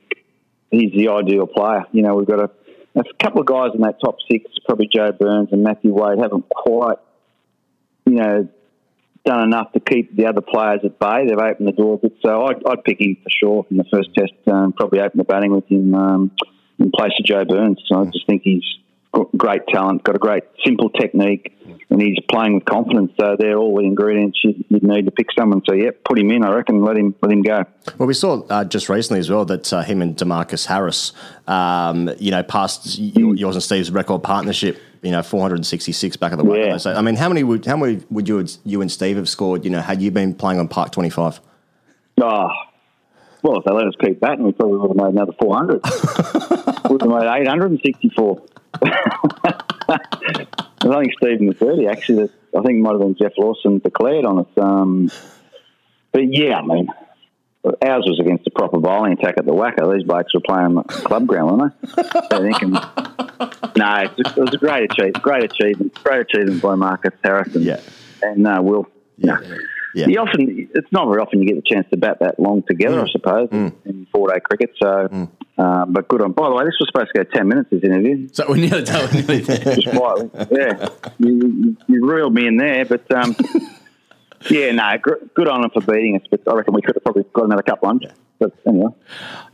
[0.71, 1.85] he's the ideal player.
[1.93, 2.51] You know, we've got a,
[2.97, 6.49] a couple of guys in that top six, probably Joe Burns and Matthew Wade, haven't
[6.49, 6.99] quite,
[8.07, 8.49] you know,
[9.25, 11.27] done enough to keep the other players at bay.
[11.27, 13.85] They've opened the door a bit, so I'd, I'd pick him for sure in the
[13.93, 14.33] first test.
[14.47, 16.31] Um, probably open the batting with him um,
[16.79, 17.83] in place of Joe Burns.
[17.87, 18.65] So I just think he's
[19.37, 21.53] great talent, got a great simple technique,
[21.91, 23.13] and he's playing with confidence.
[23.19, 25.63] So they're all the ingredients you'd, you'd need to pick someone.
[25.67, 26.45] So yeah, put him in.
[26.45, 26.85] I reckon.
[26.85, 27.65] Let him let him go.
[27.99, 31.13] Well, we saw uh, just recently as well that uh, him and Demarcus Harris,
[31.47, 34.81] um, you know, passed yours and Steve's record partnership.
[35.03, 36.67] You know, 466 back of the way.
[36.67, 36.79] Yeah.
[36.79, 39.65] So, I mean, how many would how many would you you and Steve have scored?
[39.65, 41.41] You know, had you been playing on Park 25?
[42.21, 42.49] Oh,
[43.47, 45.81] well, if they let us keep batting, we probably would have made another 400.
[46.91, 48.43] We'd have made 864.
[50.89, 52.27] I think Stephen was 30, actually.
[52.27, 54.59] That I think it might have been Geoff Lawson declared on it.
[54.59, 55.11] Um,
[56.13, 56.89] but yeah, I mean,
[57.83, 59.93] ours was against a proper bowling attack at the WACA.
[59.95, 62.03] These blokes were playing club ground, weren't they?
[62.03, 62.73] So I think, um,
[63.77, 65.23] no, it was, it was a great achievement.
[65.23, 66.03] Great achievement.
[66.03, 67.63] Great achievement by Marcus Harrison.
[67.63, 67.81] Yeah.
[68.23, 68.87] And uh, Will.
[69.19, 69.39] Yeah.
[69.43, 69.57] Yeah.
[70.05, 73.01] You often, it's not very often you get the chance to bat that long together,
[73.03, 74.71] I suppose, in, in four day cricket.
[74.83, 75.29] So,
[75.59, 76.33] um, but good on.
[76.33, 77.71] By the way, this was supposed to go ten minutes.
[77.71, 78.29] This interview.
[78.33, 79.09] So we're nearly done.
[79.13, 80.89] Just quietly, yeah.
[81.19, 83.35] You, you, you reeled me in there, but um,
[84.51, 86.27] yeah, no, gr- good on them for beating us.
[86.31, 88.13] But I reckon we could have probably got another couple hundred.
[88.39, 88.91] But anyway,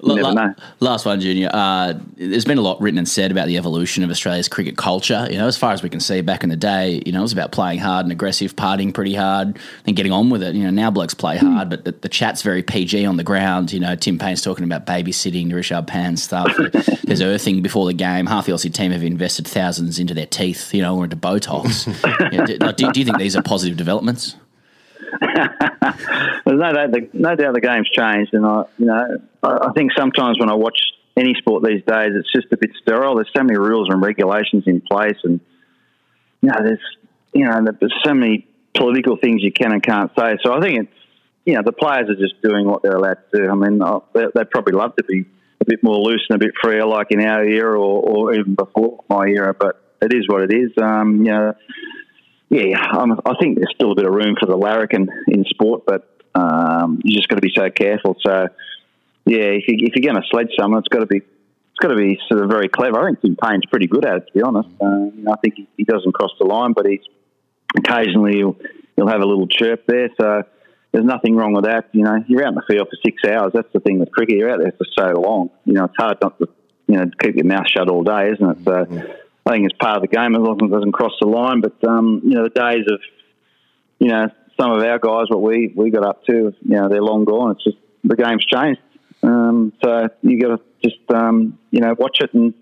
[0.00, 0.54] La- never know.
[0.80, 1.50] Last one, Junior.
[1.52, 5.28] Uh, there's been a lot written and said about the evolution of Australia's cricket culture.
[5.30, 7.22] You know, as far as we can see, back in the day, you know, it
[7.22, 9.56] was about playing hard and aggressive, partying pretty hard,
[9.86, 10.54] and getting on with it.
[10.56, 13.72] You know, now blokes play hard, but the, the chat's very PG on the ground.
[13.72, 16.52] You know, Tim Paine's talking about babysitting, Rishabh Pant stuff.
[17.04, 18.26] there's earthing before the game.
[18.26, 21.86] Half the Aussie team have invested thousands into their teeth, you know, or into Botox.
[22.32, 24.34] You know, do, do, do you think these are positive developments?
[26.44, 29.72] There's no doubt, the, no doubt the game's changed, and I, you know, I, I
[29.72, 30.78] think sometimes when I watch
[31.16, 33.16] any sport these days, it's just a bit sterile.
[33.16, 35.40] There's so many rules and regulations in place, and
[36.40, 36.80] you know, there's
[37.32, 40.36] you know, there's so many political things you can and can't say.
[40.42, 40.98] So I think it's
[41.44, 43.50] you know, the players are just doing what they're allowed to do.
[43.50, 45.24] I mean, uh, they, they'd probably love to be
[45.60, 48.54] a bit more loose and a bit freer, like in our era or, or even
[48.54, 50.70] before my era, but it is what it is.
[50.80, 51.54] Um, you know
[52.52, 55.84] yeah, um, I think there's still a bit of room for the larrikin in sport,
[55.86, 58.14] but um, you just got to be so careful.
[58.20, 58.48] So,
[59.24, 61.96] yeah, if, you, you're going to sledge someone, it's got to be it's got to
[61.96, 63.00] be sort of very clever.
[63.00, 64.68] I think Tim Paine's pretty good at it, to be honest.
[64.78, 67.00] Uh, I think he, he doesn't cross the line, but he's
[67.74, 68.56] occasionally he'll,
[68.96, 70.10] he'll have a little chirp there.
[70.20, 70.42] So
[70.92, 71.88] there's nothing wrong with that.
[71.92, 73.52] You know, you're out in the field for six hours.
[73.54, 74.36] That's the thing with cricket.
[74.36, 75.48] You're out there for so long.
[75.64, 76.50] You know, it's hard not to
[76.86, 78.64] you know keep your mouth shut all day, isn't it?
[78.66, 79.16] So.
[79.44, 81.60] I think it's part of the game as long as it doesn't cross the line.
[81.60, 83.00] But um, you know, the days of
[83.98, 84.28] you know
[84.60, 87.52] some of our guys, what we we got up to, you know, they're long gone.
[87.52, 88.80] It's just the game's changed.
[89.22, 92.54] Um, so you got to just um, you know watch it and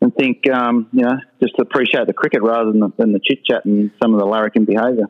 [0.00, 3.44] and think um, you know just appreciate the cricket rather than the, than the chit
[3.44, 5.06] chat and some of the larrikin behaviour.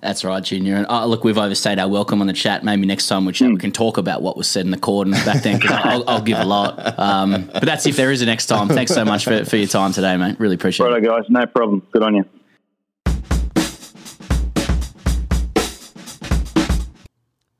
[0.00, 0.76] That's right, Junior.
[0.76, 2.64] And uh, look, we've overstayed our welcome on the chat.
[2.64, 5.22] Maybe next time we chat, we can talk about what was said in the cordons
[5.24, 5.58] back then.
[5.58, 6.98] Because I'll, I'll give a lot.
[6.98, 8.68] Um, but that's if there is a next time.
[8.68, 10.38] Thanks so much for, for your time today, mate.
[10.38, 10.90] Really appreciate it.
[10.90, 11.86] Righto, guys, no problem.
[11.92, 12.24] Good on you.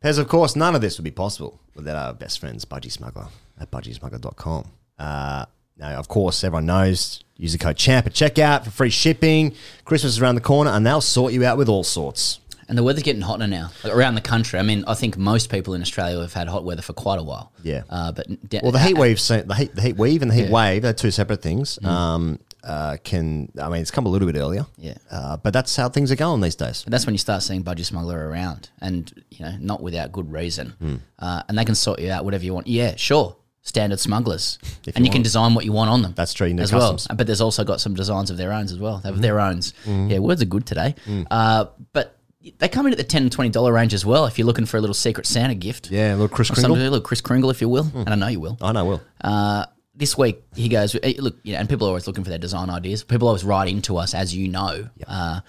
[0.02, 3.26] Pez, of course, none of this would be possible without our best friends, Budgy Smuggler
[3.60, 4.64] at budgysmuggler.com.
[4.98, 5.46] Uh,
[5.78, 9.54] now, of course, everyone knows use the code CHAMP at checkout for free shipping.
[9.84, 12.40] Christmas is around the corner, and they'll sort you out with all sorts.
[12.68, 14.58] And the weather's getting hotter now like around the country.
[14.58, 17.22] I mean, I think most people in Australia have had hot weather for quite a
[17.22, 17.50] while.
[17.62, 17.84] Yeah.
[17.88, 20.46] Uh, but de- Well, the heat wave, the heat, the heat wave, and the heat
[20.48, 20.50] Yeah.
[20.50, 21.78] wave, they're two separate things.
[21.82, 21.88] Mm.
[21.88, 24.66] Um, uh, can I mean it's come a little bit earlier?
[24.76, 24.98] Yeah.
[25.10, 26.82] Uh, but that's how things are going these days.
[26.84, 30.30] But that's when you start seeing Budgy Smuggler around, and you know, not without good
[30.30, 30.74] reason.
[30.82, 31.00] Mm.
[31.18, 32.66] Uh, and they can sort you out whatever you want.
[32.66, 33.36] Yeah, sure.
[33.68, 36.14] Standard smugglers, If and you you can design what you want on them.
[36.16, 37.06] That's true, as customs.
[37.08, 37.16] well.
[37.16, 38.98] But there's also got some designs of their own as well.
[38.98, 39.58] They have their own.
[39.58, 40.10] Mhm.
[40.10, 40.94] Yeah, words are good today.
[41.06, 41.26] Mm.
[41.30, 42.16] Uh, but
[42.58, 44.24] they come in at the ten and twenty dollar range as well.
[44.26, 46.72] If you're looking for a little secret Santa gift, Yeah, a little Or Kringle.
[46.72, 48.56] a little Chris Kringle, if you will, and I know you will.
[48.60, 49.00] I know, will.
[49.22, 52.30] Uh, this week he goes, "Hey, look, you know, and people are always looking for
[52.30, 53.02] their design ideas.
[53.04, 54.88] People always write into us, as you know.
[55.06, 55.40] Uh,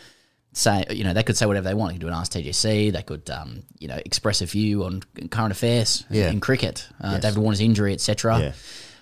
[0.54, 1.92] say, you know, they could say whatever they want.
[1.92, 2.92] They could do an Ask TGC.
[2.92, 6.30] They could, um, you know, express a view on current affairs Yeah.
[6.30, 7.22] in cricket, uh, Yes.
[7.22, 8.40] David Warner's injury, etc.
[8.40, 8.52] Yeah.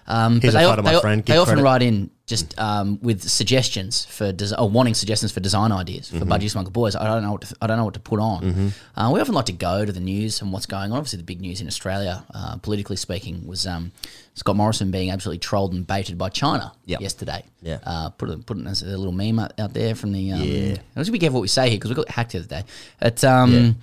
[0.08, 1.26] Um, but a they, photo of my they, friend.
[1.26, 5.72] they often write in just um, with suggestions for des- or wanting suggestions for design
[5.72, 6.28] ideas for Mhm.
[6.28, 6.94] Budgy Smuggle Boys.
[6.94, 8.42] I don't know what to, I don't know what to put on.
[8.44, 8.72] Mhm.
[8.98, 10.98] Uh, we often like to go to the news and what's going on.
[10.98, 13.94] Obviously, the big news in Australia, uh, politically speaking, was um,
[14.36, 17.00] Scott Morrison being absolutely trolled and baited by China Yep.
[17.02, 17.44] yesterday.
[17.62, 17.80] Yeah.
[17.86, 20.34] uh, put putting us a little meme out, out there from the.
[20.34, 20.76] Um, Yeah.
[20.98, 22.64] Let's be careful what we say here because we got hacked the other day.
[23.00, 23.78] At um,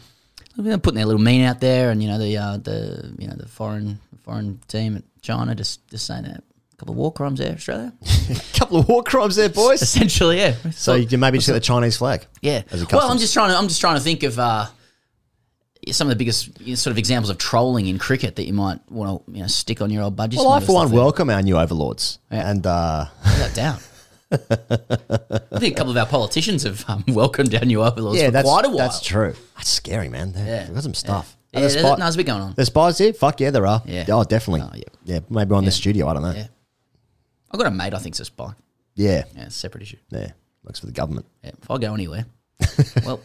[0.59, 3.34] they're putting their little meme out there, and you know the uh, the you know
[3.36, 6.45] the foreign foreign team at China just just saying that.
[6.85, 7.93] Couple of war crimes there, Australia.
[8.30, 9.80] A couple of war crimes there, boys.
[9.89, 10.55] Essentially, yeah.
[10.72, 12.26] So you maybe just get the Chinese flag.
[12.43, 12.62] Yeah.
[12.70, 13.57] As a Well, I'm just trying to.
[13.57, 14.66] I'm just trying to think of uh,
[15.91, 18.53] some of the biggest you know, sort of examples of trolling in cricket that you
[18.53, 20.39] might want to you know stick on your old budget.
[20.39, 23.89] Well, I for one welcome our new overlords, and uh, Without doubt.
[24.32, 28.32] I think a couple of our politicians have um, welcomed our new overlords yeah, for
[28.32, 28.78] that's quite a while.
[28.78, 29.35] that's true.
[29.57, 30.32] That's scary, man.
[30.32, 30.64] They- Yeah.
[30.64, 31.37] They've got some stuff.
[31.53, 32.55] Yeah, there there's- no, there's a bit going on.
[32.55, 33.12] There's spies here.
[33.12, 33.82] Fuck yeah, there are.
[33.87, 34.07] Yeah.
[34.09, 34.62] Oh, definitely.
[34.62, 34.82] Oh, yeah.
[35.05, 35.20] yeah.
[35.30, 36.09] maybe on the studio.
[36.09, 36.32] I don't know.
[36.32, 36.47] Yeah.
[37.55, 38.52] I've got a mate I think's a spy.
[38.96, 39.22] Yeah.
[39.36, 39.96] Yeah, it's a separate issue.
[40.11, 40.32] Yeah.
[40.64, 41.26] Works for the government.
[41.44, 42.26] Yeah, if I go anywhere,
[43.05, 43.20] well,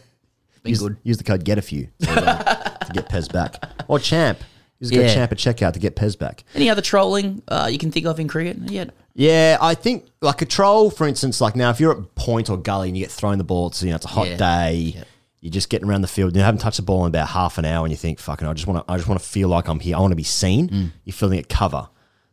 [0.62, 0.96] been use, good.
[1.02, 2.44] Use the code get a few to, uh,
[2.86, 3.56] to get Pez back.
[3.88, 4.38] Or champ.
[4.78, 5.14] Use the code Yeah.
[5.14, 6.44] champ at checkout to get Pez back.
[6.54, 8.56] Any other trolling uh, you can think of in cricket?
[8.70, 8.90] yet?
[9.14, 12.56] Yeah, I think like a troll, for instance, like now if you're at point or
[12.56, 14.36] gully and you get thrown the ball, it's you know it's a hot Yeah.
[14.36, 15.02] day,
[15.40, 17.58] you're just getting around the field, and you haven't touched the ball in about half
[17.58, 19.48] an hour, and you think, fucking, I just want to, I just want to feel
[19.48, 19.96] like I'm here.
[19.96, 20.68] I want to be seen.
[20.68, 20.92] Mm.
[21.04, 21.88] You're feeling at cover.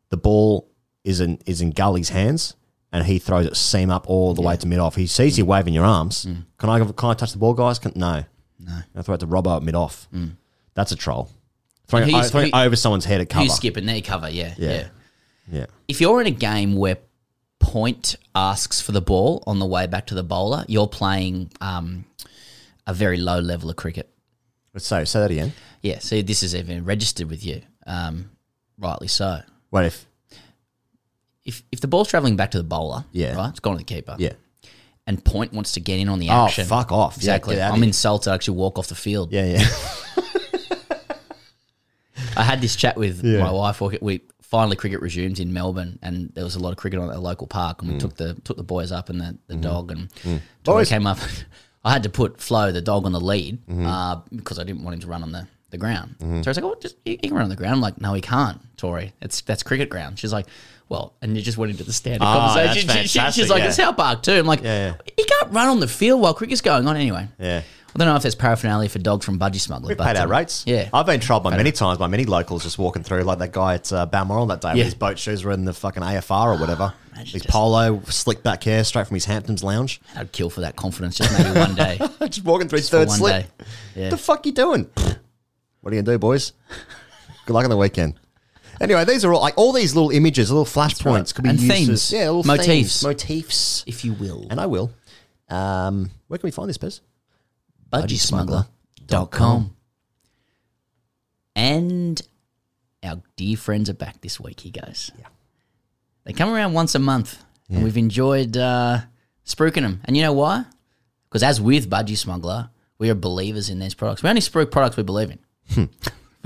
[0.10, 0.67] The ball
[1.08, 2.56] is in is in Gully's hands,
[2.92, 4.96] and he throws it seam up all the way to mid off.
[4.96, 6.26] He sees you waving your arms.
[6.26, 6.46] Mm.
[6.58, 7.80] Can I can I touch the ball, guys?
[7.80, 8.24] Can, no,
[8.60, 8.80] no.
[8.96, 10.08] I throw it to Robbo at mid off.
[10.74, 11.30] That's a troll.
[11.88, 13.46] Throwing, it, who's- throwing it who- over someone's head at cover.
[13.46, 14.70] You skip and they cover, yeah, Yeah.
[14.72, 14.88] yeah.
[15.50, 15.66] Yeah.
[15.88, 16.98] If you're in a game where
[17.60, 22.04] point asks for the ball on the way back to the bowler, you're playing um,
[22.86, 24.10] a very low level of cricket.
[24.76, 25.54] So say that again.
[25.82, 28.30] Yeah, see, this is even registered with you, um,
[28.78, 29.40] rightly so.
[29.70, 30.06] What if?
[31.48, 33.34] If if the ball's travelling back to the bowler, Yeah.
[33.36, 34.16] right, it's gone to the keeper.
[34.20, 34.34] Yeah.
[35.08, 36.68] And point wants to get in on the Oh, action.
[36.68, 37.14] fuck off.
[37.14, 37.56] Yeah, Exactly.
[37.56, 37.88] get out of I'm here.
[37.88, 38.30] insulted.
[38.30, 39.32] I actually walk off the field.
[39.32, 39.68] Yeah, yeah.
[42.36, 43.40] I had this chat with Yeah.
[43.40, 43.80] my wife.
[43.82, 47.10] We- We finally cricket resumed in Melbourne, and there was a lot of cricket on
[47.10, 47.82] at the local park.
[47.82, 48.00] And we Mm.
[48.00, 50.42] took the took the boys up and the, the dog, and Mm.
[50.64, 50.90] Tori Boys.
[50.90, 51.20] came up.
[51.86, 53.86] I had to put Flo, the dog, on the lead Mhm.
[53.86, 56.16] uh, because I didn't want him to run on the, the ground.
[56.20, 56.44] Mhm.
[56.44, 58.00] So I was like, "Oh, just he, he can run on the ground." I'm like,
[58.02, 59.14] "No, he can't, Tori.
[59.22, 60.48] It's that's cricket ground." She's like,
[60.90, 62.88] "Well," and you just went into the standard Ah, conversation.
[62.88, 63.68] that's She- she- fantastic, she's like, yeah.
[63.70, 66.62] "It's our park too." I'm like, Yeah, "He can't run on the field while cricket's
[66.62, 67.62] going on anyway." yeah.
[67.96, 69.90] I don't know if there's paraphernalia for dogs from Budgy smuggling.
[69.90, 70.64] We but, paid our um, rates.
[70.68, 73.52] Yeah, I've been trolled by many times by many locals just walking through, like that
[73.54, 74.76] guy at uh, Balmoral that day Yeah.
[74.76, 76.94] with his boat shoes were in the fucking AFR or whatever.
[77.26, 80.00] his polo, slick back hair, straight from his Hamptons lounge.
[80.16, 81.98] I'd kill for that confidence just maybe one day.
[82.28, 83.58] just walking through for third one slip.
[83.58, 83.66] day.
[83.96, 84.02] Yeah.
[84.04, 84.88] What the fuck you doing?
[85.82, 86.52] what are you gonna do, boys?
[87.48, 88.14] Good luck on the weekend.
[88.80, 91.34] Anyway, these are all like all these little images, little flashpoints right.
[91.36, 91.90] could be And used themes.
[91.90, 92.68] as yeah, little Motifs.
[92.68, 94.48] themes, motifs, if you will.
[94.50, 94.92] and I will.
[95.50, 97.00] Um, where can we find this, Pez?
[97.92, 99.74] budgysmuggler.com.
[101.56, 102.22] And
[103.04, 105.12] our dear friends are back this week, he goes.
[105.18, 105.28] Yeah.
[106.26, 109.00] They come around once a month, and we've enjoyed uh,
[109.46, 110.02] spruiking them.
[110.06, 110.66] And you know why?
[111.30, 112.70] Because as with Budgy Smuggler,
[113.00, 114.22] we are believers in these products.
[114.24, 115.40] We only spruik products we believe in.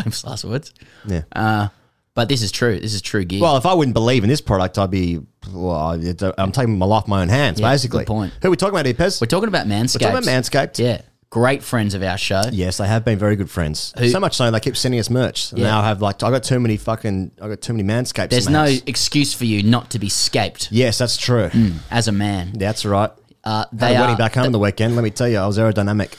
[0.02, 0.74] Famous last words.
[1.06, 1.24] Yeah.
[1.36, 1.68] Uh,
[2.14, 2.80] but this is true.
[2.80, 3.42] This is true gear.
[3.42, 5.20] Well, if I wouldn't believe in this product, I'd be.
[5.52, 8.00] Well, it- I'm taking my life in my own hands, Yeah, basically.
[8.06, 8.34] good point.
[8.42, 9.20] Who are we talking about here, Pez?
[9.22, 10.02] We're talking about Manscaped.
[10.02, 10.78] We're talking about Manscaped.
[10.80, 11.02] Yeah.
[11.30, 12.42] Great friends of our show.
[12.52, 13.94] Yes, they have been very good friends.
[14.12, 15.54] So much so they keep sending us merch.
[15.54, 15.64] Yeah.
[15.64, 18.32] Now I have like I got too many fucking I got too many manscapes.
[18.32, 21.50] There's no excuse for you not to be scaped Yes, that's true.
[21.90, 22.52] as a man.
[22.56, 23.12] That's right.
[23.46, 24.96] Uh, Had they a wedding are, back home on the weekend.
[24.98, 26.12] Let me tell you, I was aerodynamic.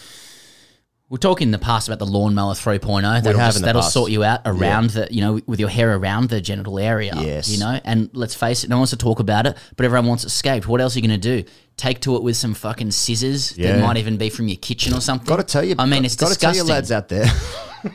[1.12, 3.02] We talked in the past about the lawnmower 3.0.
[3.22, 3.92] That'll, just, that'll past.
[3.92, 7.12] sort you out around the, you know, with your hair around the genital area.
[7.14, 7.50] Yes.
[7.50, 10.06] You know, and let's face it, no one wants to talk about it, but everyone
[10.06, 10.66] wants it scaped.
[10.66, 11.48] What else are you going to do?
[11.76, 13.76] Take to it with some fucking scissors Yeah.
[13.76, 15.26] that might even be from your kitchen or something.
[15.26, 16.66] Got to tell you, I mean, it's got to tell disgusting.
[16.68, 17.26] you, lads out there.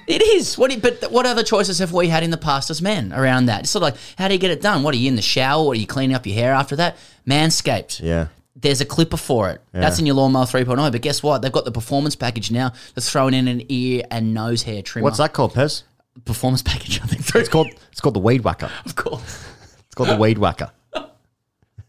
[0.05, 0.57] It is.
[0.57, 0.69] What?
[0.71, 3.61] you- but what other choices have we had in the past as men around that?
[3.61, 4.83] It's sort of like, how do you get it done?
[4.83, 5.63] What are you in the shower?
[5.63, 6.97] Or are you cleaning up your hair after that?
[7.25, 8.01] Manscaped.
[8.03, 8.27] yeah.
[8.59, 9.61] There's a clipper for it.
[9.71, 10.91] That's in your lawnmower 3.0.
[10.91, 11.41] But guess what?
[11.43, 15.03] They've got the performance package now that's throwing in an ear and nose hair trimmer.
[15.03, 15.83] What's that called, Pez?
[16.25, 16.99] performance package.
[17.01, 18.71] I think It's called it's called the Weed Whacker.
[18.85, 19.45] Of course.
[19.85, 20.71] It's called the Weed Whacker.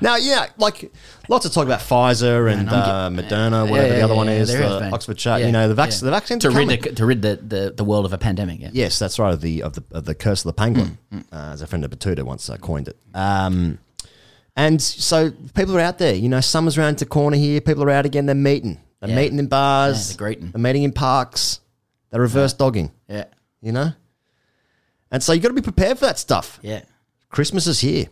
[0.01, 0.93] now, yeah, like
[1.28, 4.59] lots of talk about Pfizer and I'm uh, Moderna, whatever the other one is, the
[4.59, 4.94] been.
[4.94, 5.40] Oxford Chat.
[5.40, 5.98] Yeah, You know, the, vac- yeah.
[6.02, 8.61] the vaccines to rid the, to rid the, the, the world of a pandemic.
[8.61, 8.70] Yeah.
[8.73, 9.32] Yes, that's right.
[9.35, 11.85] Of the of the of the curse of the penguin, Mm, uh, as a friend
[11.85, 12.97] of Batuta once uh, coined it.
[13.15, 13.78] Um,
[14.56, 16.14] and so people are out there.
[16.14, 17.60] You know, summer's around the corner here.
[17.60, 18.27] People are out again.
[18.27, 18.81] They're meeting.
[19.01, 19.16] They're Yeah.
[19.16, 19.97] meeting in bars.
[20.10, 20.51] Yeah, they're greeting.
[20.51, 21.60] They're meeting in parks.
[22.10, 22.90] They're reverse dogging.
[23.09, 23.24] Yeah.
[23.62, 23.93] You know,
[25.10, 26.59] and so you got to be prepared for that stuff.
[26.62, 26.82] Yeah.
[27.31, 28.06] Christmas is here.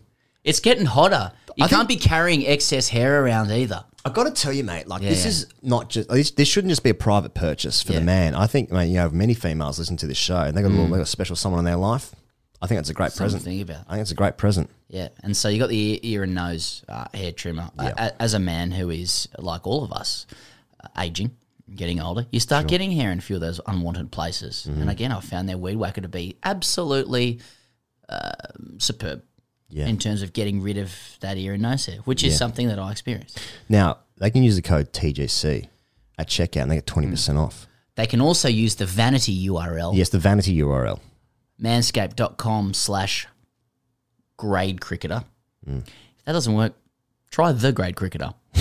[0.44, 1.32] It's getting hotter.
[1.56, 3.85] You I can't be carrying excess hair around either.
[4.05, 4.86] I've got to tell you, mate.
[4.86, 5.28] Like this yeah.
[5.28, 6.09] is not just.
[6.09, 7.98] This, this shouldn't just be a private purchase for Yeah.
[7.98, 8.35] the man.
[8.35, 10.70] I think, mate, you have many females listen to this show, and they got a
[10.70, 10.90] little, Mm.
[10.90, 12.15] they got a special someone in their life.
[12.62, 13.44] I think that's a great Something to present.
[13.44, 13.85] think about.
[13.89, 14.70] I think it's a great present.
[14.89, 17.69] Yeah, and so you got the ear, and nose uh, hair trimmer.
[17.78, 17.93] Yeah.
[17.98, 20.27] A- As a man who is like all of us,
[20.82, 21.32] uh, aging,
[21.74, 24.66] getting older, you start getting hair in a few of those unwanted places.
[24.69, 24.81] Mm-hmm.
[24.81, 27.40] And again, I found their weed whacker to be absolutely
[28.09, 28.31] uh,
[28.78, 29.23] superb
[29.69, 29.86] Yeah.
[29.89, 30.90] in terms of getting rid of
[31.20, 32.39] that ear and nose hair, which is Yeah.
[32.39, 33.39] something that I experienced.
[33.69, 35.69] Now they can use the code TGC
[36.19, 37.66] at checkout, and they get twenty percent off.
[37.97, 41.01] They can also use the vanity URL, Yes, the vanity URL.
[41.60, 43.27] manscaped.com slash
[44.39, 45.23] grade cricketer.
[45.69, 45.86] Mm.
[45.86, 46.73] If that doesn't work,
[47.31, 48.32] try the grade cricketer.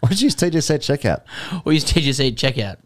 [0.00, 1.22] Why did you use TGC checkout?
[1.64, 2.76] or use TGC checkout.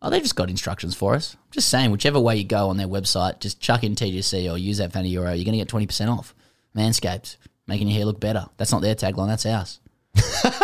[0.00, 1.36] Oh, they've just got instructions for us.
[1.50, 4.78] Just saying, whichever way you go on their website, just chuck in TGC or use
[4.78, 5.36] that vanity URL.
[5.36, 6.34] You're going to get 20% off.
[6.76, 8.46] Manscaped, making your hair look better.
[8.56, 9.80] That's not their tagline, that's ours.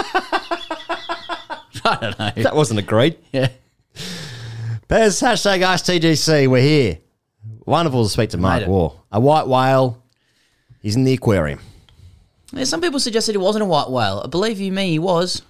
[1.85, 2.43] I don't know.
[2.43, 3.19] That wasn't agreed.
[3.33, 3.49] Yeah.
[4.89, 6.49] Pez, hashtag Ask TGC.
[6.49, 6.99] We're here.
[7.65, 8.67] Wonderful to speak to Mark.
[8.67, 8.93] Waugh.
[9.11, 10.02] A white whale.
[10.83, 11.61] He's in the aquarium.
[12.53, 14.27] Yeah, some people suggested he wasn't a white whale.
[14.29, 15.43] Believe you me, he was.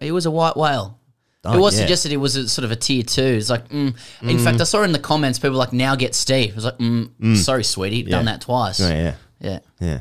[0.00, 0.98] He was a white whale.
[1.44, 1.80] Oh, it was yeah.
[1.80, 3.22] suggested it was a, sort of a tier two.
[3.22, 3.94] It's like, mm.
[4.22, 6.52] in fact, I saw in the comments people were like, now get Steve.
[6.52, 7.36] I was like, mm, Mm.
[7.38, 8.10] sorry, sweetie, Yeah.
[8.10, 8.78] done that twice.
[8.78, 9.14] Yeah, yeah.
[9.40, 9.58] Yeah.
[9.80, 10.00] Yeah.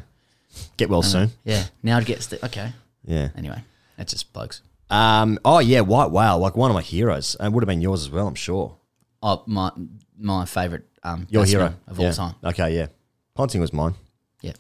[0.76, 1.32] Get well Uh, soon.
[1.46, 1.64] Yeah.
[1.82, 2.44] Now get Steve.
[2.44, 2.74] Okay.
[3.06, 3.30] Yeah.
[3.38, 3.64] Anyway,
[3.96, 4.62] that's just bugs.
[4.90, 5.40] Um.
[5.46, 8.10] Oh yeah, white whale, like one of my heroes, It would have been yours as
[8.10, 8.28] well.
[8.28, 8.76] I'm sure.
[9.22, 9.72] Oh, my
[10.18, 12.12] my favorite um Your hero of all Yeah.
[12.12, 12.36] time.
[12.44, 12.88] Okay, yeah.
[13.36, 13.94] Ponting was mine
[14.42, 14.54] Yeah.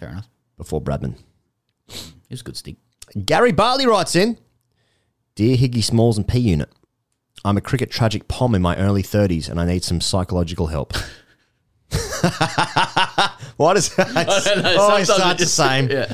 [0.00, 0.28] Fair enough.
[0.56, 1.14] before Bradman.
[1.88, 2.76] It was a good stick.
[3.24, 4.38] Gary Bartley writes in
[5.34, 6.70] Dear Higgy Smalls and P Unit,
[7.44, 10.94] I'm a cricket tragic pom in my early 30s and I need some psychological help.
[13.56, 14.16] What is that?
[14.64, 15.90] I Always start the same.
[16.00, 16.12] Yeah.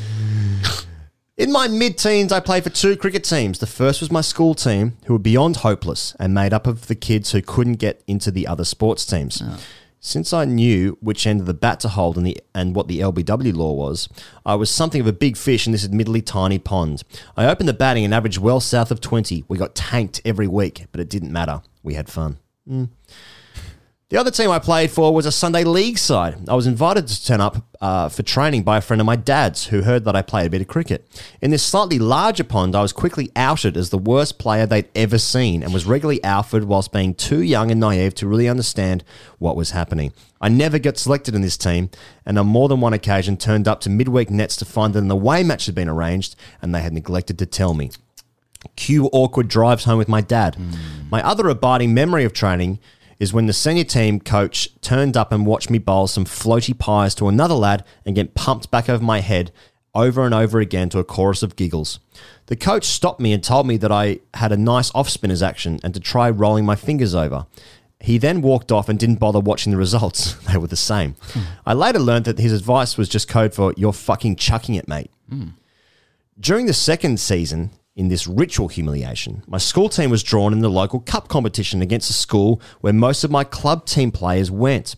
[1.37, 3.59] In my mid teens, I played for two cricket teams.
[3.59, 6.95] The first was my school team, who were beyond hopeless and made up of the
[6.95, 9.43] kids who couldn't get into the other sports teams.
[9.45, 9.61] Oh.
[10.07, 13.01] Since I knew which end of the bat to hold and, the, and what the
[13.01, 14.09] LBW law was,
[14.47, 17.03] I was something of a big fish in this admittedly tiny pond.
[17.37, 19.47] I opened the batting and averaged well south of 20.
[19.49, 21.61] We got tanked every week, but it didn't matter.
[21.83, 22.39] We had fun.
[22.70, 22.91] Mm.
[24.09, 26.49] The other team I played for was a Sunday league side.
[26.49, 29.66] I was invited to turn up uh, for training by a friend of my dad's
[29.66, 31.05] who heard that I played a bit of cricket.
[31.43, 35.19] In this slightly larger pond, I was quickly outed as the worst player they'd ever
[35.19, 39.03] seen and was regularly outfed whilst being too young and naive to really understand
[39.41, 40.12] what was happening.
[40.41, 41.91] I never got selected in this team,
[42.24, 45.11] and on more than one occasion turned up to midweek nets to find that an
[45.11, 47.91] away match had been arranged and they had neglected to tell me.
[48.77, 50.57] Cue awkward drives home with my dad.
[51.11, 52.78] My other abiding memory of training
[53.19, 57.15] is when the senior team coach turned up and watched me bowl some floaty pies
[57.15, 59.53] to another lad and get pumped back over my head
[59.97, 61.99] over and over again to a chorus of giggles.
[62.47, 65.81] The coach stopped me and told me that I had a nice off spinners action
[65.83, 67.47] and to try rolling my fingers over.
[67.99, 70.35] He then walked off and didn't bother watching the results.
[70.53, 71.17] they were the same.
[71.65, 75.11] I later learned that his advice was just code for you're fucking chucking it, mate.
[75.31, 75.49] Hmm.
[76.39, 80.68] During the second season, in this ritual humiliation, my school team was drawn in the
[80.68, 84.94] local cup competition against a school where most of my club team players went.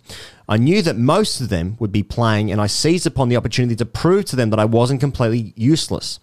[0.49, 3.77] I knew that most of them would be playing, and I seized upon the opportunity
[3.77, 6.19] to prove to them that I wasn't completely useless.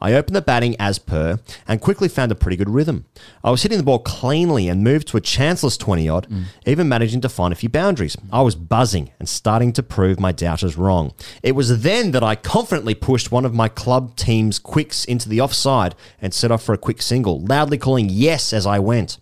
[0.00, 1.38] I opened the batting as per
[1.68, 3.04] and quickly found a pretty good rhythm.
[3.44, 6.44] I was hitting the ball cleanly and moved to a chanceless 20 odd, mm.
[6.66, 8.16] even managing to find a few boundaries.
[8.32, 11.12] I was buzzing and starting to prove my doubters wrong.
[11.42, 15.40] It was then that I confidently pushed one of my club team's quicks into the
[15.40, 19.18] offside and set off for a quick single, loudly calling yes as I went.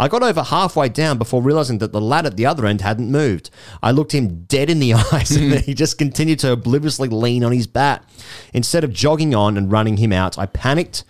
[0.00, 3.10] I got over halfway down before realizing that the lad at the other end hadn't
[3.10, 3.50] moved.
[3.82, 5.58] I looked him dead in the eyes and hmm.
[5.58, 8.02] he just continued to obliviously lean on his bat.
[8.54, 11.04] Instead of jogging on and running him out, I panicked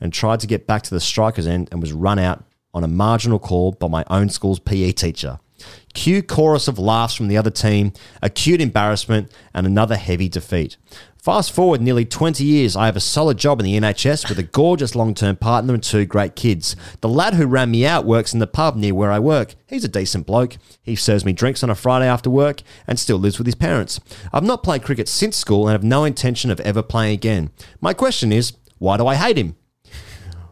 [0.00, 2.88] and tried to get back to the striker's end and was run out on a
[2.88, 5.40] marginal call by my own school's PE teacher.
[5.94, 7.92] Cue chorus of laughs from the other team,
[8.22, 10.76] acute embarrassment, and another heavy defeat.
[11.26, 14.44] Fast forward nearly 20 years, I have a solid job in the NHS with a
[14.44, 16.76] gorgeous long term partner and two great kids.
[17.00, 19.56] The lad who ran me out works in the pub near where I work.
[19.66, 20.56] He's a decent bloke.
[20.84, 23.98] He serves me drinks on a Friday after work and still lives with his parents.
[24.32, 27.50] I've not played cricket since school and have no intention of ever playing again.
[27.80, 29.56] My question is, why do I hate him?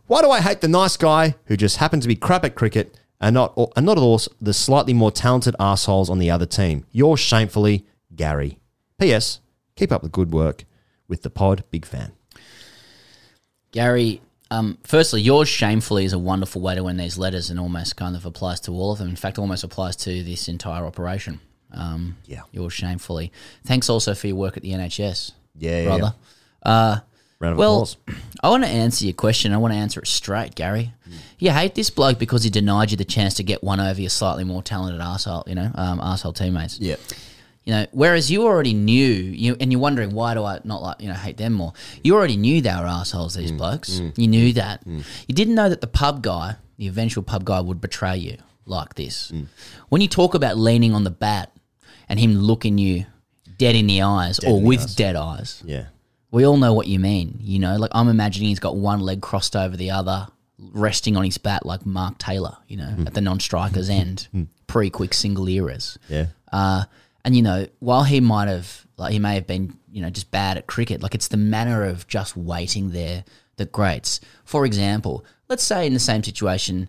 [0.08, 2.98] Why do I hate the nice guy who just happened to be crap at cricket
[3.20, 6.84] and not, and not at all the slightly more talented assholes on the other team?
[6.90, 7.86] Yours shamefully,
[8.16, 8.58] Gary.
[8.98, 9.38] P.S.
[9.76, 10.64] Keep up the good work
[11.08, 11.64] with the pod.
[11.70, 12.12] Big fan.
[13.72, 14.20] Gary,
[14.50, 18.14] um, firstly, yours shamefully is a wonderful way to end these letters and almost kind
[18.14, 19.08] of applies to all of them.
[19.08, 21.40] In fact, almost applies to this entire operation.
[21.72, 22.42] Um, yeah.
[22.52, 23.32] Yours shamefully.
[23.64, 25.32] Thanks also for your work at the NHS.
[25.56, 26.14] Yeah, yeah, brother.
[26.62, 26.98] Uh,
[27.40, 27.96] Round of well, applause.
[28.42, 29.52] I want to answer your question.
[29.52, 30.92] I want to answer it straight, Gary.
[31.38, 34.10] You hate this bloke because he denied you the chance to get one over your
[34.10, 36.78] slightly more talented arsehole, you know, um, arsehole teammates.
[36.78, 36.96] Yeah.
[37.64, 41.00] You know, whereas you already knew, you and you're wondering why do I not like,
[41.00, 41.72] you know, hate them more?
[42.02, 44.00] You already knew they were assholes, these mm, blokes.
[44.00, 44.82] Mm, you knew mm, that.
[44.86, 48.36] You didn't know that the pub guy, the eventual pub guy, would betray you
[48.66, 49.32] like this.
[49.88, 51.52] When you talk about leaning on the bat
[52.08, 53.06] and him looking you
[53.56, 54.94] dead in the eyes Dead or the with eyes.
[54.94, 55.86] dead eyes, Yeah.
[56.30, 57.38] we all know what you mean.
[57.40, 60.28] You know, like I'm imagining he's got one leg crossed over the other,
[60.58, 64.28] resting on his bat like Mark Taylor, you know, at the non-striker's end,
[64.66, 65.98] pre-quick single eras.
[66.10, 66.26] Yeah.
[66.52, 66.84] Uh,
[67.24, 70.30] and you know, while he might have, like, he may have been, you know, just
[70.30, 71.02] bad at cricket.
[71.02, 73.24] Like it's the manner of just waiting there
[73.56, 74.20] that grates.
[74.44, 76.88] For example, let's say in the same situation,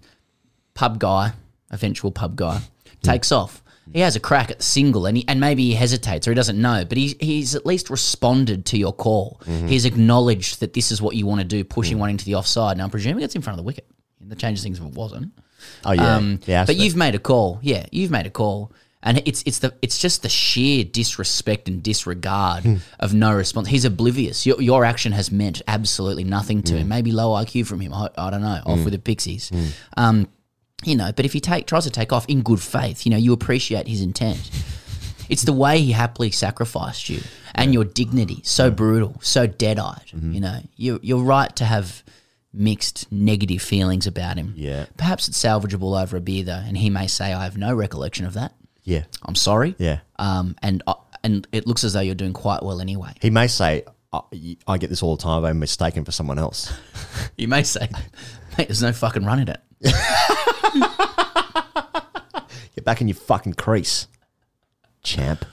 [0.74, 1.34] pub guy,
[1.72, 2.62] eventual pub guy,
[3.02, 3.62] takes off.
[3.94, 6.36] He has a crack at the single, and he, and maybe he hesitates or he
[6.36, 9.40] doesn't know, but he, he's at least responded to your call.
[9.68, 12.78] He's acknowledged that this is what you want to do, pushing one into the offside.
[12.78, 13.86] Now, I'm presuming it's in front of the wicket.
[14.22, 15.34] That changes things if it wasn't.
[15.86, 16.16] Oh, yeah.
[16.16, 17.60] Um, Yeah, but you've made a call.
[17.62, 18.72] Yeah, you've made a call,
[19.06, 22.76] and it's it's the it's just the sheer disrespect and disregard Hmm.
[23.00, 23.68] of no response.
[23.70, 24.46] He's oblivious.
[24.46, 26.80] Your your action has meant absolutely nothing to Hmm.
[26.80, 26.88] him.
[26.90, 27.94] Maybe low IQ from him.
[27.94, 28.62] I, I don't know.
[28.66, 29.52] Off with the pixies.
[29.96, 30.28] Um,
[30.84, 33.18] you know, but if he take tries to take off in good faith, you know,
[33.18, 34.50] you appreciate his intent.
[35.30, 37.22] It's the way he happily sacrificed you
[37.56, 38.42] and your dignity.
[38.44, 40.06] So brutal, so dead eyed.
[40.14, 40.34] Mm-hmm.
[40.34, 42.04] You know, you you're right to have
[42.54, 44.54] mixed negative feelings about him.
[44.56, 44.86] Yeah.
[44.98, 48.26] Perhaps it's salvageable over a beer though, and he may say, "I have no recollection
[48.26, 48.54] of that.
[48.86, 49.04] Yeah.
[49.24, 50.00] I'm sorry." Yeah.
[50.18, 50.94] Um, and uh,
[51.24, 53.12] and it looks as though you're doing quite well anyway.
[53.22, 53.84] He may say,
[54.14, 54.22] I,
[54.68, 55.44] I get this all the time.
[55.44, 56.72] I'm mistaken for someone else.
[57.38, 57.90] You may say,
[58.58, 59.62] "Mate, there's no fucking running in it."
[62.76, 64.08] Get back in your fucking crease,
[65.02, 65.46] champ.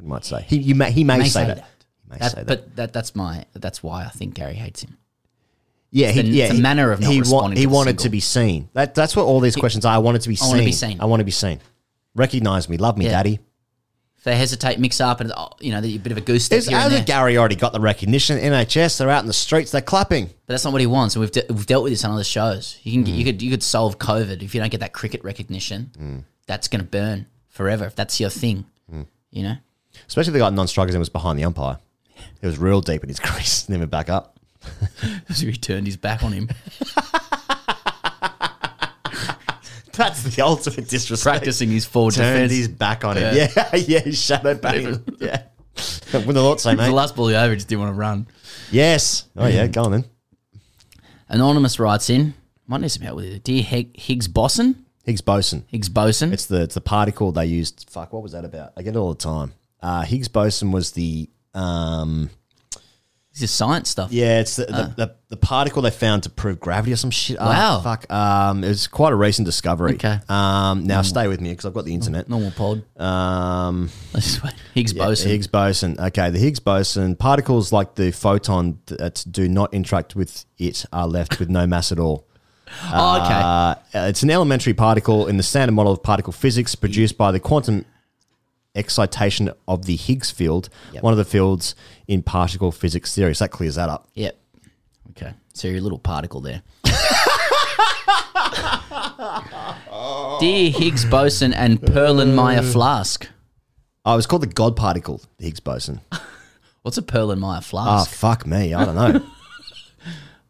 [0.00, 0.56] You might say he.
[0.58, 1.56] You may, he may, May say, say that.
[1.58, 1.68] that.
[2.04, 2.46] He may That- say that.
[2.46, 4.96] But that that's my that's why I think Gary hates him.
[5.90, 6.48] Yeah, It's he, the- yeah.
[6.48, 8.02] the he- manner of not he, responding he to wanted single.
[8.04, 8.68] to be seen.
[8.72, 9.94] That that's what all these questions are.
[9.94, 10.48] I wanted to be I seen.
[10.50, 11.00] wanna be seen.
[11.00, 11.60] I want to be seen.
[12.14, 13.12] Recognize me, love me, Yeah.
[13.12, 13.40] daddy.
[14.16, 16.46] If they hesitate, mix up, and oh, you know, they're a bit of a goose
[16.46, 17.04] step Is, here and there.
[17.04, 18.38] Gary already got the recognition?
[18.38, 20.26] NHS, they're out in the streets, they're clapping.
[20.26, 22.24] But that's not what he wants, and we've, de- we've dealt with this on other
[22.24, 22.78] shows.
[22.84, 23.06] You can Mm.
[23.06, 25.90] get, you could you could solve COVID if you don't get that cricket recognition.
[26.00, 26.24] Mm.
[26.46, 28.64] That's going to burn forever if that's your thing.
[29.30, 29.56] You know,
[30.06, 31.78] Especially the guy got non-strikers and was behind the umpire.
[32.40, 34.38] It was real deep in his crease, never back up.
[35.34, 36.48] so he turned his back on him.
[39.96, 41.22] That's the ultimate disrespect.
[41.38, 42.52] Practicing his forward Turned defense.
[42.52, 43.34] his back on him.
[43.36, 43.74] Yeah, Yeah.
[43.76, 45.04] yeah, his shadow banging.
[45.20, 45.42] yeah.
[46.12, 46.86] When the Lord say, mate.
[46.86, 48.28] the last ball he over, just didn't want to run.
[48.70, 49.26] Yes.
[49.36, 50.04] Oh, yeah, go on then.
[51.28, 52.34] Anonymous writes in,
[52.66, 53.44] might need some help with it.
[53.44, 55.64] Dear Hig- Higgs Boson, Higgs boson.
[55.68, 56.32] Higgs boson.
[56.32, 57.86] It's the it's the particle they used.
[57.90, 58.72] Fuck, what was that about?
[58.76, 59.52] I get it all the time.
[59.82, 62.30] Uh, Higgs boson was the um,
[63.34, 64.12] This is science stuff.
[64.12, 64.82] yeah, it's the, Ah.
[64.96, 67.36] the, the the particle they found to prove gravity or some shit.
[67.40, 67.80] Oh, Wow.
[67.80, 68.08] fuck.
[68.10, 69.94] Um, it was quite a recent discovery.
[69.94, 70.20] Okay.
[70.28, 72.28] Um, now stay with me because I've got the internet.
[72.28, 72.84] Normal pod.
[73.00, 74.54] Um, Let's wait.
[74.74, 75.30] Higgs yeah, boson.
[75.30, 75.96] Higgs boson.
[75.98, 81.08] Okay, the Higgs boson particles like the photon that do not interact with it are
[81.08, 82.26] left with no mass at all.
[82.92, 83.34] Oh, okay.
[83.34, 83.74] Uh,
[84.08, 87.84] it's an elementary particle in the standard model of particle physics produced by the quantum
[88.74, 90.68] excitation of the Higgs field,
[91.00, 91.74] one of the fields
[92.08, 93.34] in particle physics theory.
[93.34, 94.08] So that clears that up.
[94.14, 94.38] Yep.
[95.10, 95.32] Okay.
[95.54, 96.62] So you're a little particle there.
[100.40, 103.28] Dear Higgs boson and Perlenmeyer flask.
[104.04, 106.00] Oh, it was called the God particle, the Higgs boson.
[106.82, 108.10] What's a Perlenmeyer Oh, flask?
[108.10, 108.74] Ah, fuck me.
[108.74, 109.22] I don't know.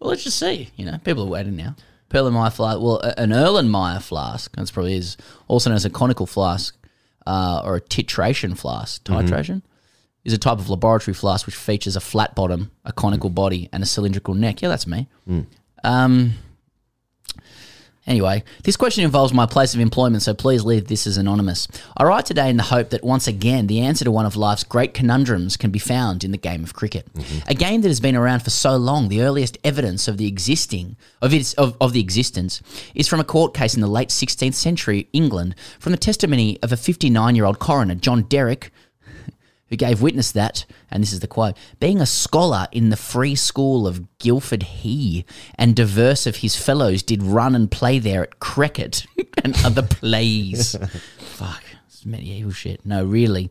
[0.01, 0.68] Well, let's just see.
[0.76, 1.76] You know, people are waiting now.
[2.10, 2.78] Perlenmeyer flask.
[2.78, 4.55] Well, a- an Erlenmeyer flask.
[4.55, 5.16] That's probably is
[5.48, 6.76] also known as a conical flask
[7.26, 9.02] uh, or a titration flask.
[9.05, 9.62] Titration
[10.25, 13.35] is a type of laboratory flask which features a flat bottom, a conical mm.
[13.35, 14.63] body, and a cylindrical neck.
[14.63, 15.09] Yeah, that's me.
[15.29, 15.47] Mm.
[15.83, 16.35] Um,
[18.07, 21.67] Anyway, this question involves my place of employment, so please leave this as anonymous.
[21.97, 24.63] I write today in the hope that once again the answer to one of life's
[24.63, 27.11] great conundrums can be found in the game of cricket.
[27.15, 27.49] Mm-hmm.
[27.49, 30.97] A game that has been around for so long, the earliest evidence of the existing
[31.23, 32.61] of its of, of the existence
[32.95, 36.73] is from a court case in the late 16th century England, from the testimony of
[36.73, 38.71] a 59-year-old coroner, John Derrick,
[39.69, 43.35] who gave witness that, and this is the quote, being a scholar in the free
[43.35, 45.24] school of Guildford he
[45.57, 49.07] and diverse of his fellows did run and play there at cricket
[49.45, 50.77] and other plays.
[51.19, 52.85] Fuck, it's medieval shit.
[52.85, 53.51] No, really.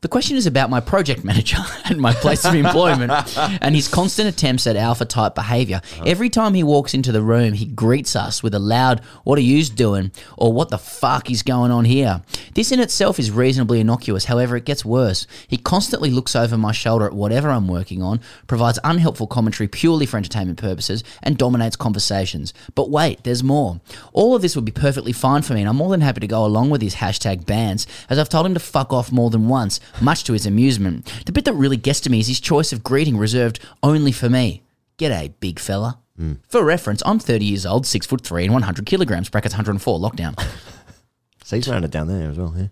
[0.00, 1.56] The question is about my project manager
[1.86, 3.12] and my place of employment
[3.60, 5.80] and his constant attempts at alpha type behavior.
[5.82, 6.04] Uh-huh.
[6.06, 9.42] Every time he walks into the room, he greets us with a loud, What are
[9.42, 10.12] yous doing?
[10.36, 12.22] or What the fuck is going on here?
[12.54, 14.26] This in itself is reasonably innocuous.
[14.26, 15.26] However, it gets worse.
[15.48, 20.06] He constantly looks over my shoulder at whatever I'm working on, provides unhelpful commentary purely
[20.06, 22.54] for entertainment purposes, and dominates conversations.
[22.76, 23.80] But wait, there's more.
[24.12, 26.26] All of this would be perfectly fine for me, and I'm more than happy to
[26.28, 29.48] go along with his hashtag bans, as I've told him to fuck off more than
[29.48, 31.06] once, much to his amusement.
[31.26, 34.28] The bit that really gets to me is his choice of greeting reserved only for
[34.28, 34.62] me.
[34.98, 35.98] G'day, big fella.
[36.48, 40.34] For reference, I'm 30 years old, 6 foot 3 and 100 kilograms, brackets 104, lockdown.
[41.44, 42.52] So he's rounded down there as well.
[42.54, 42.66] Yeah.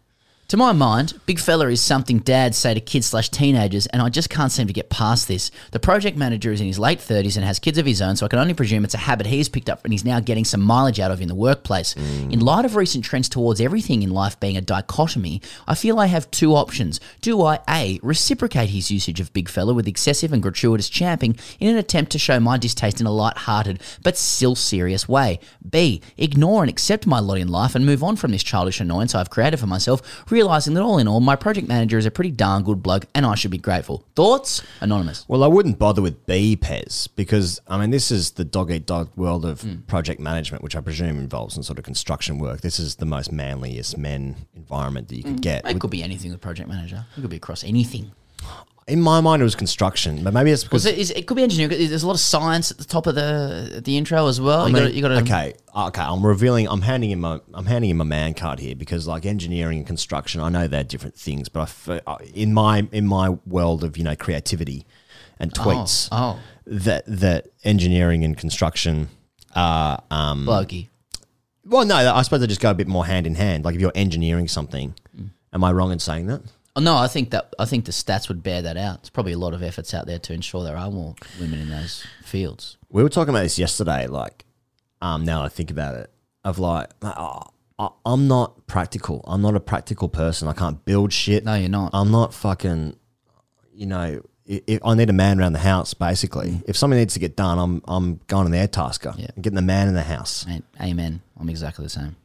[0.51, 4.09] To my mind, big fella is something dads say to kids slash teenagers, and I
[4.09, 5.51] just can't seem to get past this.
[5.73, 8.25] The project manager is in his late 30s and has kids of his own, so
[8.25, 10.61] I can only presume it's a habit he's picked up and he's now getting some
[10.61, 11.95] mileage out of in the workplace.
[11.95, 12.33] Mm.
[12.33, 16.07] In light of recent trends towards everything in life being a dichotomy, I feel I
[16.07, 17.01] have two options.
[17.23, 21.71] Do I A, reciprocate his usage of big fella with excessive and gratuitous champing in
[21.71, 25.41] an attempt to show my distaste in a light-hearted but still serious way?
[25.69, 29.13] B, ignore and accept my lot in life and move on from this childish annoyance
[29.13, 30.01] I've created for myself,
[30.37, 33.25] realizing that all in all, my project manager is a pretty darn good bloke and
[33.25, 34.05] I should be grateful.
[34.15, 34.63] Thoughts?
[34.83, 35.25] Anonymous.
[35.29, 38.85] Well, I wouldn't bother with B Pez because I mean this is the dog eat
[38.87, 39.77] dog world of Hmm.
[39.87, 42.61] project management, which I presume involves some sort of construction work.
[42.61, 45.67] This is the most manliest men environment that you could get.
[45.67, 47.07] It could be anything with project manager.
[47.17, 48.13] It could be across anything.
[48.89, 51.43] In my mind, it was construction, but maybe it's because it, is- it could be
[51.43, 51.89] engineering.
[51.89, 54.61] There's a lot of science at the top of the the intro as well.
[54.61, 56.03] I you mean, got you got to okay, okay.
[56.03, 56.69] I'm revealing.
[56.69, 57.41] I'm handing him my.
[57.53, 60.85] I'm handing him a man card here because, like engineering and construction, I know they're
[60.85, 64.87] different things, but I f- uh, in my in my world of you know creativity
[65.41, 66.39] and Oh, tweets, oh.
[66.67, 69.09] that that engineering and construction
[69.57, 70.87] are um, Blokey.
[71.65, 73.65] Well, no, I suppose they just go a bit more hand in hand.
[73.65, 75.31] Like if you're engineering something, Mm.
[75.53, 76.43] am I wrong in saying that?
[76.79, 79.01] Oh, no, I think that I think the stats would bear that out.
[79.03, 81.71] There's probably a lot of efforts out there to ensure there are more women in
[81.71, 82.77] those fields.
[82.91, 84.07] We were talking about this yesterday.
[84.07, 84.45] Like,
[85.01, 86.11] um, now I think about it,
[86.45, 87.45] of like, oh,
[87.79, 89.25] I, I'm not practical.
[89.27, 90.49] I'm not a practical person.
[90.49, 91.45] I can't build shit.
[91.47, 91.93] No, you're not.
[91.95, 92.97] I'm not fucking.
[93.73, 95.95] You know, i i I need a man around the house.
[95.95, 96.65] Basically, Mm.
[96.69, 99.57] if something needs to get done, I'm I'm going on the air tasker and getting
[99.57, 100.47] the man in the house.
[100.47, 101.23] Mate, amen.
[101.41, 102.17] I'm exactly the same.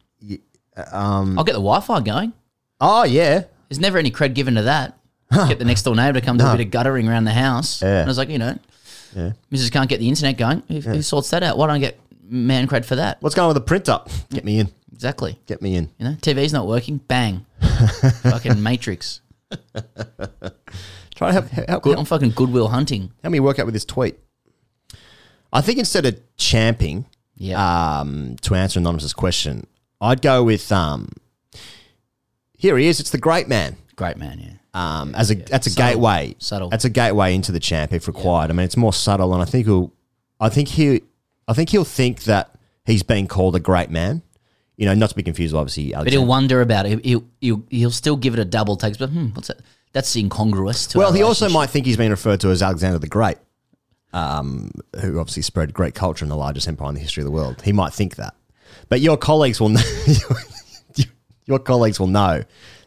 [0.76, 2.32] Um, I'll get the Wi-Fi going.
[2.80, 3.44] Oh yeah.
[3.72, 4.98] There's never any cred given to that.
[5.32, 7.80] Get the next door neighbour to come do a bit of guttering around the house.
[7.80, 8.00] Yeah.
[8.00, 8.58] And I was like, you know,
[9.16, 9.32] Yeah.
[9.50, 9.72] Mrs.
[9.72, 10.62] can't get the internet going.
[10.68, 11.56] Who, who sorts that out?
[11.56, 13.16] Why don't I get man cred for that?
[13.22, 13.98] What's going on with the printer?
[14.28, 14.68] Get me in.
[14.92, 15.38] Exactly.
[15.46, 15.88] Get me in.
[15.98, 16.98] You know, TV's not working.
[16.98, 17.46] Bang.
[18.22, 19.22] fucking Matrix.
[21.14, 21.46] Try to help.
[21.48, 23.10] help, Good, I'm fucking Goodwill Hunting.
[23.22, 24.18] Help me work out with this tweet.
[25.50, 27.06] I think instead of champing,
[27.56, 29.66] um, to answer Anonymous's question,
[29.98, 31.08] I'd go with um,
[32.62, 33.00] here he is.
[33.00, 33.76] It's the great man.
[33.96, 34.52] Great man, yeah.
[34.72, 35.94] Um, as a that's a Subtle.
[35.94, 36.36] gateway.
[36.38, 36.68] Subtle.
[36.70, 38.50] That's a gateway into the champ if required.
[38.50, 39.92] I mean, it's more subtle, and I think he'll,
[40.38, 41.02] I think he,
[41.48, 42.54] I think he'll think that
[42.86, 44.22] he's being called a great man.
[44.76, 45.92] You know, not to be confused, with obviously.
[45.92, 47.04] But he'll wonder about it.
[47.04, 48.96] He'll, he'll, he'll still give it a double take.
[48.96, 49.58] But hmm, what's that?
[49.92, 50.86] That's incongruous.
[50.88, 53.38] To well, he also might think he's been referred to as Alexander the Great,
[54.12, 54.70] um,
[55.00, 57.60] who obviously spread great culture in the largest empire in the history of the world.
[57.62, 58.34] He might think that,
[58.88, 59.80] but your colleagues will know.
[61.46, 62.44] Your colleagues will know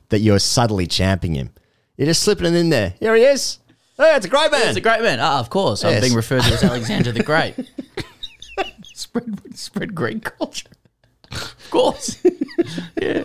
[0.10, 1.50] that you're subtly champing him.
[1.98, 2.94] You're just slipping it in there.
[3.00, 3.60] Here he is.
[3.98, 4.68] Hey, it's a great man.
[4.68, 5.20] It's a great man.
[5.22, 5.84] Ah, of course.
[5.86, 7.56] I'm being referred to as Alexander the Great.
[8.84, 10.68] spread, spread Greek culture.
[11.32, 12.18] Of course.
[13.02, 13.24] yeah.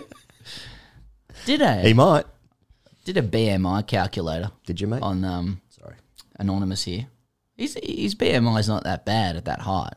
[1.45, 2.25] Did a He might.
[3.03, 4.51] did a BMI calculator.
[4.65, 5.01] Did you, mate?
[5.01, 5.95] On um, sorry,
[6.39, 7.07] anonymous here.
[7.57, 9.93] His his BMI is not that bad at that height.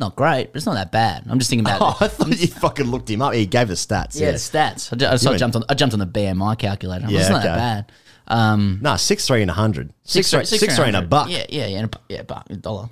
[0.00, 1.24] Not great, but it's not that bad.
[1.28, 1.80] I'm just thinking about.
[1.82, 3.34] Oh, I thought you fucking looked him up.
[3.34, 4.18] He gave the stats.
[4.18, 4.92] yeah, Yeah, the stats.
[4.92, 5.64] I, ju- I, I jumped on.
[5.68, 7.06] I jumped on the BMI calculator.
[7.08, 7.48] Yeah, it's not okay.
[7.48, 7.92] that bad.
[8.26, 9.92] Um, Nah, six three and a hundred.
[10.04, 11.28] Six three, six three and a buck.
[11.28, 12.88] Yeah, yeah, yeah, and a, yeah, buck, a dollar.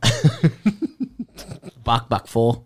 [1.84, 2.64] buck, buck four.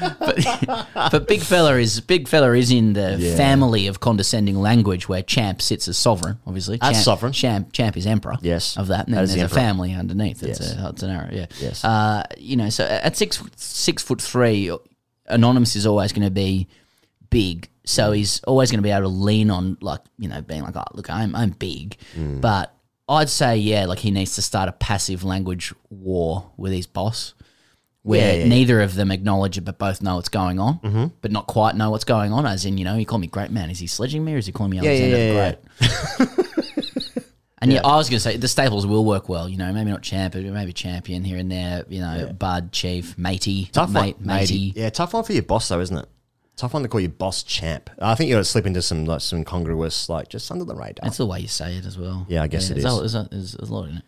[0.00, 3.36] But, but big fella is big fella is in the Yeah.
[3.36, 6.78] family of condescending language where champ sits as sovereign, obviously.
[6.82, 7.32] As sovereign.
[7.32, 8.36] Champ champ is emperor.
[8.42, 8.76] Yes.
[8.76, 9.06] Of that.
[9.06, 10.42] And That then is there's the a family underneath.
[10.42, 10.72] It's, Yes.
[10.76, 11.46] a, it's an arrow, yeah.
[11.60, 11.84] Yes.
[11.84, 14.70] Uh, you know, so at six six foot three,
[15.26, 16.68] Anonymous is always going to be
[17.30, 17.68] big.
[17.84, 20.76] So he's always going to be able to lean on like, you know, being like,
[20.76, 21.96] oh, look, I'm I'm big.
[22.16, 22.40] Mm.
[22.40, 22.72] But
[23.08, 27.34] I'd say, yeah, like he needs to start a passive language war with his boss
[28.06, 28.48] where Yeah, yeah, yeah.
[28.48, 31.12] neither of them acknowledge it but both know what's going on, Mhm.
[31.22, 32.46] but not quite know what's going on.
[32.46, 33.68] As in, you know, he called me great man.
[33.68, 35.54] Is he sledging me or is he calling me Yeah, yeah, Alexander yeah,
[36.20, 36.46] the Great?
[37.58, 37.80] and yeah.
[37.84, 39.48] I was going to say the staples will work well.
[39.48, 41.84] You know, maybe not champ, but maybe champion here and there.
[41.88, 44.72] You know, bud, chief, matey, Tough mate, one, matey.
[44.76, 46.06] Yeah, tough one for your boss though, isn't it?
[46.56, 47.90] Tough one to call your boss champ.
[47.98, 50.74] I think you got to slip into some like some incongruous, like just under the
[50.74, 51.02] radar.
[51.02, 52.24] That's the way you say it as well.
[52.28, 52.84] Yeah, I guess it is.
[52.84, 53.14] there's is.
[53.14, 54.02] a- a, there's, there's a lot in it.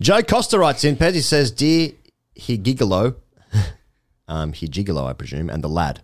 [0.00, 1.90] Joe Costa writes in, Pez, he says, Dear
[2.38, 3.16] Higigolo,
[4.28, 6.02] um, Higigolo, I presume, and the lad.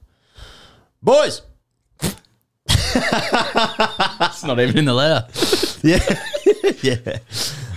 [1.03, 1.43] Boys!
[2.95, 5.27] It's not even in the letter.
[5.83, 5.99] yeah.
[6.83, 7.19] yeah.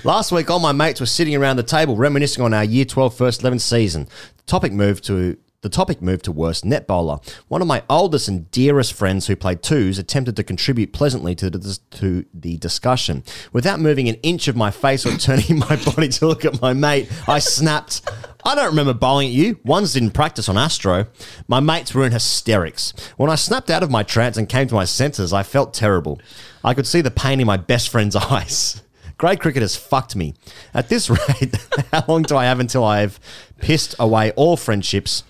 [0.03, 3.15] Last week, all my mates were sitting around the table reminiscing on our year 12
[3.15, 4.07] first 11 season.
[4.38, 7.20] The topic moved to the topic moved to worst net bowler.
[7.48, 11.52] One of my oldest and dearest friends who played twos attempted to contribute pleasantly to
[11.52, 13.24] the, to the discussion.
[13.54, 16.74] Without moving an inch of my face or turning my body to look at my
[16.74, 18.02] mate, I snapped,
[18.44, 19.60] I don't remember bowling at you.
[19.64, 21.06] Ones didn't practice on Astro.
[21.48, 22.94] My mates were in hysterics.
[23.18, 26.20] When I snapped out of my trance and came to my senses, I felt terrible.
[26.64, 28.82] I could see the pain in my best friend's eyes.
[29.20, 30.34] Grade cricket has fucked me.
[30.74, 31.56] At this rate,
[31.92, 33.20] how long do I have until I've
[33.60, 35.24] pissed away all friendships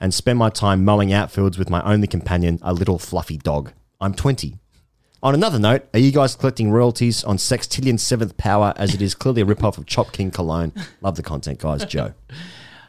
[0.00, 3.72] and spend my time mowing outfields with my only companion, a little fluffy dog?
[4.00, 4.58] I'm 20.
[5.22, 9.14] On another note, are you guys collecting royalties on Sextillion Seventh Power as it is
[9.14, 10.72] clearly a ripoff of Chop King Cologne?
[11.00, 11.84] Love the content, guys.
[11.84, 12.12] Joe.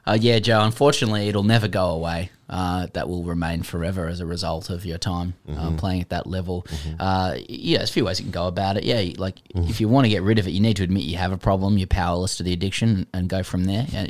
[0.08, 0.62] Uh, yeah, Joe.
[0.62, 2.30] Unfortunately, it'll never go away.
[2.48, 5.78] Uh, that will remain forever as a result of your time uh, Mhm.
[5.80, 6.64] playing at that level.
[7.00, 8.84] Uh, yeah, there's a few ways you can go about it.
[8.84, 11.18] Yeah, like if you want to get rid of it, you need to admit you
[11.18, 11.80] have a problem.
[11.80, 13.88] You're powerless to the addiction, and go from there.
[13.90, 14.06] Yeah.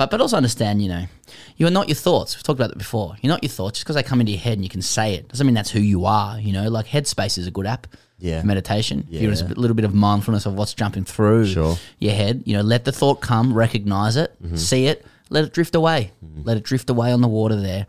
[0.00, 1.04] But but also understand, you know,
[1.58, 2.34] you are not your thoughts.
[2.34, 3.16] We've talked about that before.
[3.20, 3.74] You're not your thoughts.
[3.78, 5.70] Just because they come into your head and you can say it doesn't mean that's
[5.70, 6.40] who you are.
[6.40, 7.86] You know, like Headspace is a good app.
[8.18, 8.40] Yeah.
[8.42, 9.06] for meditation.
[9.08, 9.16] Yeah.
[9.16, 9.54] If you want Yeah.
[9.56, 11.78] a little bit of mindfulness of what's jumping through Sure.
[11.98, 12.42] your head.
[12.46, 14.58] You know, let the thought come, recognize it, Mhm.
[14.58, 16.42] see it, let it drift away, Mm-hmm.
[16.44, 17.86] let it drift away on the water there.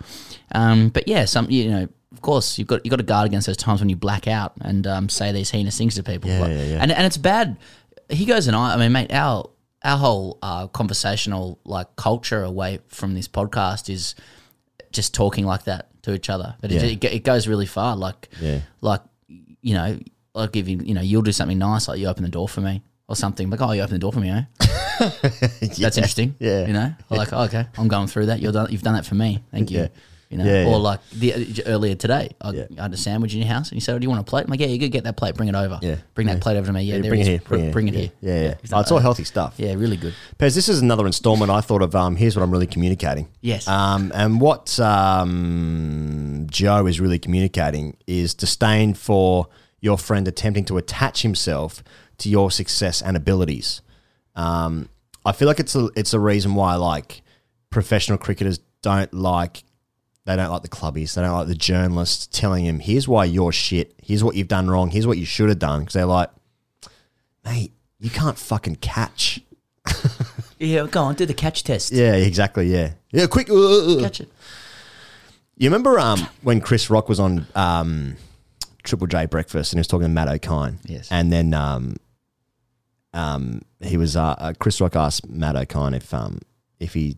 [0.54, 3.48] Um, but yeah, some you know, of course, you've got you got to guard against
[3.48, 6.30] those times when you black out and um, say these heinous things to people.
[6.30, 6.78] Yeah, But- yeah, yeah.
[6.82, 7.58] And and it's bad.
[8.10, 8.74] He goes and I.
[8.74, 9.50] I mean, mate, our
[9.84, 14.16] our whole uh, conversational like culture away from this podcast is
[14.92, 16.56] just talking like that to each other.
[16.62, 16.82] But Yeah.
[16.84, 17.96] it, it, it goes really far.
[17.96, 18.60] Like Yeah.
[18.82, 20.00] like you know,
[20.36, 22.62] I'll give you, you know, you'll do something nice, like you open the door for
[22.62, 23.50] me or something.
[23.50, 24.44] Like, oh, you open the door for me, eh?
[25.00, 26.36] That's interesting.
[26.40, 26.66] Yeah.
[26.68, 28.40] You know, like, oh, okay, I'm going through that.
[28.40, 29.44] You're done, you've done that for me.
[29.52, 29.90] Thank you.
[30.32, 30.38] Yeah.
[30.38, 30.76] You know, Yeah, or yeah.
[30.78, 33.96] like the earlier today, I, I had a sandwich in your house, and you said,
[33.96, 35.36] "Oh, "Do you want a plate?" I'm like, "Yeah, you could get that plate.
[35.36, 35.78] Bring it over.
[35.82, 35.98] Yeah.
[36.16, 36.40] bring that Yeah.
[36.40, 36.84] plate over to me.
[36.84, 37.40] Yeah, Yeah, bring it here.
[37.40, 38.12] Br- Bring, Bring it it here.
[38.22, 38.56] Yeah, yeah.
[38.74, 39.56] Oh, it's all healthy stuff.
[39.58, 40.14] Yeah, really good.
[40.40, 41.94] Pez, this is another installment I thought of.
[41.96, 43.28] Um, here's what I'm really communicating.
[43.42, 43.68] Yes.
[43.68, 49.48] Um, and what um, Joe is really communicating is disdain for
[49.80, 51.84] your friend attempting to attach himself
[52.20, 53.82] to your success and abilities.
[54.36, 54.90] Um,
[55.26, 57.22] I feel like it's a it's a reason why like
[57.70, 59.64] professional cricketers don't like
[60.26, 63.52] they don't like the clubbies, they don't like the journalists telling him, "Here's why you're
[63.52, 63.94] shit.
[64.02, 64.90] Here's what you've done wrong.
[64.92, 66.30] Here's what you should have done." Because they're like,
[67.44, 69.42] "Mate, you can't fucking catch."
[70.64, 71.92] Yeah, go on, do the catch test.
[71.92, 72.68] Yeah, exactly.
[72.72, 73.26] Yeah, yeah.
[73.26, 74.02] Quick, uh, uh, uh.
[74.02, 74.32] Catch it.
[75.58, 78.16] You remember um, when Chris Rock was on um,
[78.84, 80.78] Triple J Breakfast and he was talking to Matt Okine?
[80.86, 81.08] Yes.
[81.10, 81.96] And then um,
[83.16, 86.38] um, he was uh, uh, Chris Rock asked Matt Okine if um,
[86.80, 87.18] if he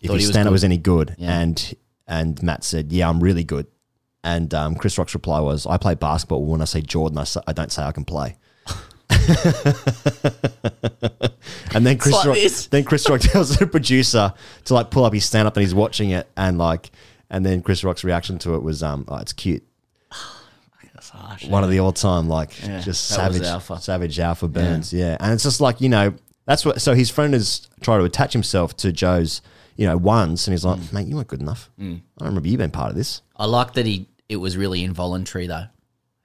[0.00, 0.52] if Thought his he was standard good.
[0.52, 1.40] was any good, Yeah.
[1.40, 1.74] and
[2.06, 3.66] and Matt said, "Yeah, I'm really good."
[4.22, 6.44] And um, Chris Rock's reply was, "I play basketball.
[6.44, 8.36] When I say Jordan, I, say, I don't say I can play."
[11.74, 12.66] and then Chris like Rock, this.
[12.66, 14.32] then Chris Rock tells the producer
[14.64, 16.90] to like pull up his stand up and he's watching it and like
[17.30, 19.62] and then Chris Rock's reaction to it was um oh it's cute.
[20.94, 21.46] That's harsh.
[21.46, 23.80] One of the all time like Yeah, just savage alpha.
[23.80, 25.16] savage alpha burns, yeah.
[25.20, 26.14] And it's just like, you know,
[26.46, 29.42] that's what so his friend is trying to attach himself to Joe's,
[29.76, 31.70] you know, once, and he's like, Mate, you weren't good enough.
[31.80, 31.96] Mm.
[31.96, 33.22] I don't remember you being part of this.
[33.36, 34.08] I like that he.
[34.28, 35.66] It was really involuntary though.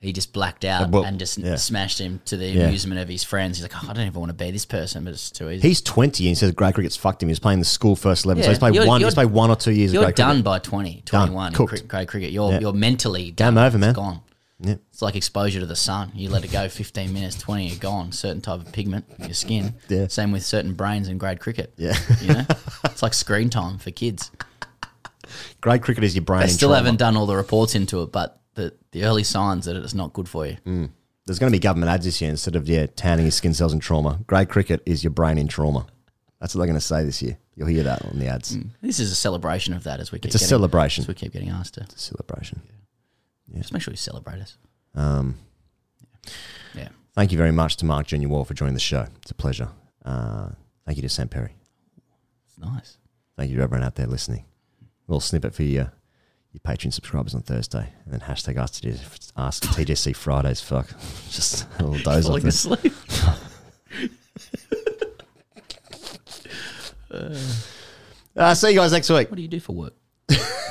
[0.02, 1.58] He just blacked out well, and just yeah.
[1.58, 3.58] smashed him to the amusement of his friends.
[3.58, 5.68] He's like, oh, I don't even want to be this person, but it's too easy.
[5.68, 7.28] He's twenty and he says grade cricket's fucked him.
[7.28, 8.42] He's playing the school first eleven.
[8.42, 10.02] so Yeah, he's played you're- one you're- he's played one or two years ago.
[10.04, 10.46] You're done cricket.
[10.46, 11.28] by 20, Done.
[11.28, 11.70] 21 in Cooked.
[11.70, 12.32] cri- grade cricket.
[12.32, 12.60] You're Yeah.
[12.62, 13.58] you're mentally Game done.
[13.58, 13.90] over, man.
[13.90, 14.22] It's gone.
[14.62, 14.76] Yeah.
[14.92, 16.12] It's like exposure to the sun.
[16.14, 18.12] You let it go 15 minutes, 20, you're gone.
[18.12, 19.76] Certain type of pigment in your skin.
[19.88, 20.08] Yeah.
[20.08, 21.74] Same with certain brains in grade cricket.
[21.78, 21.96] Yeah.
[22.22, 22.46] You know?
[22.86, 24.32] it's like screen time for kids.
[25.62, 26.42] Grade cricket is your brain.
[26.42, 26.78] They still trauma.
[26.84, 30.14] haven't done all the reports into it, but the, the early signs that it's not
[30.14, 30.58] good for you.
[30.66, 30.90] Mm.
[31.26, 33.72] There's going to be government ads this year instead of yeah tanning your skin cells
[33.72, 34.20] in trauma.
[34.26, 35.86] Grade cricket is your brain in trauma.
[36.42, 37.38] That's what they're going to say this year.
[37.56, 38.58] You'll hear that on the ads.
[38.82, 41.04] This is a celebration of that as we keep It's a getting- celebration.
[41.04, 41.82] As we keep getting asked to.
[41.82, 42.62] It's a celebration.
[43.58, 44.58] Just make sure you celebrate us.
[44.96, 45.38] Um,
[46.74, 46.90] Yeah.
[47.16, 49.06] Thank you very much to Mark Junior Waugh for joining the show.
[49.22, 49.70] It's a pleasure.
[50.06, 50.50] Uh,
[50.86, 51.56] thank you to Sam Perry.
[52.48, 52.98] It's nice.
[53.38, 54.46] Thank you to everyone out there listening.
[54.82, 55.92] A little snippet for your
[56.52, 60.60] your Patreon subscribers on Thursday, and then hashtag ask, TJ, ask TJC Fridays.
[60.62, 60.88] Fuck,
[61.30, 62.32] just a little doze off.
[62.42, 62.94] Falling asleep.
[68.36, 69.30] Uh, see you guys next week.
[69.30, 69.94] What do you do for work?